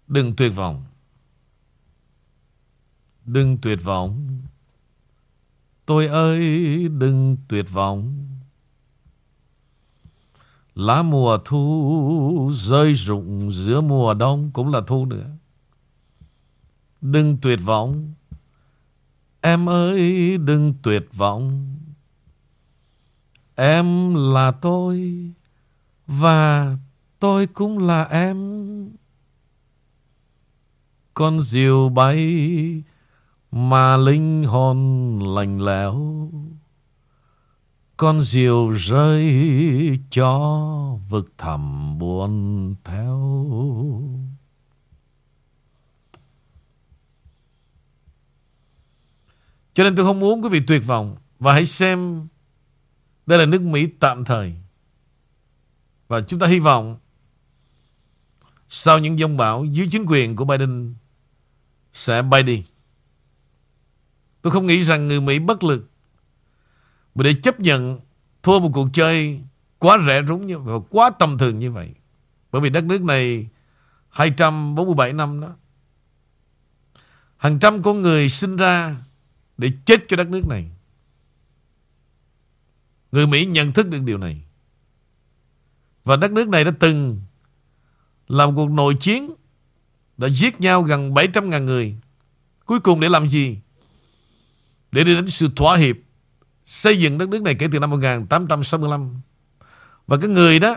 Đừng 0.07 0.35
tuyệt 0.35 0.55
vọng. 0.55 0.83
Đừng 3.25 3.57
tuyệt 3.61 3.79
vọng. 3.83 4.41
Tôi 5.85 6.07
ơi 6.07 6.39
đừng 6.89 7.37
tuyệt 7.47 7.65
vọng. 7.71 8.27
Lá 10.75 11.03
mùa 11.03 11.37
thu 11.45 12.51
rơi 12.53 12.93
rụng 12.93 13.51
giữa 13.51 13.81
mùa 13.81 14.13
đông 14.13 14.51
cũng 14.53 14.69
là 14.69 14.81
thu 14.87 15.05
nữa. 15.05 15.29
Đừng 17.01 17.37
tuyệt 17.41 17.59
vọng. 17.65 18.13
Em 19.41 19.69
ơi, 19.69 20.37
đừng 20.37 20.73
tuyệt 20.83 21.07
vọng. 21.13 21.75
Em 23.55 24.15
là 24.15 24.51
tôi 24.51 25.13
và 26.07 26.75
tôi 27.19 27.47
cũng 27.47 27.79
là 27.79 28.03
em. 28.03 28.37
Con 31.13 31.41
diều 31.41 31.89
bay 31.89 32.35
mà 33.51 33.97
linh 33.97 34.43
hồn 34.43 35.19
lạnh 35.35 35.61
lẽo 35.65 36.29
con 38.03 38.21
diều 38.21 38.69
rơi 38.69 39.99
cho 40.09 40.39
vực 41.09 41.33
thẳm 41.37 41.97
buồn 41.99 42.75
theo. 42.83 43.19
Cho 49.73 49.83
nên 49.83 49.95
tôi 49.95 50.05
không 50.05 50.19
muốn 50.19 50.43
quý 50.43 50.49
vị 50.49 50.61
tuyệt 50.67 50.81
vọng 50.85 51.15
và 51.39 51.53
hãy 51.53 51.65
xem 51.65 52.27
đây 53.25 53.39
là 53.39 53.45
nước 53.45 53.61
Mỹ 53.61 53.87
tạm 53.99 54.25
thời. 54.25 54.53
Và 56.07 56.21
chúng 56.21 56.39
ta 56.39 56.47
hy 56.47 56.59
vọng 56.59 56.97
sau 58.69 58.99
những 58.99 59.17
dông 59.17 59.37
bão 59.37 59.65
dưới 59.65 59.87
chính 59.91 60.05
quyền 60.07 60.35
của 60.35 60.45
Biden 60.45 60.95
sẽ 61.93 62.21
bay 62.21 62.43
đi. 62.43 62.63
Tôi 64.41 64.51
không 64.51 64.65
nghĩ 64.65 64.83
rằng 64.83 65.07
người 65.07 65.21
Mỹ 65.21 65.39
bất 65.39 65.63
lực 65.63 65.92
mà 67.15 67.23
để 67.23 67.33
chấp 67.33 67.59
nhận 67.59 67.99
thua 68.43 68.59
một 68.59 68.69
cuộc 68.73 68.89
chơi 68.93 69.41
quá 69.79 69.97
rẻ 70.07 70.21
rúng 70.27 70.47
như 70.47 70.59
vậy, 70.59 70.79
quá 70.89 71.09
tầm 71.09 71.37
thường 71.37 71.57
như 71.57 71.71
vậy. 71.71 71.93
Bởi 72.51 72.61
vì 72.61 72.69
đất 72.69 72.83
nước 72.83 73.01
này 73.01 73.47
247 74.09 75.13
năm 75.13 75.41
đó. 75.41 75.55
Hàng 77.37 77.59
trăm 77.59 77.81
con 77.81 78.01
người 78.01 78.29
sinh 78.29 78.55
ra 78.55 78.95
để 79.57 79.71
chết 79.85 80.07
cho 80.07 80.17
đất 80.17 80.27
nước 80.27 80.47
này. 80.49 80.71
Người 83.11 83.27
Mỹ 83.27 83.45
nhận 83.45 83.71
thức 83.71 83.87
được 83.87 84.01
điều 84.01 84.17
này. 84.17 84.41
Và 86.03 86.15
đất 86.15 86.31
nước 86.31 86.47
này 86.47 86.63
đã 86.63 86.71
từng 86.79 87.21
làm 88.27 88.55
cuộc 88.55 88.71
nội 88.71 88.95
chiến 88.99 89.31
đã 90.17 90.29
giết 90.29 90.61
nhau 90.61 90.81
gần 90.81 91.13
700.000 91.13 91.63
người. 91.63 91.95
Cuối 92.65 92.79
cùng 92.79 92.99
để 92.99 93.09
làm 93.09 93.27
gì? 93.27 93.57
Để 94.91 95.03
đi 95.03 95.15
đến 95.15 95.27
sự 95.27 95.49
thỏa 95.55 95.77
hiệp 95.77 95.95
xây 96.63 96.99
dựng 96.99 97.17
đất 97.17 97.29
nước 97.29 97.41
này 97.41 97.55
kể 97.55 97.67
từ 97.71 97.79
năm 97.79 97.89
1865. 97.89 99.21
Và 100.07 100.17
cái 100.17 100.29
người 100.29 100.59
đó 100.59 100.75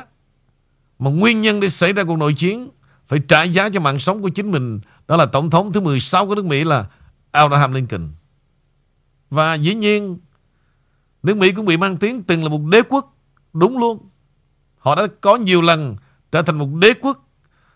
mà 0.98 1.10
nguyên 1.10 1.42
nhân 1.42 1.60
để 1.60 1.68
xảy 1.68 1.92
ra 1.92 2.04
cuộc 2.04 2.18
nội 2.18 2.34
chiến 2.34 2.68
phải 3.08 3.18
trả 3.28 3.42
giá 3.42 3.68
cho 3.68 3.80
mạng 3.80 3.98
sống 3.98 4.22
của 4.22 4.28
chính 4.28 4.50
mình 4.50 4.80
đó 5.08 5.16
là 5.16 5.26
tổng 5.26 5.50
thống 5.50 5.72
thứ 5.72 5.80
16 5.80 6.26
của 6.26 6.34
nước 6.34 6.44
Mỹ 6.44 6.64
là 6.64 6.86
Abraham 7.30 7.72
Lincoln. 7.72 8.08
Và 9.30 9.54
dĩ 9.54 9.74
nhiên 9.74 10.18
Nước 11.26 11.36
Mỹ 11.36 11.52
cũng 11.52 11.66
bị 11.66 11.76
mang 11.76 11.96
tiếng 11.96 12.22
từng 12.22 12.42
là 12.42 12.48
một 12.48 12.60
đế 12.70 12.82
quốc. 12.82 13.16
Đúng 13.52 13.78
luôn. 13.78 14.08
Họ 14.78 14.94
đã 14.94 15.06
có 15.20 15.36
nhiều 15.36 15.62
lần 15.62 15.96
trở 16.32 16.42
thành 16.42 16.58
một 16.58 16.68
đế 16.78 16.94
quốc. 17.00 17.28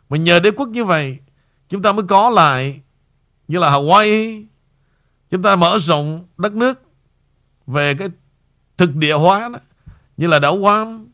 Mà 0.08 0.16
nhờ 0.16 0.40
đế 0.40 0.50
quốc 0.50 0.68
như 0.68 0.84
vậy, 0.84 1.18
chúng 1.68 1.82
ta 1.82 1.92
mới 1.92 2.04
có 2.08 2.30
lại 2.30 2.80
như 3.48 3.58
là 3.58 3.70
Hawaii. 3.70 4.44
Chúng 5.30 5.42
ta 5.42 5.56
mở 5.56 5.78
rộng 5.78 6.26
đất 6.38 6.52
nước 6.52 6.82
về 7.72 7.94
cái 7.94 8.08
thực 8.76 8.96
địa 8.96 9.14
hóa 9.14 9.48
đó. 9.48 9.58
Như 10.16 10.26
là 10.26 10.38
đảo 10.38 10.56
Guam, 10.56 11.08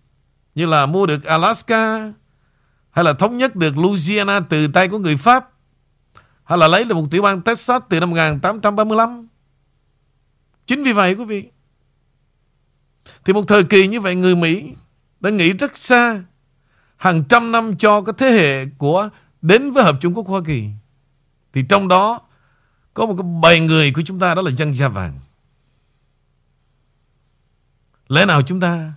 như 0.54 0.66
là 0.66 0.86
mua 0.86 1.06
được 1.06 1.24
Alaska, 1.24 2.12
hay 2.90 3.04
là 3.04 3.12
thống 3.12 3.36
nhất 3.36 3.56
được 3.56 3.78
Louisiana 3.78 4.40
từ 4.40 4.68
tay 4.68 4.88
của 4.88 4.98
người 4.98 5.16
Pháp, 5.16 5.50
hay 6.44 6.58
là 6.58 6.68
lấy 6.68 6.84
được 6.84 6.94
một 6.94 7.06
tiểu 7.10 7.22
bang 7.22 7.42
Texas 7.42 7.82
từ 7.88 8.00
năm 8.00 8.10
1835. 8.10 9.28
Chính 10.66 10.84
vì 10.84 10.92
vậy 10.92 11.14
quý 11.14 11.24
vị, 11.24 11.44
thì 13.24 13.32
một 13.32 13.44
thời 13.48 13.64
kỳ 13.64 13.86
như 13.86 14.00
vậy 14.00 14.14
người 14.14 14.36
Mỹ 14.36 14.64
đã 15.20 15.30
nghĩ 15.30 15.52
rất 15.52 15.76
xa 15.76 16.22
hàng 16.96 17.24
trăm 17.24 17.52
năm 17.52 17.76
cho 17.76 18.02
cái 18.02 18.14
thế 18.18 18.30
hệ 18.30 18.66
của 18.78 19.08
đến 19.42 19.70
với 19.70 19.84
Hợp 19.84 19.96
Trung 20.00 20.14
Quốc 20.14 20.26
Hoa 20.26 20.40
Kỳ. 20.46 20.68
Thì 21.52 21.62
trong 21.68 21.88
đó 21.88 22.20
có 22.94 23.06
một 23.06 23.14
cái 23.18 23.26
bầy 23.42 23.60
người 23.60 23.92
của 23.92 24.02
chúng 24.02 24.18
ta 24.18 24.34
đó 24.34 24.42
là 24.42 24.50
dân 24.50 24.74
da 24.74 24.88
vàng. 24.88 25.18
Lẽ 28.08 28.26
nào 28.26 28.42
chúng 28.42 28.60
ta 28.60 28.92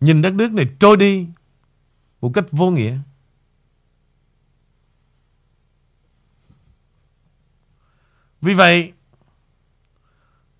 nhìn 0.00 0.22
đất 0.22 0.34
nước 0.34 0.52
này 0.52 0.66
trôi 0.80 0.96
đi 0.96 1.26
một 2.20 2.30
cách 2.34 2.44
vô 2.52 2.70
nghĩa? 2.70 2.98
Vì 8.40 8.54
vậy, 8.54 8.92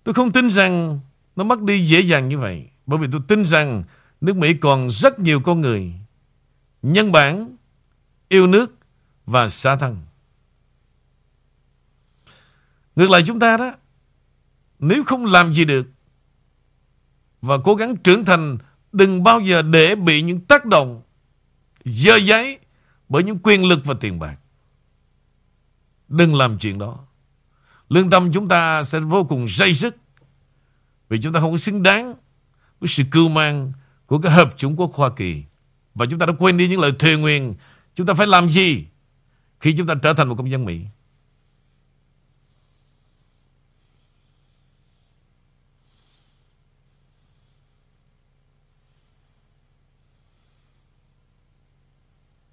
tôi 0.03 0.13
không 0.13 0.31
tin 0.31 0.49
rằng 0.49 0.99
nó 1.35 1.43
mất 1.43 1.61
đi 1.61 1.81
dễ 1.81 1.99
dàng 1.99 2.29
như 2.29 2.37
vậy. 2.37 2.69
Bởi 2.85 2.99
vì 2.99 3.07
tôi 3.11 3.21
tin 3.27 3.45
rằng 3.45 3.83
nước 4.21 4.35
Mỹ 4.35 4.53
còn 4.53 4.89
rất 4.89 5.19
nhiều 5.19 5.39
con 5.39 5.61
người 5.61 5.93
nhân 6.81 7.11
bản, 7.11 7.55
yêu 8.27 8.47
nước 8.47 8.75
và 9.25 9.49
xa 9.49 9.77
thân. 9.77 10.01
Ngược 12.95 13.09
lại 13.09 13.23
chúng 13.25 13.39
ta 13.39 13.57
đó, 13.57 13.75
nếu 14.79 15.03
không 15.03 15.25
làm 15.25 15.53
gì 15.53 15.65
được 15.65 15.87
và 17.41 17.57
cố 17.63 17.75
gắng 17.75 17.95
trưởng 17.95 18.25
thành, 18.25 18.57
đừng 18.91 19.23
bao 19.23 19.39
giờ 19.39 19.61
để 19.61 19.95
bị 19.95 20.21
những 20.21 20.39
tác 20.39 20.65
động 20.65 21.01
dơ 21.85 22.15
giấy 22.15 22.59
bởi 23.09 23.23
những 23.23 23.37
quyền 23.43 23.65
lực 23.65 23.79
và 23.85 23.93
tiền 23.99 24.19
bạc. 24.19 24.35
Đừng 26.07 26.35
làm 26.35 26.57
chuyện 26.59 26.79
đó. 26.79 26.99
Lương 27.89 28.09
tâm 28.09 28.31
chúng 28.33 28.47
ta 28.47 28.83
sẽ 28.83 28.99
vô 28.99 29.23
cùng 29.23 29.47
dây 29.49 29.73
sức 29.73 29.95
vì 31.09 31.19
chúng 31.21 31.33
ta 31.33 31.39
không 31.39 31.51
có 31.51 31.57
xứng 31.57 31.83
đáng 31.83 32.15
với 32.79 32.87
sự 32.87 33.03
cưu 33.11 33.29
mang 33.29 33.71
của 34.05 34.19
cái 34.19 34.31
hợp 34.31 34.53
chủng 34.57 34.75
quốc 34.79 34.93
Hoa 34.93 35.09
Kỳ. 35.09 35.43
Và 35.95 36.05
chúng 36.05 36.19
ta 36.19 36.25
đã 36.25 36.33
quên 36.39 36.57
đi 36.57 36.67
những 36.67 36.79
lời 36.79 36.91
thề 36.99 37.15
nguyện 37.15 37.55
chúng 37.95 38.07
ta 38.07 38.13
phải 38.13 38.27
làm 38.27 38.49
gì 38.49 38.85
khi 39.59 39.73
chúng 39.77 39.87
ta 39.87 39.93
trở 40.03 40.13
thành 40.13 40.29
một 40.29 40.35
công 40.35 40.51
dân 40.51 40.65
Mỹ. 40.65 40.81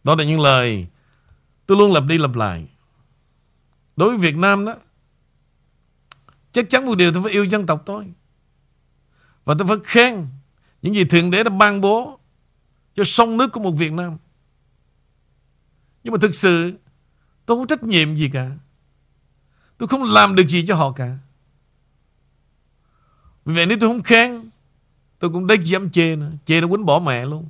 Đó 0.05 0.15
là 0.15 0.25
những 0.25 0.41
lời 0.41 0.87
tôi 1.67 1.79
luôn 1.79 1.93
lặp 1.93 2.05
đi 2.05 2.19
lặp 2.19 2.35
lại. 2.35 2.67
Đối 3.97 4.09
với 4.09 4.19
Việt 4.19 4.37
Nam 4.37 4.65
đó, 4.65 4.77
chắc 6.53 6.71
chắn 6.71 6.87
một 6.87 6.95
điều 6.95 7.13
tôi 7.13 7.23
phải 7.23 7.33
yêu 7.33 7.45
dân 7.45 7.67
tộc 7.67 7.83
tôi. 7.87 8.13
Và 9.45 9.55
tôi 9.59 9.69
phải 9.69 9.77
khen 9.85 10.27
những 10.83 10.95
gì 10.95 11.05
Thượng 11.05 11.31
Đế 11.31 11.45
đã 11.45 11.51
ban 11.51 11.81
bố 11.81 12.19
cho 12.95 13.05
sông 13.05 13.37
nước 13.37 13.53
của 13.53 13.61
một 13.61 13.71
Việt 13.71 13.93
Nam. 13.93 14.17
Nhưng 16.05 16.13
mà 16.13 16.19
thực 16.21 16.35
sự 16.35 16.73
tôi 17.47 17.57
không 17.57 17.67
trách 17.67 17.83
nhiệm 17.83 18.17
gì 18.17 18.31
cả. 18.33 18.51
Tôi 19.79 19.89
không 19.89 20.03
làm 20.03 20.35
được 20.35 20.49
gì 20.49 20.67
cho 20.67 20.75
họ 20.75 20.93
cả. 20.93 21.19
Vì 23.45 23.55
vậy 23.55 23.67
nếu 23.67 23.79
tôi 23.81 23.89
không 23.89 24.03
khen 24.03 24.51
Tôi 25.19 25.31
cũng 25.31 25.47
đếch 25.47 25.65
dám 25.65 25.91
chê 25.91 26.17
nữa 26.17 26.33
Chê 26.47 26.61
nó 26.61 26.69
quýnh 26.69 26.87
bỏ 26.87 26.99
mẹ 26.99 27.27
luôn 27.27 27.49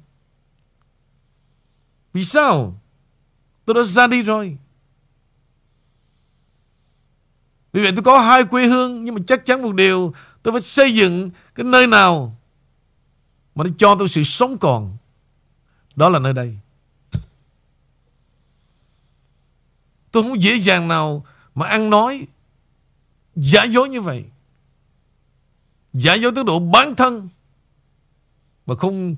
vì 2.14 2.22
sao? 2.22 2.80
Tôi 3.64 3.74
đã 3.74 3.82
ra 3.82 4.06
đi 4.06 4.22
rồi. 4.22 4.56
Vì 7.72 7.82
vậy 7.82 7.92
tôi 7.96 8.02
có 8.02 8.20
hai 8.20 8.44
quê 8.44 8.66
hương, 8.66 9.04
Nhưng 9.04 9.14
mà 9.14 9.20
chắc 9.26 9.46
chắn 9.46 9.62
một 9.62 9.74
điều, 9.74 10.14
Tôi 10.42 10.52
phải 10.52 10.60
xây 10.60 10.94
dựng 10.94 11.30
cái 11.54 11.64
nơi 11.64 11.86
nào 11.86 12.36
Mà 13.54 13.64
nó 13.64 13.70
cho 13.78 13.96
tôi 13.98 14.08
sự 14.08 14.22
sống 14.22 14.58
còn. 14.58 14.96
Đó 15.96 16.08
là 16.08 16.18
nơi 16.18 16.32
đây. 16.32 16.58
Tôi 20.10 20.22
không 20.22 20.42
dễ 20.42 20.58
dàng 20.58 20.88
nào 20.88 21.26
Mà 21.54 21.66
ăn 21.66 21.90
nói 21.90 22.26
Giả 23.36 23.64
dối 23.64 23.88
như 23.88 24.00
vậy. 24.00 24.24
Giả 25.92 26.14
dối 26.14 26.32
tới 26.34 26.44
độ 26.44 26.58
bán 26.58 26.94
thân 26.94 27.28
Mà 28.66 28.74
không 28.74 29.16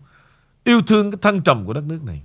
yêu 0.64 0.82
thương 0.82 1.10
cái 1.10 1.18
thăng 1.22 1.42
trầm 1.42 1.66
của 1.66 1.72
đất 1.72 1.84
nước 1.84 2.02
này. 2.04 2.22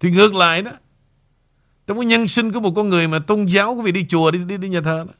Thì 0.00 0.10
ngược 0.10 0.34
lại 0.34 0.62
đó. 0.62 0.72
Trong 1.86 1.98
cái 1.98 2.06
nhân 2.06 2.28
sinh 2.28 2.52
của 2.52 2.60
một 2.60 2.72
con 2.76 2.88
người 2.88 3.08
mà 3.08 3.18
tôn 3.18 3.46
giáo 3.46 3.74
Quý 3.74 3.82
vị 3.82 3.92
đi 3.92 4.06
chùa, 4.08 4.30
đi, 4.30 4.44
đi, 4.44 4.56
đi 4.56 4.68
nhà 4.68 4.80
thờ 4.80 5.04
đó. 5.08 5.14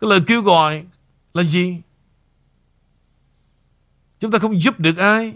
Cái 0.00 0.10
lời 0.10 0.20
kêu 0.26 0.42
gọi 0.42 0.84
là 1.34 1.42
gì? 1.42 1.80
Chúng 4.20 4.30
ta 4.30 4.38
không 4.38 4.60
giúp 4.60 4.80
được 4.80 4.96
ai 4.96 5.32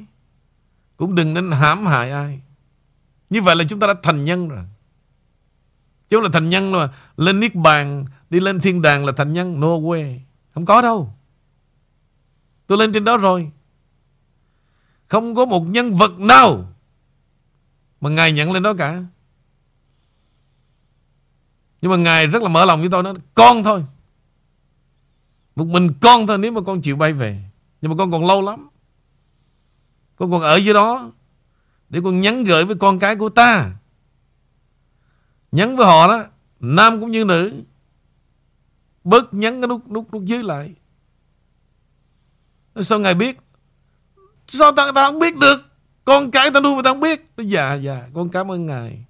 Cũng 0.97 1.15
đừng 1.15 1.35
nên 1.35 1.51
hãm 1.51 1.87
hại 1.87 2.11
ai. 2.11 2.41
Như 3.31 3.43
vậy 3.43 3.57
là 3.57 3.65
chúng 3.69 3.81
ta 3.81 3.87
đã 3.87 3.95
thành 4.03 4.25
nhân 4.25 4.49
rồi. 4.49 4.65
Chứ 6.09 6.21
là 6.21 6.29
thành 6.33 6.51
nhân 6.51 6.73
mà 6.73 6.89
Lên 7.17 7.41
Niết 7.41 7.55
Bàn 7.55 8.05
Đi 8.31 8.41
lên 8.41 8.61
thiên 8.61 8.83
đàng 8.83 9.05
là 9.05 9.13
thành 9.17 9.33
nhân. 9.33 9.61
No 9.61 9.67
way. 9.67 10.19
Không 10.55 10.65
có 10.65 10.83
đâu. 10.83 11.13
Tôi 12.67 12.79
lên 12.79 12.93
trên 12.93 13.05
đó 13.05 13.17
rồi. 13.17 13.51
Không 15.07 15.35
có 15.35 15.45
một 15.45 15.61
nhân 15.61 15.97
vật 15.97 16.19
nào 16.19 16.73
mà 18.01 18.11
Ngài 18.11 18.33
nhận 18.33 18.53
lên 18.53 18.63
đó 18.63 18.75
cả. 18.79 19.03
Nhưng 21.81 21.91
mà 21.91 21.97
Ngài 21.97 22.27
rất 22.27 22.43
là 22.43 22.49
mở 22.49 22.65
lòng 22.65 22.81
với 22.81 22.89
tôi 22.91 23.03
nói 23.03 23.15
Con 23.35 23.65
thôi. 23.65 23.85
Một 25.57 25.67
mình 25.67 25.93
con 26.01 26.27
thôi 26.27 26.39
nếu 26.39 26.53
mà 26.53 26.61
con 26.61 26.83
chịu 26.83 26.97
bay 26.97 27.13
về. 27.13 27.43
Nhưng 27.81 27.91
mà 27.91 27.97
con 27.99 28.11
còn 28.11 28.27
lâu 28.27 28.43
lắm. 28.43 28.69
Con 30.17 30.31
còn 30.31 30.41
ở 30.41 30.57
dưới 30.57 30.75
đó 30.75 31.11
Để 31.89 32.01
con 32.05 32.21
nhắn 32.21 32.45
gửi 32.45 32.65
với 32.65 32.77
con 32.77 32.99
cái 32.99 33.17
của 33.17 33.29
ta. 33.29 33.73
Nhắn 35.53 35.77
với 35.77 35.87
họ 35.87 36.09
đó 36.09 36.25
Nam 36.61 37.01
cũng 37.01 37.11
như 37.11 37.25
nữ 37.25 37.63
Bớt 39.05 39.35
nhắn 39.35 39.61
cái 39.61 39.69
nút, 39.69 39.89
nút, 39.89 40.13
nút 40.13 40.25
dưới 40.25 40.43
lại. 40.43 40.75
Sao 42.81 42.99
Ngài 42.99 43.15
biết? 43.15 43.39
Sao 44.47 44.73
ta, 44.73 44.93
ta 44.95 45.07
không 45.07 45.19
biết 45.19 45.37
được? 45.37 45.70
Con 46.11 46.31
cái 46.31 46.51
tao 46.51 46.63
nuôi 46.63 46.77
mà 46.77 46.83
tao 46.83 46.95
không 46.95 47.01
biết. 47.01 47.31
Nó 47.37 47.45
dạ 47.45 47.75
dạ 47.75 48.03
con 48.15 48.29
cảm 48.29 48.51
ơn 48.51 48.67
ngài. 48.67 49.05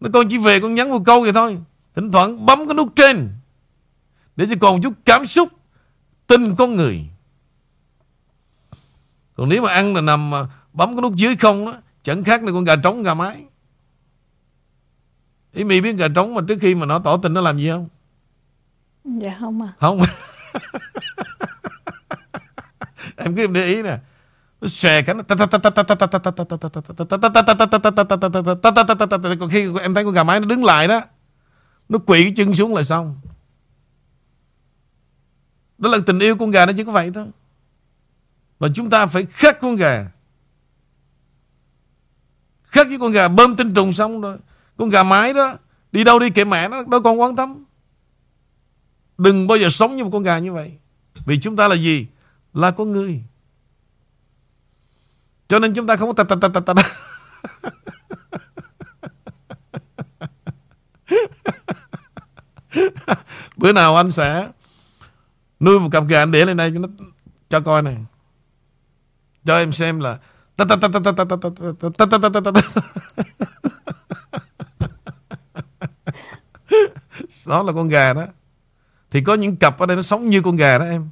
Nó 0.00 0.08
con 0.12 0.28
chỉ 0.28 0.38
về 0.38 0.60
con 0.60 0.74
nhắn 0.74 0.90
một 0.90 1.02
câu 1.04 1.22
vậy 1.22 1.32
thôi. 1.32 1.58
Thỉnh 1.94 2.12
thoảng 2.12 2.46
bấm 2.46 2.68
cái 2.68 2.74
nút 2.74 2.92
trên 2.96 3.28
Để 4.36 4.46
cho 4.50 4.56
còn 4.60 4.82
chút 4.82 4.94
cảm 5.04 5.26
xúc 5.26 5.48
Tin 6.26 6.54
con 6.56 6.76
người. 6.76 7.04
Còn 9.34 9.48
nếu 9.48 9.62
mà 9.62 9.72
ăn 9.72 9.94
là 9.94 10.00
nằm 10.00 10.30
mà 10.30 10.46
Bấm 10.72 10.94
cái 10.94 11.02
nút 11.02 11.12
dưới 11.16 11.36
không 11.36 11.66
đó 11.66 11.74
Chẳng 12.02 12.24
khác 12.24 12.42
là 12.44 12.52
con 12.52 12.64
gà 12.64 12.76
trống 12.76 13.02
gà 13.02 13.14
mái. 13.14 13.44
Ý 15.52 15.64
mì 15.64 15.80
biết 15.80 15.92
gà 15.92 16.08
trống 16.08 16.34
mà 16.34 16.40
trước 16.48 16.58
khi 16.60 16.74
mà 16.74 16.86
nó 16.86 16.98
tỏ 16.98 17.16
tình 17.16 17.34
nó 17.34 17.40
làm 17.40 17.58
gì 17.58 17.70
không? 17.70 17.88
Dạ 19.04 19.36
không 19.40 19.62
à 19.62 19.72
Không. 19.80 20.00
Em 23.16 23.36
cứ 23.36 23.46
để 23.46 23.66
ý 23.66 23.82
nè 23.82 23.98
xòe 24.62 25.02
cái 25.02 25.14
còn 29.40 29.48
khi 29.50 29.68
em 29.82 29.94
thấy 29.94 30.04
con 30.04 30.14
gà 30.14 30.24
mái 30.24 30.40
nó 30.40 30.46
đứng 30.46 30.64
lại 30.64 30.88
đó 30.88 31.00
nó 31.88 31.98
quỵ 31.98 32.22
cái 32.22 32.32
chân 32.36 32.54
xuống 32.54 32.74
là 32.74 32.82
xong 32.82 33.20
đó 35.78 35.90
là 35.90 35.98
tình 36.06 36.18
yêu 36.18 36.36
con 36.36 36.50
gà 36.50 36.66
nó 36.66 36.72
chỉ 36.76 36.84
có 36.84 36.92
vậy 36.92 37.10
thôi 37.14 37.26
và 38.58 38.68
chúng 38.74 38.90
ta 38.90 39.06
phải 39.06 39.26
khắc 39.26 39.60
con 39.60 39.76
gà 39.76 40.10
khắc 42.62 42.88
với 42.88 42.98
con 42.98 43.12
gà 43.12 43.28
bơm 43.28 43.56
tinh 43.56 43.74
trùng 43.74 43.92
xong 43.92 44.20
rồi 44.20 44.38
con 44.76 44.88
gà 44.88 45.02
mái 45.02 45.34
đó 45.34 45.56
đi 45.92 46.04
đâu 46.04 46.18
đi 46.18 46.30
kệ 46.30 46.44
mẹ 46.44 46.68
nó 46.68 46.82
đâu 46.90 47.02
còn 47.02 47.20
quan 47.20 47.36
tâm 47.36 47.64
đừng 49.18 49.46
bao 49.46 49.58
giờ 49.58 49.68
sống 49.68 49.96
như 49.96 50.04
một 50.04 50.10
con 50.12 50.22
gà 50.22 50.38
như 50.38 50.52
vậy 50.52 50.72
vì 51.24 51.38
chúng 51.38 51.56
ta 51.56 51.68
là 51.68 51.74
gì 51.74 52.06
là 52.54 52.70
con 52.70 52.92
người 52.92 53.22
cho 55.48 55.58
nên 55.58 55.74
chúng 55.74 55.86
ta 55.86 55.96
không 55.96 56.14
có 56.14 56.24
ta 56.24 56.36
ta 56.40 56.48
ta 56.48 56.60
ta 56.60 56.74
ta. 56.74 56.82
Bữa 63.56 63.72
nào 63.72 63.96
anh 63.96 64.10
sẽ 64.10 64.48
nuôi 65.60 65.80
một 65.80 65.88
cặp 65.92 66.04
gà 66.08 66.22
anh 66.22 66.30
để 66.30 66.44
lên 66.44 66.56
đây 66.56 66.70
cho 66.74 66.78
nó 66.80 66.88
cho 67.50 67.60
coi 67.60 67.82
này. 67.82 67.96
Cho 69.44 69.56
em 69.56 69.72
xem 69.72 70.00
là 70.00 70.18
ta 70.56 70.64
ta 70.64 70.76
ta 70.76 70.88
ta 70.88 71.00
ta 71.04 71.12
ta 71.12 71.24
ta 71.24 71.36
ta 71.98 72.06
ta 72.08 72.18
ta 72.18 72.28
ta 72.28 72.40
ta 72.40 72.50
ta 72.50 72.60
Đó 77.46 77.62
là 77.62 77.72
con 77.72 77.88
gà 77.88 78.12
đó. 78.12 78.26
Thì 79.10 79.20
có 79.24 79.34
những 79.34 79.56
cặp 79.56 79.78
ở 79.78 79.86
đây 79.86 79.96
nó 79.96 80.02
sống 80.02 80.30
như 80.30 80.42
con 80.42 80.56
gà 80.56 80.78
đó 80.78 80.84
em. 80.84 81.10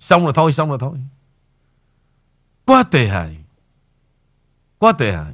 Xong 0.00 0.24
rồi 0.24 0.32
thôi, 0.36 0.52
xong 0.52 0.68
rồi 0.68 0.78
thôi. 0.80 0.96
Quá 2.66 2.82
tệ 2.90 3.06
hại. 3.06 3.36
Quá 4.78 4.92
tệ 4.92 5.12
hại. 5.12 5.32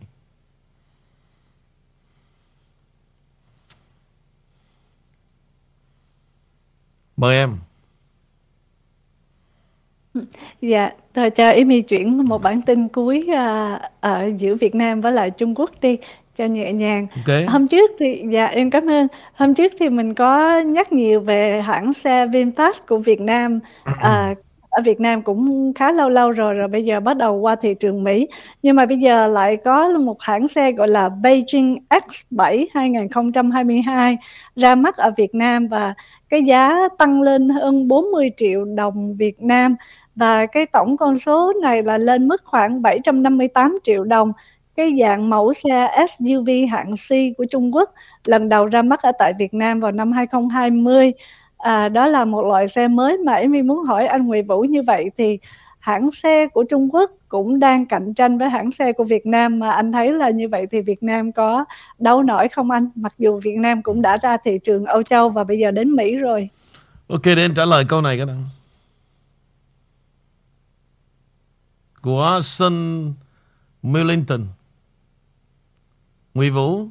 Mời 7.16 7.37
em. 7.37 7.59
Dạ, 10.61 10.91
thôi 11.14 11.31
cho 11.31 11.51
Amy 11.51 11.83
chuyển 11.83 12.24
một 12.29 12.43
bản 12.43 12.62
tin 12.62 12.89
cuối 12.89 13.26
à, 13.35 13.81
ở 14.01 14.31
giữa 14.39 14.55
Việt 14.55 14.74
Nam 14.74 15.01
với 15.01 15.12
lại 15.12 15.31
Trung 15.31 15.55
Quốc 15.55 15.70
đi 15.81 15.99
cho 16.37 16.45
nhẹ 16.45 16.72
nhàng. 16.72 17.07
Ok. 17.16 17.35
Hôm 17.49 17.68
trước 17.68 17.91
thì 17.99 18.24
dạ 18.31 18.47
em 18.47 18.70
cảm 18.70 18.91
ơn. 18.91 19.07
Hôm 19.35 19.55
trước 19.55 19.72
thì 19.79 19.89
mình 19.89 20.14
có 20.14 20.61
nhắc 20.61 20.93
nhiều 20.93 21.20
về 21.20 21.62
hãng 21.62 21.95
xe 21.95 22.26
VinFast 22.26 22.72
của 22.89 22.99
Việt 22.99 23.20
Nam. 23.20 23.61
À, 23.85 24.35
ở 24.79 24.83
Việt 24.83 25.01
Nam 25.01 25.22
cũng 25.22 25.72
khá 25.74 25.93
lâu 25.93 26.09
lâu 26.09 26.31
rồi 26.31 26.55
rồi 26.55 26.68
bây 26.68 26.85
giờ 26.85 27.01
bắt 27.01 27.16
đầu 27.16 27.35
qua 27.37 27.57
thị 27.57 27.74
trường 27.74 28.05
Mỹ. 28.05 28.29
Nhưng 28.62 28.76
mà 28.76 28.87
bây 28.87 28.99
giờ 28.99 29.26
lại 29.26 29.57
có 29.57 29.89
một 29.89 30.22
hãng 30.22 30.49
xe 30.49 30.72
gọi 30.72 30.89
là 30.89 31.09
Beijing 31.09 31.76
X7 31.91 32.66
2022 32.74 34.18
ra 34.57 34.74
mắt 34.74 34.97
ở 34.97 35.11
Việt 35.16 35.35
Nam 35.35 35.68
và 35.68 35.95
cái 36.29 36.43
giá 36.43 36.89
tăng 36.99 37.22
lên 37.22 37.49
hơn 37.49 37.89
40 37.89 38.31
triệu 38.37 38.64
đồng 38.64 39.16
Việt 39.16 39.43
Nam. 39.43 39.76
Và 40.14 40.47
cái 40.47 40.66
tổng 40.66 40.97
con 40.97 41.18
số 41.18 41.53
này 41.62 41.83
là 41.83 41.99
lên 41.99 42.29
mức 42.29 42.43
khoảng 42.45 42.83
758 42.83 43.79
triệu 43.85 44.05
đồng. 44.05 44.33
Cái 44.76 44.97
dạng 45.01 45.31
mẫu 45.31 45.53
xe 45.53 45.91
SUV 46.09 46.51
hạng 46.70 46.93
C 46.93 47.37
của 47.39 47.45
Trung 47.51 47.74
Quốc 47.74 47.93
lần 48.26 48.49
đầu 48.49 48.66
ra 48.66 48.83
mắt 48.83 49.03
ở 49.03 49.12
tại 49.18 49.33
Việt 49.39 49.55
Nam 49.55 49.81
vào 49.81 49.93
năm 49.93 50.12
2020 50.12 51.12
à, 51.59 51.88
đó 51.88 52.06
là 52.06 52.24
một 52.24 52.42
loại 52.42 52.68
xe 52.68 52.88
mới 52.88 53.18
mà 53.18 53.34
Amy 53.34 53.62
muốn 53.62 53.84
hỏi 53.84 54.06
anh 54.06 54.26
Nguyễn 54.26 54.46
Vũ 54.46 54.61
như 54.61 54.82
vậy 54.82 55.11
thì 55.16 55.38
hãng 55.78 56.11
xe 56.11 56.46
của 56.46 56.64
Trung 56.64 56.94
Quốc 56.94 57.11
cũng 57.28 57.59
đang 57.59 57.86
cạnh 57.86 58.14
tranh 58.14 58.38
với 58.38 58.50
hãng 58.50 58.72
xe 58.72 58.92
của 58.92 59.04
Việt 59.04 59.26
Nam 59.26 59.59
mà 59.59 59.70
anh 59.70 59.92
thấy 59.92 60.12
là 60.12 60.30
như 60.30 60.48
vậy 60.48 60.66
thì 60.70 60.80
Việt 60.80 61.02
Nam 61.02 61.32
có 61.32 61.64
đau 61.98 62.22
nổi 62.22 62.48
không 62.48 62.70
anh 62.70 62.88
mặc 62.94 63.14
dù 63.18 63.40
Việt 63.40 63.56
Nam 63.56 63.82
cũng 63.82 64.02
đã 64.02 64.16
ra 64.16 64.36
thị 64.44 64.59
trường 64.64 64.84
Âu 64.84 65.02
Châu 65.02 65.28
và 65.28 65.44
bây 65.44 65.59
giờ 65.59 65.70
đến 65.70 65.96
Mỹ 65.96 66.16
rồi 66.16 66.48
Ok 67.09 67.22
để 67.24 67.42
anh 67.42 67.54
trả 67.54 67.64
lời 67.64 67.84
câu 67.88 68.00
này 68.00 68.16
cái 68.16 68.26
nào. 68.26 68.36
Của 72.02 72.40
Sun 72.42 73.12
Millington. 73.82 74.40
Nguyễn 76.34 76.54
Vũ, 76.54 76.86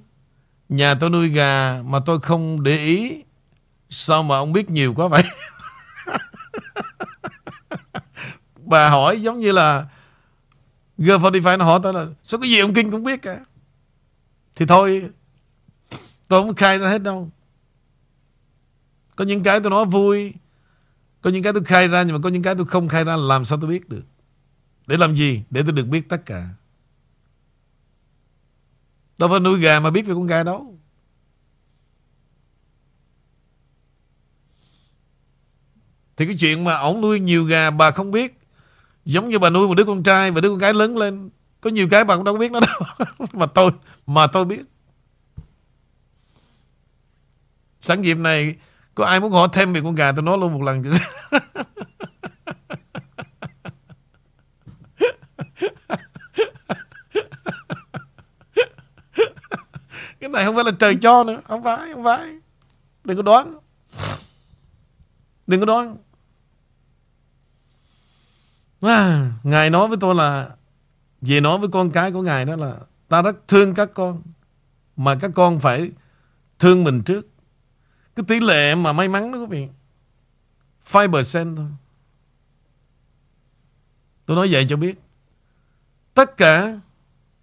nhà 0.70 0.96
tôi 1.00 1.10
nuôi 1.10 1.30
gà 1.30 1.82
mà 1.86 2.00
tôi 2.06 2.20
không 2.20 2.64
để 2.64 2.78
ý. 2.78 3.24
Sao 3.90 4.24
mà 4.24 4.38
ông 4.38 4.54
biết 4.54 4.70
nhiều 4.70 4.94
quá 4.94 5.08
vậy? 5.08 5.24
Bà 8.66 8.90
hỏi 8.90 9.22
giống 9.22 9.40
như 9.40 9.52
là 9.52 9.86
G45 10.98 11.58
nó 11.58 11.66
hỏi 11.66 11.80
tôi 11.84 11.94
là, 11.94 12.08
Sao 12.24 12.40
cái 12.40 12.50
gì 12.50 12.60
ông 12.60 12.74
Kinh 12.74 12.92
cũng 12.92 13.04
biết 13.04 13.22
cả? 13.22 13.40
Thì 14.56 14.66
thôi, 14.66 15.10
Tôi 16.28 16.44
không 16.44 16.56
khai 16.56 16.78
ra 16.78 16.90
hết 16.90 17.04
đâu. 17.04 17.30
Có 19.16 19.26
những 19.26 19.44
cái 19.44 19.60
tôi 19.60 19.70
nói 19.70 19.86
vui, 19.86 20.34
Có 21.22 21.30
những 21.30 21.44
cái 21.44 21.54
tôi 21.54 21.64
khai 21.64 21.88
ra 21.88 22.04
Nhưng 22.04 22.16
mà 22.16 22.22
có 22.24 22.30
những 22.30 22.44
cái 22.44 22.56
tôi 22.56 22.66
không 22.66 22.88
khai 22.88 23.04
ra, 23.04 23.16
Làm 23.16 23.46
sao 23.46 23.58
tôi 23.62 23.70
biết 23.70 23.90
được? 23.90 24.04
Để 24.88 24.98
làm 24.98 25.16
gì? 25.16 25.44
Để 25.50 25.64
tôi 25.64 25.72
được 25.72 25.88
biết 25.88 26.10
tất 26.10 26.26
cả. 26.26 26.50
Đâu 29.18 29.30
phải 29.30 29.40
nuôi 29.40 29.60
gà 29.60 29.80
mà 29.80 29.90
biết 29.90 30.06
về 30.06 30.14
con 30.14 30.28
gà 30.28 30.44
đâu. 30.44 30.77
Thì 36.18 36.26
cái 36.26 36.36
chuyện 36.40 36.64
mà 36.64 36.76
ổng 36.76 37.02
nuôi 37.02 37.20
nhiều 37.20 37.44
gà 37.44 37.72
bà 37.72 37.92
không 37.92 38.12
biết 38.12 38.40
Giống 39.06 39.30
như 39.30 39.40
bà 39.40 39.50
nuôi 39.50 39.68
một 39.68 39.74
đứa 39.74 39.84
con 39.84 40.04
trai 40.04 40.32
Và 40.32 40.42
đứa 40.42 40.50
con 40.50 40.58
gái 40.58 40.74
lớn 40.74 40.98
lên 40.98 41.30
Có 41.62 41.70
nhiều 41.70 41.88
cái 41.92 42.04
bà 42.04 42.16
cũng 42.16 42.24
đâu 42.24 42.34
có 42.36 42.40
biết 42.40 42.52
nó 42.52 42.60
đâu. 42.60 42.80
Mà 43.34 43.46
tôi 43.46 43.72
Mà 44.08 44.28
tôi 44.28 44.46
biết. 44.46 44.62
Sẵn 47.82 48.02
dịp 48.02 48.18
này 48.18 48.56
Có 48.96 49.06
ai 49.06 49.20
muốn 49.20 49.32
hỏi 49.32 49.48
thêm 49.54 49.74
về 49.74 49.82
con 49.84 49.96
gà 49.96 50.12
tôi 50.12 50.22
nói 50.22 50.38
luôn 50.38 50.54
một 50.54 50.62
lần 50.62 50.84
Cái 60.20 60.30
này 60.30 60.46
không 60.46 60.56
phải 60.56 60.64
là 60.64 60.72
trời 60.80 60.98
cho 61.02 61.24
nữa. 61.24 61.42
Không 61.48 61.64
phải, 61.64 61.94
không 61.94 62.04
phải. 62.04 62.40
Đừng 63.04 63.18
có 63.18 63.24
đoán. 63.24 63.58
Đừng 65.48 65.60
có 65.60 65.66
đoán 65.66 65.98
à, 68.82 69.32
Ngài 69.44 69.70
nói 69.70 69.88
với 69.88 69.98
tôi 70.02 70.16
là 70.16 70.50
Về 71.22 71.42
nói 71.42 71.58
với 71.58 71.70
con 71.70 71.92
cái 71.92 72.12
của 72.12 72.22
Ngài 72.22 72.46
đó 72.46 72.56
là 72.56 72.76
Ta 73.08 73.22
rất 73.22 73.48
thương 73.48 73.74
các 73.74 73.90
con 73.94 74.22
Mà 74.98 75.16
các 75.22 75.32
con 75.36 75.60
phải 75.60 75.92
thương 76.60 76.84
mình 76.84 77.04
trước 77.04 77.28
Cái 78.16 78.24
tỷ 78.28 78.40
lệ 78.40 78.76
mà 78.76 78.94
may 78.94 79.08
mắn 79.08 79.32
đó 79.32 79.38
quý 79.40 79.46
vị 79.46 79.68
5% 80.92 81.56
thôi 81.56 81.68
Tôi 84.26 84.38
nói 84.38 84.48
vậy 84.52 84.66
cho 84.70 84.78
biết 84.78 85.00
Tất 86.14 86.38
cả 86.38 86.80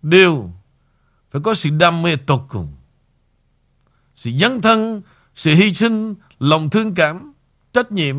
đều 0.02 0.50
phải 1.30 1.40
có 1.44 1.54
sự 1.54 1.70
đam 1.70 2.02
mê 2.02 2.16
tột 2.16 2.42
cùng. 2.48 2.68
Sự 4.14 4.30
dấn 4.40 4.60
thân, 4.60 5.02
sự 5.34 5.54
hy 5.54 5.70
sinh, 5.70 6.14
lòng 6.38 6.70
thương 6.70 6.94
cảm, 6.94 7.32
trách 7.72 7.92
nhiệm. 7.92 8.16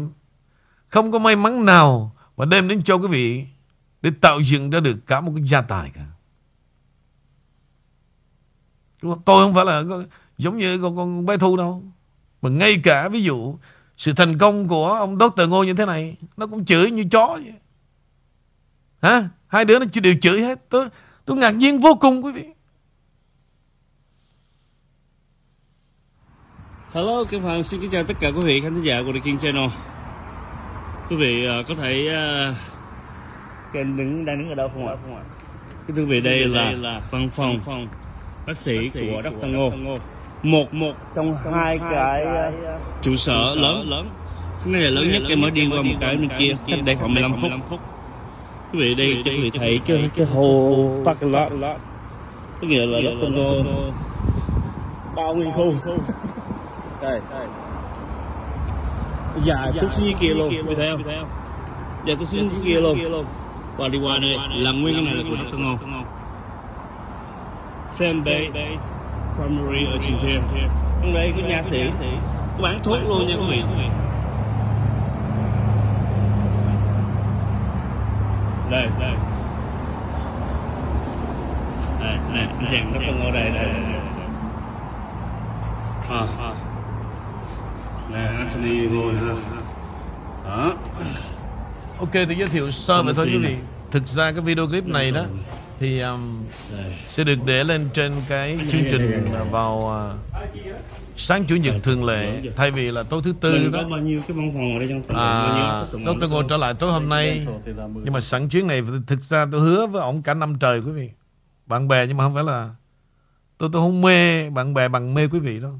Không 0.87 1.11
có 1.11 1.19
may 1.19 1.35
mắn 1.35 1.65
nào 1.65 2.14
và 2.35 2.45
đem 2.45 2.67
đến 2.67 2.81
cho 2.83 2.95
quý 2.95 3.07
vị 3.07 3.45
để 4.01 4.11
tạo 4.21 4.39
dựng 4.39 4.69
ra 4.69 4.79
được 4.79 4.97
cả 5.07 5.21
một 5.21 5.31
cái 5.35 5.43
gia 5.45 5.61
tài 5.61 5.91
cả. 5.93 6.05
Tôi 9.01 9.43
không 9.43 9.53
phải 9.53 9.65
là 9.65 9.83
giống 10.37 10.57
như 10.57 10.81
con, 10.81 10.95
con 10.95 11.25
bé 11.25 11.37
Thu 11.37 11.57
đâu. 11.57 11.83
Mà 12.41 12.49
ngay 12.49 12.81
cả 12.83 13.09
ví 13.09 13.23
dụ 13.23 13.57
sự 13.97 14.13
thành 14.13 14.37
công 14.37 14.67
của 14.67 14.93
ông 14.93 15.17
Dr. 15.19 15.49
Ngô 15.49 15.63
như 15.63 15.73
thế 15.73 15.85
này 15.85 16.17
nó 16.37 16.47
cũng 16.47 16.65
chửi 16.65 16.91
như 16.91 17.03
chó 17.11 17.27
vậy. 17.27 17.53
Hả? 19.01 19.29
Hai 19.47 19.65
đứa 19.65 19.79
nó 19.79 19.85
đều 20.03 20.15
chửi 20.21 20.41
hết. 20.41 20.69
Tôi, 20.69 20.89
tôi 21.25 21.37
ngạc 21.37 21.51
nhiên 21.51 21.79
vô 21.79 21.97
cùng 21.99 22.25
quý 22.25 22.31
vị. 22.31 22.45
Hello, 26.91 27.23
Kim 27.23 27.41
Hoàng 27.41 27.63
xin 27.63 27.81
kính 27.81 27.91
chào 27.91 28.03
tất 28.03 28.13
cả 28.19 28.27
quý 28.27 28.39
vị 28.45 28.61
khán 28.63 28.83
giả 28.83 28.95
của 29.05 29.11
The 29.13 29.19
King 29.19 29.39
Channel. 29.39 29.69
Quý 31.09 31.15
vị 31.15 31.47
uh, 31.59 31.67
có 31.67 31.75
thể 31.75 32.09
uh, 32.09 32.55
kênh 33.73 33.97
đứng 33.97 34.25
đang 34.25 34.37
đứng 34.37 34.49
ở 34.49 34.55
đâu 34.55 34.69
không 34.73 34.87
ạ? 34.87 34.95
Cái 35.87 35.97
quý 35.97 36.05
vị 36.05 36.21
đây 36.21 36.45
là, 36.45 36.71
là 36.71 37.01
văn 37.11 37.29
phòng, 37.29 37.59
phòng 37.65 37.87
bác 38.47 38.57
sĩ, 38.57 38.77
bác 38.77 38.91
sĩ 38.91 39.09
của 39.11 39.21
Dr. 39.23 39.45
Ngô. 39.45 39.69
Ngô. 39.69 39.97
Một 40.43 40.73
một 40.73 40.93
trong 41.15 41.37
hai 41.53 41.79
cái 41.91 42.25
uh, 42.25 42.81
trụ 43.01 43.15
sở 43.15 43.43
lớn 43.55 43.89
lớn. 43.89 44.09
Cái 44.63 44.73
này 44.73 44.81
là 44.81 44.89
lớn 44.89 45.11
nhất 45.11 45.21
em 45.29 45.41
mới 45.41 45.51
đi 45.51 45.69
qua 45.71 45.81
một 45.81 45.95
cái 45.99 46.15
bên 46.15 46.29
kia 46.39 46.51
cách 46.67 46.79
đây 46.85 46.95
khoảng 46.95 47.13
15 47.13 47.33
phút. 47.41 47.51
phút. 47.69 47.79
Quý 48.73 48.79
vị 48.79 48.95
đây 48.95 49.21
cho 49.25 49.31
quý 49.31 49.41
vị 49.41 49.51
thấy 49.59 49.79
cái 49.85 50.09
cái 50.15 50.25
hồ 50.25 50.89
parking 51.05 51.31
lot. 51.31 51.51
Có 52.61 52.67
nghĩa 52.67 52.85
là 52.85 52.99
Dr. 53.01 53.31
Ngô 53.31 53.63
bao 55.15 55.35
nguyên 55.35 55.51
khu 55.51 55.73
đây 57.01 57.21
dạ 59.43 59.71
chút 59.81 59.87
xuống 59.91 60.05
dưới 60.05 60.13
kia 60.19 60.33
luôn 60.33 60.53
thấy 60.75 60.91
không? 60.91 61.01
dạ 62.05 62.13
chút 62.19 62.25
xuống 62.31 62.49
dưới 62.49 62.65
kia 62.65 62.79
luôn. 62.79 63.25
Và 63.77 63.87
đi 63.87 63.99
qua 64.03 64.17
đây 64.21 64.37
là 64.49 64.71
nguyên 64.71 64.95
cái 64.95 65.03
này 65.05 65.15
là 65.15 65.23
của 65.29 65.35
Dr. 65.35 65.59
Ngô 65.59 65.77
Sam 67.89 68.19
Bay 68.25 68.49
Primary 69.35 69.85
Urgent 69.95 70.21
Care 70.21 70.69
trong 71.01 71.13
đây 71.13 71.33
có 71.35 71.47
nhà 71.47 71.63
sĩ. 71.63 71.83
Có 72.57 72.63
bán 72.63 72.79
thuốc 72.83 72.97
luôn 73.07 73.27
nha 73.27 73.35
quý 73.35 73.45
vị. 73.49 73.63
Đây 78.71 78.87
đây. 78.99 79.13
Đây 82.01 82.17
này 82.33 82.47
anh 82.59 82.65
chàng 82.71 82.93
Dr. 82.93 83.23
Ngô 83.23 83.31
đây 83.31 83.49
đây 83.49 83.65
đây. 83.65 84.01
À, 86.09 86.27
à. 86.39 86.64
Nè, 88.15 88.25
Anthony 88.25 88.87
ngồi 88.87 89.13
ra. 89.13 89.35
Đó. 90.43 90.77
Ok, 91.99 92.11
tôi 92.13 92.35
giới 92.37 92.47
thiệu 92.47 92.71
sơ 92.71 93.03
về 93.03 93.13
thôi 93.13 93.25
quý 93.25 93.37
vị. 93.37 93.55
thực 93.91 94.07
ra 94.07 94.31
cái 94.31 94.41
video 94.41 94.67
clip 94.67 94.87
này 94.87 95.11
đó 95.11 95.25
thì 95.79 95.99
um, 95.99 96.43
sẽ 97.09 97.23
được 97.23 97.39
để 97.45 97.63
lên 97.63 97.89
trên 97.93 98.11
cái 98.29 98.57
chương 98.69 98.81
trình 98.91 99.25
vào 99.51 99.77
uh, 99.77 100.35
sáng 101.17 101.45
chủ 101.45 101.55
nhật 101.55 101.75
thường 101.83 102.05
lệ 102.05 102.41
thay 102.55 102.71
vì 102.71 102.91
là 102.91 103.03
tối 103.03 103.21
thứ 103.23 103.33
tư 103.41 103.67
đó. 103.67 103.79
có 103.83 103.89
bao 103.89 103.99
nhiêu 103.99 104.21
cái 104.27 104.37
văn 104.37 104.51
phòng 104.53 104.73
ở 104.73 104.79
đây 104.79 104.87
trong 104.89 105.03
phòng 105.03 105.15
bao 105.17 105.55
nhiêu 105.55 105.65
à, 105.65 106.13
Dr. 106.13 106.31
Ngô 106.31 106.43
trở 106.43 106.57
lại 106.57 106.73
tối 106.73 106.91
hôm 106.91 107.09
nay. 107.09 107.45
Nhưng 108.03 108.13
mà 108.13 108.21
sẵn 108.21 108.49
chuyến 108.49 108.67
này 108.67 108.81
thực 109.07 109.23
ra 109.23 109.45
tôi 109.51 109.61
hứa 109.61 109.87
với 109.87 110.01
ổng 110.01 110.21
cả 110.21 110.33
năm 110.33 110.55
trời 110.59 110.79
quý 110.79 110.91
vị. 110.91 111.09
Bạn 111.65 111.87
bè 111.87 112.07
nhưng 112.07 112.17
mà 112.17 112.23
không 112.23 112.33
phải 112.33 112.43
là 112.43 112.69
tôi 113.57 113.69
tôi 113.73 113.81
không 113.81 114.01
mê 114.01 114.49
bạn 114.49 114.73
bè 114.73 114.87
bằng 114.87 115.13
mê 115.13 115.27
quý 115.27 115.39
vị 115.39 115.59
đâu 115.59 115.79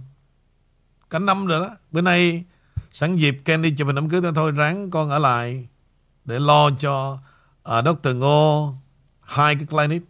cả 1.16 1.20
năm 1.20 1.46
rồi 1.46 1.60
đó 1.60 1.76
bữa 1.92 2.02
nay 2.02 2.44
sẵn 2.92 3.16
dịp 3.16 3.38
Kenny 3.46 3.72
chụp 3.72 3.86
hình 3.88 3.96
đám 3.96 4.10
cưới 4.10 4.22
thôi 4.36 4.52
ráng 4.52 4.92
con 4.92 5.10
ở 5.10 5.20
lại 5.20 5.68
để 6.26 6.40
lo 6.40 6.70
cho 6.80 7.20
à, 7.64 7.78
uh, 7.78 7.86
Dr. 7.86 8.16
Ngô 8.16 8.76
hai 9.22 9.56
cái 9.56 9.66
clinic 9.66 10.04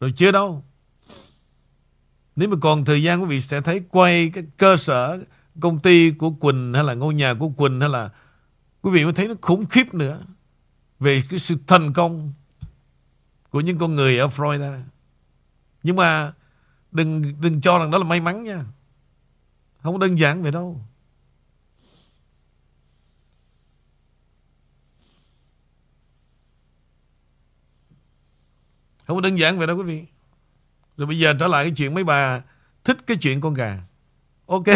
rồi 0.00 0.12
chưa 0.16 0.32
đâu 0.32 0.64
nếu 2.36 2.48
mà 2.48 2.56
còn 2.60 2.84
thời 2.84 3.02
gian 3.02 3.22
quý 3.22 3.26
vị 3.26 3.40
sẽ 3.40 3.60
thấy 3.60 3.82
quay 3.90 4.30
cái 4.34 4.44
cơ 4.56 4.76
sở 4.76 5.18
công 5.60 5.78
ty 5.78 6.10
của 6.10 6.30
Quỳnh 6.30 6.72
hay 6.74 6.84
là 6.84 6.94
ngôi 6.94 7.14
nhà 7.14 7.34
của 7.34 7.48
Quỳnh 7.48 7.80
hay 7.80 7.88
là 7.88 8.10
quý 8.82 8.90
vị 8.90 9.04
mới 9.04 9.12
thấy 9.12 9.28
nó 9.28 9.34
khủng 9.40 9.66
khiếp 9.66 9.94
nữa 9.94 10.20
về 11.00 11.22
cái 11.30 11.38
sự 11.38 11.54
thành 11.66 11.92
công 11.92 12.32
của 13.50 13.60
những 13.60 13.78
con 13.78 13.96
người 13.96 14.18
ở 14.18 14.26
Florida. 14.26 14.80
Nhưng 15.82 15.96
mà 15.96 16.32
đừng 16.92 17.40
đừng 17.40 17.60
cho 17.60 17.78
rằng 17.78 17.90
đó 17.90 17.98
là 17.98 18.04
may 18.04 18.20
mắn 18.20 18.44
nha. 18.44 18.64
Không 19.88 20.00
có 20.00 20.06
đơn 20.06 20.18
giản 20.18 20.42
vậy 20.42 20.52
đâu. 20.52 20.80
Không 29.06 29.16
có 29.16 29.20
đơn 29.20 29.38
giản 29.38 29.58
vậy 29.58 29.66
đâu 29.66 29.76
quý 29.76 29.82
vị. 29.82 30.04
Rồi 30.96 31.06
bây 31.06 31.18
giờ 31.18 31.34
trở 31.40 31.46
lại 31.46 31.64
cái 31.64 31.72
chuyện 31.76 31.94
mấy 31.94 32.04
bà 32.04 32.42
thích 32.84 32.96
cái 33.06 33.16
chuyện 33.16 33.40
con 33.40 33.54
gà. 33.54 33.78
Ok. 34.46 34.64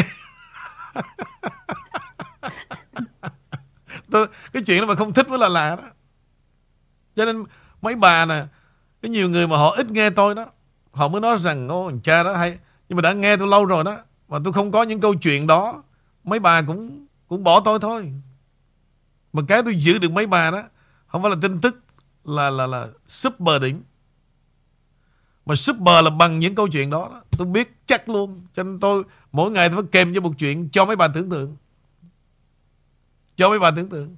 Tôi, 4.11 4.27
cái 4.53 4.63
chuyện 4.67 4.81
đó 4.81 4.87
mà 4.87 4.95
không 4.95 5.13
thích 5.13 5.29
mới 5.29 5.39
là 5.39 5.49
lạ 5.49 5.77
đó. 5.77 5.91
Cho 7.17 7.25
nên 7.25 7.45
mấy 7.83 7.95
bà 7.95 8.27
nè, 8.27 8.47
có 9.03 9.09
nhiều 9.09 9.29
người 9.29 9.47
mà 9.47 9.57
họ 9.57 9.71
ít 9.71 9.91
nghe 9.91 10.11
tôi 10.11 10.35
đó, 10.35 10.47
họ 10.93 11.09
mới 11.09 11.21
nói 11.21 11.39
rằng 11.39 11.69
ô 11.69 11.93
cha 12.03 12.23
đó 12.23 12.37
hay, 12.37 12.59
nhưng 12.89 12.97
mà 12.97 13.03
đã 13.03 13.13
nghe 13.13 13.37
tôi 13.37 13.49
lâu 13.49 13.65
rồi 13.65 13.85
đó, 13.85 13.99
mà 14.33 14.39
tôi 14.45 14.53
không 14.53 14.73
có 14.73 14.83
những 14.83 15.01
câu 15.01 15.15
chuyện 15.15 15.47
đó, 15.47 15.83
mấy 16.25 16.39
bà 16.41 16.63
cũng 16.63 17.07
cũng 17.29 17.45
bỏ 17.45 17.61
tôi 17.61 17.79
thôi. 17.79 18.13
Mà 19.33 19.43
cái 19.49 19.63
tôi 19.63 19.75
giữ 19.75 19.99
được 19.99 20.13
mấy 20.13 20.27
bà 20.27 20.51
đó, 20.51 20.63
không 21.07 21.23
phải 21.23 21.31
là 21.31 21.37
tin 21.43 21.61
tức 21.61 21.77
là 22.25 22.51
là 22.51 22.67
là 22.67 22.89
super 23.09 23.63
đỉnh. 23.63 23.83
Mà 25.47 25.55
super 25.55 26.05
là 26.05 26.11
bằng 26.11 26.39
những 26.39 26.55
câu 26.55 26.69
chuyện 26.69 26.91
đó, 26.91 27.09
đó. 27.13 27.23
Tôi 27.31 27.47
biết 27.47 27.77
chắc 27.87 28.09
luôn 28.09 28.47
Cho 28.53 28.63
nên 28.63 28.81
tôi 28.81 29.05
mỗi 29.33 29.51
ngày 29.51 29.69
tôi 29.69 29.77
phải 29.83 29.89
kèm 29.93 30.15
cho 30.15 30.21
một 30.21 30.33
chuyện 30.39 30.69
Cho 30.69 30.85
mấy 30.85 30.97
bà 30.97 31.09
tưởng 31.09 31.31
tượng 31.31 31.57
Cho 33.37 33.49
mấy 33.49 33.59
bà 33.59 33.71
tưởng 33.71 33.89
tượng 33.89 34.17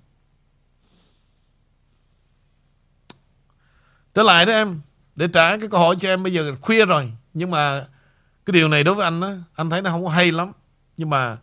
Trở 4.14 4.22
lại 4.22 4.46
đó 4.46 4.52
em 4.52 4.80
Để 5.16 5.28
trả 5.28 5.56
cái 5.56 5.68
câu 5.68 5.80
hỏi 5.80 5.96
cho 6.00 6.08
em 6.08 6.22
bây 6.22 6.32
giờ 6.32 6.56
khuya 6.60 6.86
rồi 6.86 7.12
Nhưng 7.34 7.50
mà 7.50 7.86
cái 8.46 8.52
điều 8.52 8.68
này 8.68 8.84
đối 8.84 8.94
với 8.94 9.04
anh 9.04 9.20
á 9.20 9.38
Anh 9.54 9.70
thấy 9.70 9.82
nó 9.82 9.90
không 9.90 10.04
có 10.04 10.10
hay 10.10 10.32
lắm 10.32 10.52
Nhưng 10.96 11.10
mà 11.10 11.38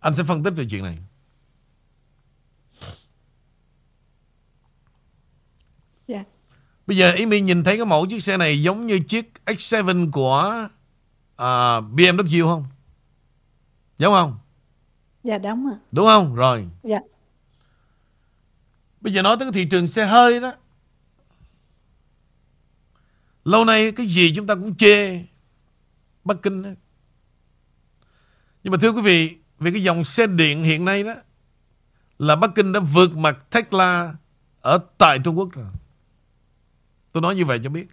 Anh 0.00 0.14
sẽ 0.14 0.24
phân 0.24 0.42
tích 0.42 0.50
về 0.50 0.66
chuyện 0.70 0.82
này 0.82 0.98
Dạ. 6.08 6.24
Bây 6.86 6.96
giờ 6.96 7.12
Ý 7.12 7.26
My 7.26 7.40
nhìn 7.40 7.64
thấy 7.64 7.76
cái 7.76 7.86
mẫu 7.86 8.06
chiếc 8.06 8.22
xe 8.22 8.36
này 8.36 8.62
giống 8.62 8.86
như 8.86 9.00
chiếc 9.08 9.32
X7 9.46 10.10
của 10.10 10.68
à, 11.36 11.80
BMW 11.80 12.46
không? 12.46 12.64
Giống 13.98 14.12
không? 14.12 14.38
Dạ 15.24 15.38
đúng 15.38 15.66
ạ. 15.66 15.76
Đúng 15.92 16.06
không? 16.06 16.34
Rồi. 16.34 16.68
Dạ. 16.82 16.98
Bây 19.00 19.12
giờ 19.12 19.22
nói 19.22 19.36
tới 19.38 19.46
cái 19.46 19.52
thị 19.52 19.70
trường 19.70 19.86
xe 19.86 20.06
hơi 20.06 20.40
đó. 20.40 20.52
Lâu 23.44 23.64
nay 23.64 23.92
cái 23.92 24.06
gì 24.06 24.32
chúng 24.34 24.46
ta 24.46 24.54
cũng 24.54 24.74
chê 24.74 25.24
Bắc 26.24 26.36
Kinh 26.42 26.62
đó. 26.62 26.70
Nhưng 28.62 28.70
mà 28.70 28.78
thưa 28.80 28.90
quý 28.90 29.02
vị, 29.02 29.36
về 29.58 29.70
cái 29.70 29.82
dòng 29.82 30.04
xe 30.04 30.26
điện 30.26 30.64
hiện 30.64 30.84
nay 30.84 31.02
đó 31.04 31.14
là 32.18 32.36
Bắc 32.36 32.50
Kinh 32.54 32.72
đã 32.72 32.80
vượt 32.80 33.16
mặt 33.16 33.38
Tesla 33.50 34.14
ở 34.60 34.78
tại 34.98 35.18
Trung 35.24 35.38
Quốc 35.38 35.52
rồi. 35.52 35.66
Tôi 37.12 37.20
nói 37.20 37.34
như 37.34 37.44
vậy 37.44 37.60
cho 37.64 37.70
biết. 37.70 37.86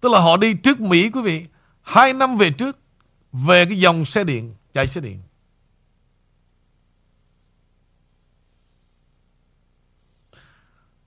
Tức 0.00 0.08
là 0.12 0.20
họ 0.20 0.36
đi 0.36 0.54
trước 0.54 0.80
Mỹ 0.80 1.10
quý 1.10 1.22
vị. 1.22 1.46
Hai 1.82 2.12
năm 2.12 2.36
về 2.36 2.50
trước. 2.50 2.78
Về 3.32 3.64
cái 3.64 3.78
dòng 3.78 4.04
xe 4.04 4.24
điện. 4.24 4.54
Chạy 4.72 4.86
xe 4.86 5.00
điện. 5.00 5.22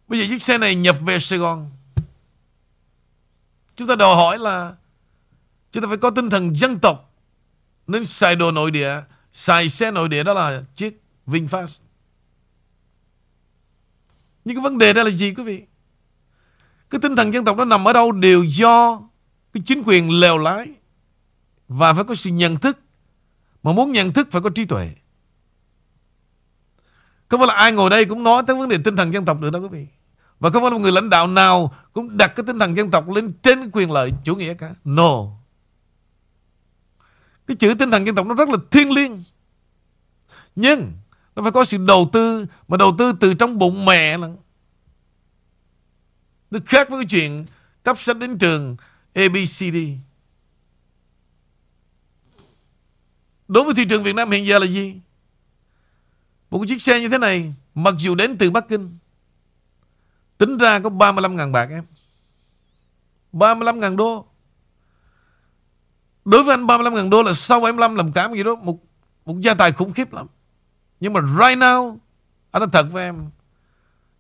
Bây 0.08 0.20
giờ 0.20 0.26
chiếc 0.30 0.42
xe 0.42 0.58
này 0.58 0.76
nhập 0.76 0.98
về 1.02 1.20
Sài 1.20 1.40
Gòn. 1.40 1.72
Chúng 3.76 3.88
ta 3.88 3.96
đòi 3.96 4.16
hỏi 4.16 4.40
là 4.40 4.76
chúng 5.78 5.82
ta 5.84 5.88
phải 5.88 5.98
có 5.98 6.10
tinh 6.10 6.30
thần 6.30 6.58
dân 6.58 6.80
tộc. 6.80 7.14
Nên 7.88 8.06
xài 8.06 8.36
đồ 8.36 8.52
nội 8.52 8.72
địa, 8.72 9.02
xài 9.32 9.70
xe 9.70 9.92
nội 9.92 10.10
địa 10.10 10.24
đó 10.24 10.34
là 10.34 10.62
chiếc 10.76 11.02
VinFast. 11.28 11.82
Nhưng 14.46 14.56
cái 14.56 14.64
vấn 14.64 14.78
đề 14.78 14.94
đó 14.94 15.04
là 15.04 15.10
gì 15.10 15.34
quý 15.34 15.44
vị? 15.44 15.64
Cái 16.90 17.02
tinh 17.02 17.16
thần 17.16 17.34
dân 17.34 17.46
tộc 17.46 17.58
nó 17.58 17.66
nằm 17.66 17.88
ở 17.88 17.94
đâu 17.94 18.12
đều 18.12 18.44
do 18.44 19.02
cái 19.54 19.64
chính 19.66 19.84
quyền 19.86 20.20
lèo 20.20 20.38
lái 20.38 20.68
và 21.68 21.94
phải 21.94 22.04
có 22.04 22.16
sự 22.16 22.30
nhận 22.30 22.58
thức. 22.58 22.80
Mà 23.64 23.72
muốn 23.72 23.92
nhận 23.92 24.14
thức 24.14 24.28
phải 24.32 24.42
có 24.42 24.50
trí 24.50 24.66
tuệ. 24.66 24.90
Không 27.28 27.40
phải 27.40 27.48
là 27.48 27.54
ai 27.54 27.72
ngồi 27.72 27.90
đây 27.90 28.06
cũng 28.06 28.24
nói 28.24 28.44
tới 28.48 28.56
vấn 28.56 28.70
đề 28.70 28.78
tinh 28.84 28.96
thần 28.96 29.14
dân 29.14 29.26
tộc 29.26 29.40
nữa 29.42 29.50
đâu 29.50 29.62
quý 29.62 29.68
vị. 29.68 29.88
Và 30.40 30.50
không 30.50 30.62
phải 30.64 30.72
là 30.72 30.78
một 30.78 30.82
người 30.82 30.92
lãnh 30.92 31.10
đạo 31.10 31.28
nào 31.28 31.74
cũng 31.94 32.18
đặt 32.18 32.28
cái 32.36 32.44
tinh 32.48 32.60
thần 32.60 32.78
dân 32.78 32.92
tộc 32.92 33.10
lên 33.10 33.34
trên 33.44 33.70
quyền 33.72 33.92
lợi 33.92 34.12
chủ 34.24 34.36
nghĩa 34.36 34.54
cả. 34.54 34.76
No. 34.86 35.38
Cái 37.48 37.58
chữ 37.58 37.74
tinh 37.80 37.92
thần 37.92 38.06
dân 38.06 38.16
tộc 38.16 38.28
nó 38.28 38.34
rất 38.34 38.50
là 38.50 38.58
thiêng 38.72 38.92
liêng. 38.92 39.24
Nhưng, 40.56 40.94
nó 41.36 41.44
phải 41.44 41.52
có 41.52 41.64
sự 41.64 41.78
đầu 41.78 42.10
tư, 42.14 42.46
mà 42.68 42.78
đầu 42.78 42.96
tư 42.98 43.14
từ 43.20 43.34
trong 43.34 43.58
bụng 43.58 43.86
mẹ 43.86 44.18
là 44.18 44.30
nó 46.52 46.60
khác 46.66 46.90
với 46.90 47.00
cái 47.00 47.08
chuyện 47.10 47.46
cấp 47.84 48.00
sách 48.00 48.18
đến 48.18 48.38
trường 48.38 48.78
ABCD. 49.14 49.78
Đối 53.48 53.64
với 53.64 53.74
thị 53.74 53.86
trường 53.90 54.04
Việt 54.04 54.16
Nam 54.16 54.32
hiện 54.32 54.46
giờ 54.46 54.60
là 54.60 54.66
gì? 54.66 54.96
Một 56.50 56.66
chiếc 56.68 56.82
xe 56.82 57.02
như 57.02 57.10
thế 57.10 57.18
này, 57.18 57.54
mặc 57.76 57.96
dù 57.98 58.16
đến 58.16 58.38
từ 58.38 58.52
Bắc 58.52 58.68
Kinh, 58.70 58.98
tính 60.38 60.58
ra 60.58 60.80
có 60.80 60.90
35.000 60.90 61.52
bạc 61.52 61.70
em. 61.70 61.86
35.000 63.34 63.96
đô. 63.96 64.28
Đối 66.28 66.44
với 66.44 66.54
anh 66.54 66.68
35.000 66.68 67.10
đô 67.10 67.24
là 67.24 67.34
sau 67.34 67.60
75 67.60 67.96
làm 67.96 68.12
cảm 68.12 68.34
gì 68.34 68.44
đó 68.44 68.56
một 68.56 68.78
một 69.26 69.42
gia 69.42 69.54
tài 69.54 69.72
khủng 69.72 69.94
khiếp 69.94 70.14
lắm. 70.14 70.28
Nhưng 71.00 71.14
mà 71.14 71.22
right 71.22 71.60
now 71.60 71.98
anh 72.52 72.60
nói 72.60 72.70
thật 72.74 72.88
với 72.92 73.04
em 73.04 73.16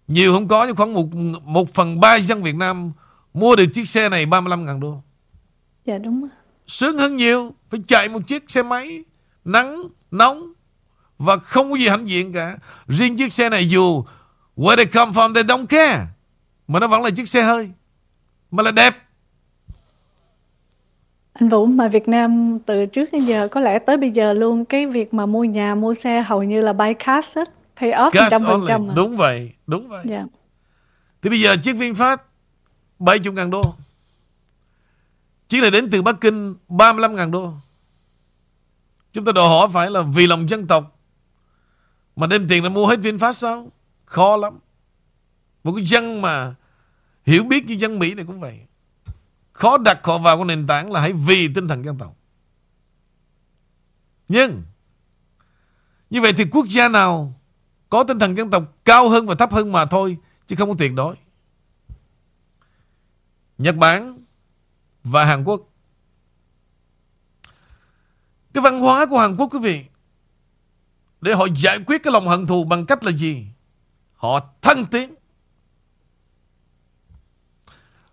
nhiều 0.07 0.33
không 0.33 0.47
có 0.47 0.65
nhưng 0.65 0.75
khoảng 0.75 0.93
một, 0.93 1.07
một 1.43 1.73
phần 1.73 1.99
ba 1.99 2.15
dân 2.15 2.43
Việt 2.43 2.55
Nam 2.55 2.91
mua 3.33 3.55
được 3.55 3.65
chiếc 3.73 3.87
xe 3.87 4.09
này 4.09 4.25
35.000 4.25 4.79
đô. 4.79 5.01
Dạ 5.85 5.97
đúng. 5.97 6.27
Sướng 6.67 6.97
hơn 6.97 7.17
nhiều. 7.17 7.53
Phải 7.69 7.79
chạy 7.87 8.09
một 8.09 8.27
chiếc 8.27 8.51
xe 8.51 8.63
máy 8.63 9.03
nắng, 9.45 9.83
nóng 10.11 10.53
và 11.17 11.37
không 11.37 11.71
có 11.71 11.77
gì 11.77 11.87
hãnh 11.87 12.09
diện 12.09 12.33
cả. 12.33 12.57
Riêng 12.87 13.17
chiếc 13.17 13.33
xe 13.33 13.49
này 13.49 13.69
dù 13.69 14.05
where 14.57 14.75
they 14.75 14.85
come 14.85 15.11
from 15.11 15.33
they 15.33 15.43
don't 15.43 15.65
care. 15.65 16.05
Mà 16.67 16.79
nó 16.79 16.87
vẫn 16.87 17.03
là 17.03 17.09
chiếc 17.09 17.27
xe 17.27 17.41
hơi. 17.41 17.71
Mà 18.51 18.63
là 18.63 18.71
đẹp. 18.71 19.06
Anh 21.39 21.49
Vũ 21.49 21.65
mà 21.65 21.87
Việt 21.87 22.07
Nam 22.07 22.59
từ 22.65 22.85
trước 22.85 23.09
đến 23.11 23.25
giờ 23.25 23.47
có 23.47 23.61
lẽ 23.61 23.79
tới 23.79 23.97
bây 23.97 24.11
giờ 24.11 24.33
luôn 24.33 24.65
cái 24.65 24.85
việc 24.85 25.13
mà 25.13 25.25
mua 25.25 25.43
nhà 25.43 25.75
mua 25.75 25.93
xe 25.93 26.21
hầu 26.21 26.43
như 26.43 26.61
là 26.61 26.73
buy 26.73 26.93
cash 26.93 27.35
hết, 27.35 27.47
pay 27.77 27.91
off 27.91 28.11
trăm 28.31 28.41
phần 28.41 28.51
only. 28.51 28.67
trăm. 28.67 28.95
Đúng 28.95 29.17
vậy, 29.17 29.51
đúng 29.67 29.87
vậy. 29.87 30.03
Dạ. 30.05 30.25
Thì 31.21 31.29
bây 31.29 31.41
giờ 31.41 31.55
chiếc 31.63 31.75
VinFast 31.75 32.17
70 32.99 33.33
ngàn 33.33 33.49
đô. 33.49 33.61
Chiếc 35.49 35.61
này 35.61 35.71
đến 35.71 35.89
từ 35.89 36.01
Bắc 36.01 36.21
Kinh 36.21 36.55
35 36.67 37.15
ngàn 37.15 37.31
đô. 37.31 37.53
Chúng 39.13 39.25
ta 39.25 39.31
đòi 39.31 39.49
hỏi 39.49 39.67
phải 39.73 39.91
là 39.91 40.01
vì 40.01 40.27
lòng 40.27 40.49
dân 40.49 40.67
tộc 40.67 40.99
mà 42.15 42.27
đem 42.27 42.47
tiền 42.49 42.63
ra 42.63 42.69
mua 42.69 42.87
hết 42.87 42.99
VinFast 42.99 43.31
sao? 43.31 43.71
Khó 44.05 44.37
lắm. 44.37 44.59
Một 45.63 45.73
cái 45.75 45.85
dân 45.85 46.21
mà 46.21 46.55
hiểu 47.25 47.43
biết 47.43 47.65
như 47.65 47.75
dân 47.75 47.99
Mỹ 47.99 48.13
này 48.13 48.25
cũng 48.25 48.39
vậy. 48.39 48.59
Khó 49.57 49.77
đặt 49.77 49.99
họ 50.03 50.17
vào 50.17 50.37
cái 50.37 50.45
nền 50.45 50.67
tảng 50.67 50.91
là 50.91 51.01
hãy 51.01 51.13
vì 51.13 51.53
tinh 51.55 51.67
thần 51.67 51.85
dân 51.85 51.97
tộc. 51.97 52.15
Nhưng, 54.27 54.63
như 56.09 56.21
vậy 56.21 56.33
thì 56.33 56.45
quốc 56.51 56.65
gia 56.69 56.87
nào 56.87 57.39
có 57.89 58.03
tinh 58.03 58.19
thần 58.19 58.37
dân 58.37 58.51
tộc 58.51 58.63
cao 58.85 59.09
hơn 59.09 59.25
và 59.25 59.35
thấp 59.35 59.51
hơn 59.51 59.71
mà 59.71 59.85
thôi, 59.85 60.17
chứ 60.47 60.55
không 60.55 60.69
có 60.69 60.75
tuyệt 60.79 60.91
đối. 60.95 61.15
Nhật 63.57 63.75
Bản 63.75 64.23
và 65.03 65.25
Hàn 65.25 65.43
Quốc. 65.43 65.61
Cái 68.53 68.61
văn 68.61 68.79
hóa 68.79 69.05
của 69.05 69.19
Hàn 69.19 69.35
Quốc, 69.35 69.53
quý 69.53 69.59
vị, 69.59 69.85
để 71.21 71.33
họ 71.33 71.47
giải 71.57 71.79
quyết 71.87 72.03
cái 72.03 72.13
lòng 72.13 72.27
hận 72.27 72.47
thù 72.47 72.63
bằng 72.63 72.85
cách 72.85 73.03
là 73.03 73.11
gì? 73.11 73.47
Họ 74.15 74.39
thăng 74.61 74.85
tiến 74.85 75.15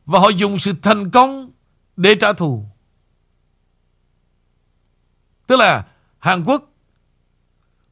và 0.06 0.18
họ 0.18 0.28
dùng 0.28 0.58
sự 0.58 0.72
thành 0.82 1.10
công 1.10 1.50
để 1.96 2.14
trả 2.14 2.32
thù. 2.32 2.64
Tức 5.46 5.56
là 5.56 5.86
Hàn 6.18 6.44
Quốc 6.44 6.72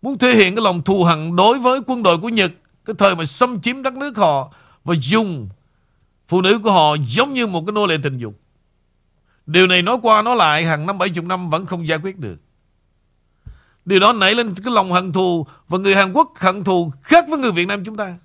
muốn 0.03 0.19
thể 0.19 0.35
hiện 0.35 0.55
cái 0.55 0.65
lòng 0.65 0.83
thù 0.83 1.05
hận 1.05 1.37
đối 1.37 1.59
với 1.59 1.81
quân 1.87 2.03
đội 2.03 2.19
của 2.19 2.29
Nhật, 2.29 2.53
cái 2.85 2.97
thời 2.99 3.17
mà 3.17 3.25
xâm 3.25 3.61
chiếm 3.61 3.83
đất 3.83 3.95
nước 3.95 4.17
họ 4.17 4.53
và 4.85 4.95
dùng 4.99 5.49
phụ 6.29 6.41
nữ 6.41 6.59
của 6.59 6.73
họ 6.73 6.97
giống 7.09 7.33
như 7.33 7.47
một 7.47 7.63
cái 7.67 7.73
nô 7.73 7.87
lệ 7.87 7.97
tình 8.03 8.19
dục. 8.19 8.35
Điều 9.47 9.67
này 9.67 9.83
nói 9.83 9.97
qua 10.03 10.23
nói 10.23 10.37
lại 10.37 10.65
hàng 10.65 10.87
năm 10.87 10.99
70 10.99 11.25
năm 11.25 11.51
vẫn 11.51 11.67
không 11.67 11.89
giải 11.89 11.99
quyết 11.99 12.19
được. 12.19 12.37
Điều 13.85 14.01
đó 14.01 14.13
nảy 14.13 14.35
lên 14.35 14.55
cái 14.55 14.75
lòng 14.75 14.93
hận 14.93 15.13
thù 15.13 15.47
và 15.69 15.79
người 15.79 15.95
Hàn 15.95 16.13
Quốc 16.13 16.33
hận 16.37 16.65
thù 16.65 16.93
khác 17.03 17.25
với 17.29 17.39
người 17.39 17.53
Việt 17.53 17.67
Nam 17.67 17.85
chúng 17.85 17.97
ta. 17.97 18.19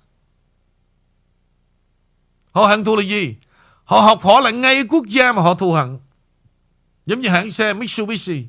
Họ 2.52 2.66
hận 2.66 2.84
thù 2.84 2.96
là 2.96 3.02
gì? 3.02 3.34
Họ 3.88 4.00
học 4.00 4.22
hỏi 4.22 4.42
lại 4.42 4.52
ngay 4.52 4.84
quốc 4.88 5.06
gia 5.06 5.32
mà 5.32 5.42
họ 5.42 5.54
thù 5.54 5.72
hận. 5.72 5.98
Giống 7.06 7.20
như 7.20 7.28
hãng 7.28 7.50
xe 7.50 7.72
Mitsubishi. 7.72 8.46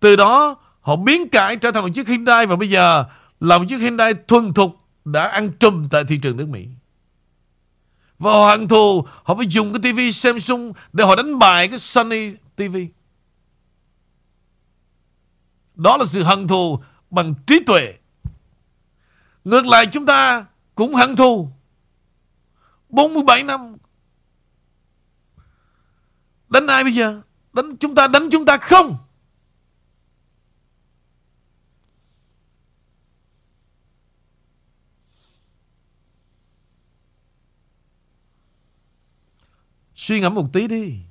Từ 0.00 0.16
đó 0.16 0.56
họ 0.80 0.96
biến 0.96 1.28
cải 1.28 1.56
trở 1.56 1.70
thành 1.70 1.82
một 1.82 1.88
chiếc 1.94 2.08
Hyundai 2.08 2.46
và 2.46 2.56
bây 2.56 2.70
giờ 2.70 3.04
là 3.40 3.58
một 3.58 3.64
chiếc 3.68 3.78
Hyundai 3.78 4.14
thuần 4.28 4.54
thục 4.54 4.76
đã 5.04 5.28
ăn 5.28 5.50
trùm 5.60 5.88
tại 5.88 6.04
thị 6.08 6.18
trường 6.22 6.36
nước 6.36 6.48
Mỹ. 6.48 6.66
Và 8.18 8.32
họ 8.32 8.46
hận 8.46 8.68
thù, 8.68 9.06
họ 9.24 9.34
phải 9.34 9.46
dùng 9.50 9.72
cái 9.72 9.92
TV 9.92 10.00
Samsung 10.12 10.72
để 10.92 11.04
họ 11.04 11.16
đánh 11.16 11.38
bại 11.38 11.68
cái 11.68 11.78
Sony 11.78 12.30
TV. 12.56 12.76
Đó 15.74 15.96
là 15.96 16.04
sự 16.04 16.22
hận 16.22 16.48
thù 16.48 16.78
bằng 17.10 17.34
trí 17.46 17.60
tuệ. 17.66 17.94
Ngược 19.44 19.66
lại 19.66 19.86
chúng 19.86 20.06
ta 20.06 20.46
cũng 20.74 20.94
hận 20.94 21.16
thù. 21.16 21.50
47 22.88 23.42
năm. 23.42 23.76
Đánh 26.48 26.66
ai 26.66 26.84
bây 26.84 26.92
giờ? 26.92 27.22
Đánh 27.52 27.76
chúng 27.76 27.94
ta, 27.94 28.08
đánh 28.08 28.28
chúng 28.30 28.44
ta 28.44 28.56
không? 28.56 28.96
Suy 39.94 40.20
ngẫm 40.20 40.34
một 40.34 40.46
tí 40.52 40.68
đi. 40.68 41.07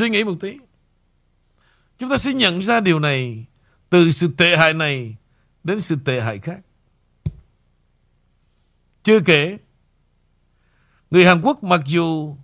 Suy 0.00 0.10
nghĩ 0.10 0.24
một 0.24 0.34
tí. 0.40 0.56
Chúng 1.98 2.10
ta 2.10 2.16
sẽ 2.16 2.32
nhận 2.32 2.62
ra 2.62 2.80
điều 2.80 2.98
này 2.98 3.44
từ 3.90 4.10
sự 4.10 4.30
tệ 4.36 4.56
hại 4.56 4.74
này 4.74 5.16
đến 5.64 5.80
sự 5.80 5.96
tệ 6.04 6.20
hại 6.20 6.38
khác. 6.38 6.58
Chưa 9.02 9.20
kể, 9.20 9.58
người 11.10 11.24
Hàn 11.24 11.40
Quốc 11.40 11.64
mặc 11.64 11.80
dù 11.86 12.36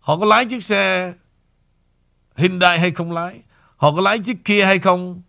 họ 0.00 0.18
có 0.18 0.26
lái 0.26 0.44
chiếc 0.44 0.64
xe 0.64 1.14
Hyundai 2.36 2.78
hay 2.78 2.90
không 2.90 3.12
lái, 3.12 3.40
họ 3.76 3.92
có 3.92 4.00
lái 4.00 4.18
chiếc 4.18 4.44
kia 4.44 4.64
hay 4.64 4.78
không, 4.78 5.22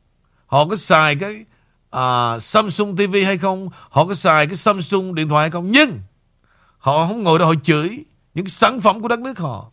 họ 0.46 0.68
có 0.68 0.76
xài 0.76 1.16
cái 1.16 1.46
à, 1.90 2.40
Samsung 2.40 2.96
TV 2.96 3.16
hay 3.26 3.38
không, 3.38 3.70
họ 3.90 4.06
có 4.06 4.14
xài 4.14 4.48
cái 4.48 4.56
Samsung 4.56 5.16
điện 5.16 5.30
thoại 5.30 5.44
hay 5.44 5.52
không, 5.52 5.72
nhưng 5.72 6.02
họ 6.78 7.08
không 7.08 7.24
ngồi 7.24 7.40
đó 7.40 7.46
họ 7.46 7.54
chửi 7.64 8.04
những 8.34 8.50
sản 8.50 8.82
phẩm 8.82 9.02
của 9.02 9.08
đất 9.08 9.20
nước 9.20 9.38
họ. 9.38 9.72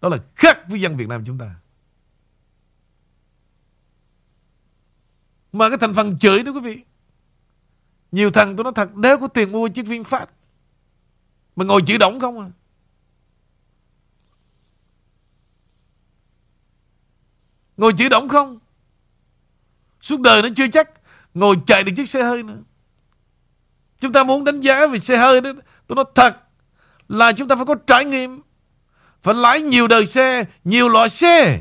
Đó 0.00 0.08
là 0.08 0.18
khác 0.34 0.58
với 0.68 0.80
dân 0.80 0.96
Việt 0.96 1.08
Nam 1.08 1.24
chúng 1.26 1.38
ta. 1.38 1.54
Mà 5.52 5.68
cái 5.68 5.78
thành 5.78 5.94
phần 5.94 6.18
chửi 6.18 6.42
đó 6.42 6.52
quý 6.52 6.60
vị. 6.60 6.80
Nhiều 8.12 8.30
thằng 8.30 8.56
tôi 8.56 8.64
nói 8.64 8.72
thật, 8.76 8.90
nếu 8.94 9.18
có 9.18 9.28
tiền 9.28 9.52
mua 9.52 9.68
chiếc 9.68 9.86
VinFast 9.86 10.26
mà 11.56 11.64
ngồi 11.64 11.82
chữ 11.86 11.98
đóng 11.98 12.20
không 12.20 12.40
à. 12.40 12.50
Ngồi 17.76 17.92
chữ 17.92 18.08
đóng 18.08 18.28
không 18.28 18.58
Suốt 20.00 20.20
đời 20.20 20.42
nó 20.42 20.48
chưa 20.56 20.68
chắc 20.68 20.90
Ngồi 21.34 21.56
chạy 21.66 21.84
được 21.84 21.92
chiếc 21.96 22.08
xe 22.08 22.22
hơi 22.22 22.42
nữa 22.42 22.58
Chúng 24.00 24.12
ta 24.12 24.24
muốn 24.24 24.44
đánh 24.44 24.60
giá 24.60 24.86
về 24.86 24.98
xe 24.98 25.16
hơi 25.16 25.40
đó 25.40 25.52
Tôi 25.86 25.96
nói 25.96 26.04
thật 26.14 26.36
Là 27.08 27.32
chúng 27.32 27.48
ta 27.48 27.56
phải 27.56 27.64
có 27.64 27.74
trải 27.86 28.04
nghiệm 28.04 28.40
phải 29.26 29.34
lái 29.34 29.60
nhiều 29.60 29.88
đời 29.88 30.06
xe 30.06 30.44
Nhiều 30.64 30.88
loại 30.88 31.08
xe. 31.08 31.60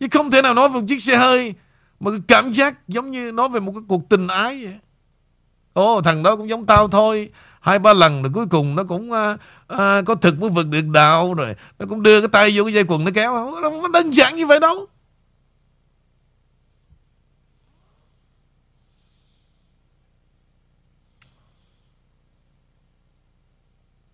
Chứ 0.00 0.06
không 0.10 0.30
thể 0.30 0.42
nào 0.42 0.54
nói 0.54 0.68
về 0.68 0.80
một 0.80 0.86
chiếc 0.88 1.02
xe 1.02 1.16
hơi 1.16 1.54
Mà 2.00 2.10
cảm 2.28 2.52
giác 2.52 2.88
giống 2.88 3.10
như 3.10 3.32
nói 3.32 3.48
về 3.48 3.60
một 3.60 3.72
cái 3.72 3.82
cuộc 3.88 4.08
tình 4.08 4.26
ái 4.26 4.64
vậy. 4.64 4.74
Ồ 5.72 6.00
thằng 6.00 6.22
đó 6.22 6.36
cũng 6.36 6.48
giống 6.48 6.66
tao 6.66 6.88
thôi. 6.88 7.30
Hai 7.60 7.78
ba 7.78 7.92
lần 7.92 8.22
rồi 8.22 8.32
cuối 8.34 8.46
cùng 8.50 8.76
nó 8.76 8.84
cũng 8.84 9.12
à, 9.12 9.36
à, 9.66 10.02
Có 10.06 10.14
thực 10.14 10.40
mới 10.40 10.50
vượt 10.50 10.66
được 10.66 10.80
đạo 10.80 11.34
Rồi. 11.34 11.54
Nó 11.78 11.86
cũng 11.88 12.02
đưa 12.02 12.20
cái 12.20 12.28
tay 12.28 12.52
vô 12.54 12.64
cái 12.64 12.72
dây 12.72 12.84
quần 12.88 13.04
nó 13.04 13.10
kéo. 13.14 13.34
Không 13.62 13.82
có 13.82 13.88
đơn 13.88 14.10
giản 14.10 14.36
như 14.36 14.46
vậy 14.46 14.60
đâu. 14.60 14.86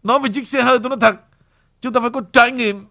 Nói 0.06 0.18
về 0.18 0.28
chiếc 0.34 0.48
xe 0.48 0.62
hơi 0.62 0.78
tôi 0.78 0.90
nói 0.90 0.98
thật, 1.00 1.16
Chúng 1.80 1.92
ta 1.92 2.00
phải 2.00 2.10
có 2.10 2.20
trải 2.32 2.50
nghiệm 2.50 2.86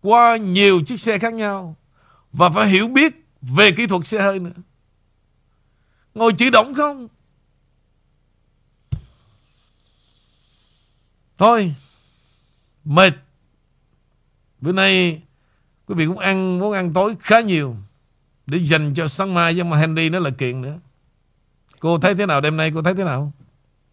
Qua 0.00 0.36
nhiều 0.36 0.82
chiếc 0.86 1.00
xe 1.00 1.18
khác 1.18 1.34
nhau 1.34 1.76
Và 2.32 2.50
phải 2.50 2.68
hiểu 2.68 2.88
biết 2.88 3.14
Về 3.42 3.70
kỹ 3.72 3.86
thuật 3.86 4.06
xe 4.06 4.20
hơi 4.20 4.38
nữa. 4.38 4.50
Ngồi 6.14 6.32
chỉ 6.38 6.50
động 6.50 6.74
không? 6.74 7.08
Thôi, 11.38 11.74
Mệt. 12.84 13.12
Bữa 14.60 14.72
nay 14.72 15.22
Quý 15.86 15.94
vị 15.94 16.06
cũng 16.06 16.18
ăn, 16.18 16.58
món 16.58 16.72
ăn 16.72 16.92
tối 16.92 17.16
khá 17.20 17.40
nhiều 17.40 17.76
Để 18.46 18.58
dành 18.58 18.94
cho 18.94 19.08
sáng 19.08 19.34
mai, 19.34 19.54
nhưng 19.54 19.70
mà 19.70 19.76
Henry 19.76 20.08
nó 20.08 20.18
là 20.18 20.30
kiện 20.30 20.62
nữa. 20.62 20.78
Cô 21.80 21.98
thấy 21.98 22.14
thế 22.14 22.26
nào, 22.26 22.40
đêm 22.40 22.56
nay 22.56 22.72
cô 22.74 22.82
thấy 22.82 22.94
thế 22.94 23.04
nào? 23.04 23.32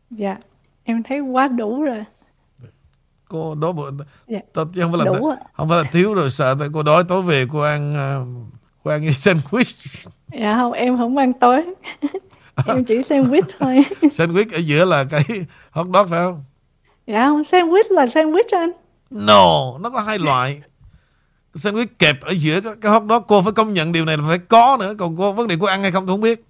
Dạ. 0.09 0.37
Em 0.83 1.03
thấy 1.03 1.19
quá 1.19 1.47
đủ 1.47 1.83
rồi. 1.83 2.03
Cô 3.29 3.55
đói 3.55 3.73
bụng 3.73 3.97
Dạ. 4.27 4.39
Tôi 4.53 4.65
chứ 4.73 4.81
không 4.81 4.91
phải 4.91 5.05
là 5.05 5.05
Đủ 5.05 5.27
ạ. 5.27 5.37
Không 5.53 5.69
phải 5.69 5.83
là 5.83 5.89
thiếu 5.91 6.13
rồi 6.13 6.29
sợ 6.29 6.55
tại 6.59 6.67
cô 6.73 6.83
đói 6.83 7.03
tối 7.03 7.21
về 7.21 7.45
cô 7.51 7.59
ăn 7.59 7.93
uh, 8.21 8.51
Cô 8.83 8.91
ăn 8.91 9.01
cái 9.01 9.11
sandwich. 9.11 10.05
Dạ 10.27 10.55
không 10.55 10.71
em 10.71 10.97
không 10.97 11.17
ăn 11.17 11.33
tối. 11.33 11.63
Em 12.65 12.85
chỉ 12.85 12.97
sandwich 12.97 13.41
thôi. 13.59 13.85
Sandwich 14.01 14.53
ở 14.53 14.57
giữa 14.57 14.85
là 14.85 15.03
cái 15.03 15.23
hot 15.71 15.87
dog 15.93 16.09
phải 16.09 16.19
không? 16.19 16.43
Dạ 17.07 17.25
không 17.27 17.41
sandwich 17.41 17.83
là 17.89 18.05
sandwich 18.05 18.59
anh. 18.59 18.71
No 19.09 19.77
Nó 19.79 19.89
có 19.89 20.01
hai 20.01 20.19
loại. 20.19 20.61
Sandwich 21.53 21.85
kẹp 21.99 22.21
ở 22.21 22.31
giữa 22.31 22.61
cái, 22.61 22.73
cái 22.81 22.91
hot 22.91 23.03
dog 23.09 23.23
Cô 23.27 23.41
phải 23.41 23.53
công 23.53 23.73
nhận 23.73 23.91
điều 23.91 24.05
này 24.05 24.17
là 24.17 24.23
phải 24.27 24.37
có 24.37 24.77
nữa. 24.79 24.95
Còn 24.97 25.17
cô 25.17 25.31
vấn 25.31 25.47
đề 25.47 25.55
cô 25.59 25.67
ăn 25.67 25.81
hay 25.81 25.91
không 25.91 26.07
tôi 26.07 26.13
không 26.13 26.21
biết 26.21 26.45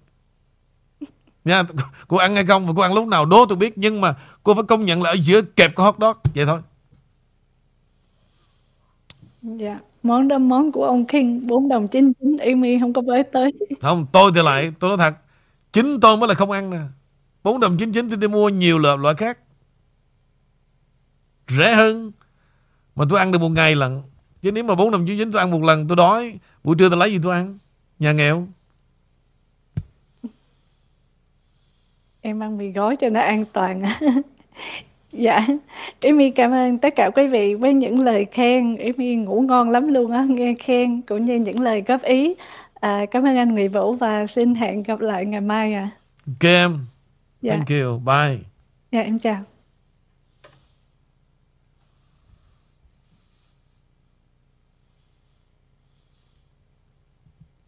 Nha 1.44 1.62
Cô 2.08 2.16
ăn 2.16 2.34
hay 2.34 2.46
không 2.46 2.66
và 2.66 2.72
cô 2.76 2.82
ăn 2.82 2.94
lúc 2.94 3.08
nào 3.08 3.26
đố 3.26 3.46
tôi 3.48 3.56
biết 3.56 3.78
Nhưng 3.78 4.00
mà 4.00 4.14
cô 4.42 4.54
phải 4.54 4.64
công 4.68 4.84
nhận 4.84 5.02
là 5.02 5.10
ở 5.10 5.12
giữa 5.12 5.42
kẹp 5.42 5.76
cái 5.76 5.84
hot 5.84 5.96
dog 6.00 6.16
Vậy 6.34 6.46
thôi. 6.46 6.60
Dạ 9.42 9.78
Món 10.02 10.28
đó 10.28 10.38
món 10.38 10.72
của 10.72 10.84
ông 10.84 11.06
King 11.06 11.46
4 11.46 11.68
đồng 11.68 11.88
99 11.88 12.36
Amy 12.36 12.78
không 12.80 12.92
có 12.92 13.02
với 13.02 13.22
tới. 13.32 13.52
Không 13.80 14.06
tôi 14.12 14.30
thì 14.34 14.42
lại 14.42 14.72
Tôi 14.80 14.88
nói 14.88 14.98
thật 14.98 15.14
Chính 15.72 16.00
tôi 16.00 16.16
mới 16.16 16.28
là 16.28 16.34
không 16.34 16.50
ăn 16.50 16.70
nè. 16.70 16.80
4 17.44 17.60
đồng 17.60 17.76
99 17.78 18.08
tôi 18.08 18.16
đi 18.16 18.28
mua 18.28 18.48
nhiều 18.48 18.78
loại, 18.78 18.98
loại 18.98 19.14
khác. 19.14 19.38
Rẻ 21.48 21.74
hơn 21.74 22.12
Mà 22.96 23.04
tôi 23.10 23.18
ăn 23.18 23.32
được 23.32 23.38
một 23.38 23.48
ngày 23.48 23.74
lần 23.74 24.02
Chứ 24.42 24.52
nếu 24.52 24.64
mà 24.64 24.74
4 24.74 24.90
đồng 24.90 25.06
99 25.06 25.32
tôi 25.32 25.40
ăn 25.40 25.50
một 25.50 25.62
lần 25.62 25.88
tôi 25.88 25.96
đói. 25.96 26.38
Buổi 26.64 26.76
trưa 26.78 26.88
tôi 26.88 26.98
lấy 26.98 27.12
gì 27.12 27.20
tôi 27.22 27.32
ăn? 27.34 27.58
Nhà 27.98 28.12
nghèo 28.12 28.48
Em 32.22 32.42
ăn 32.42 32.58
mì 32.58 32.70
gói 32.70 32.96
cho 32.96 33.08
nó 33.08 33.20
an 33.20 33.44
toàn 33.52 33.82
Dạ 35.12 35.46
Amy 36.02 36.30
cảm 36.30 36.52
ơn 36.52 36.78
tất 36.78 36.96
cả 36.96 37.10
quý 37.14 37.26
vị 37.26 37.54
với 37.54 37.74
những 37.74 38.00
lời 38.00 38.26
khen 38.32 38.74
Amy 38.76 39.14
ngủ 39.14 39.40
ngon 39.40 39.70
lắm 39.70 39.88
luôn 39.88 40.10
á 40.10 40.24
Nghe 40.28 40.54
khen 40.58 41.02
cũng 41.02 41.24
như 41.24 41.34
những 41.34 41.60
lời 41.60 41.82
góp 41.86 42.02
ý 42.02 42.34
à, 42.74 43.06
Cảm 43.10 43.26
ơn 43.26 43.36
anh 43.36 43.54
Nguyễn 43.54 43.72
Vũ 43.72 43.92
Và 43.92 44.26
xin 44.26 44.54
hẹn 44.54 44.82
gặp 44.82 45.00
lại 45.00 45.24
ngày 45.24 45.40
mai 45.40 45.74
à 45.74 45.90
Ok 46.26 46.42
em 46.42 46.78
Dạ. 47.42 47.56
Thank 47.56 47.68
you. 47.68 47.98
Bye. 47.98 48.38
Dạ 48.92 49.00
em 49.00 49.18
chào. 49.18 49.44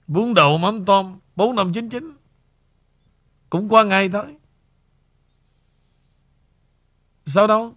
Bún 0.07 0.35
đậu 0.35 0.59
mắm 0.59 0.85
tôm 0.85 1.19
4599 1.37 2.13
Cũng 3.51 3.69
qua 3.69 3.85
ngày 3.85 4.09
thôi 4.09 4.37
Sao 7.27 7.47
đâu 7.47 7.75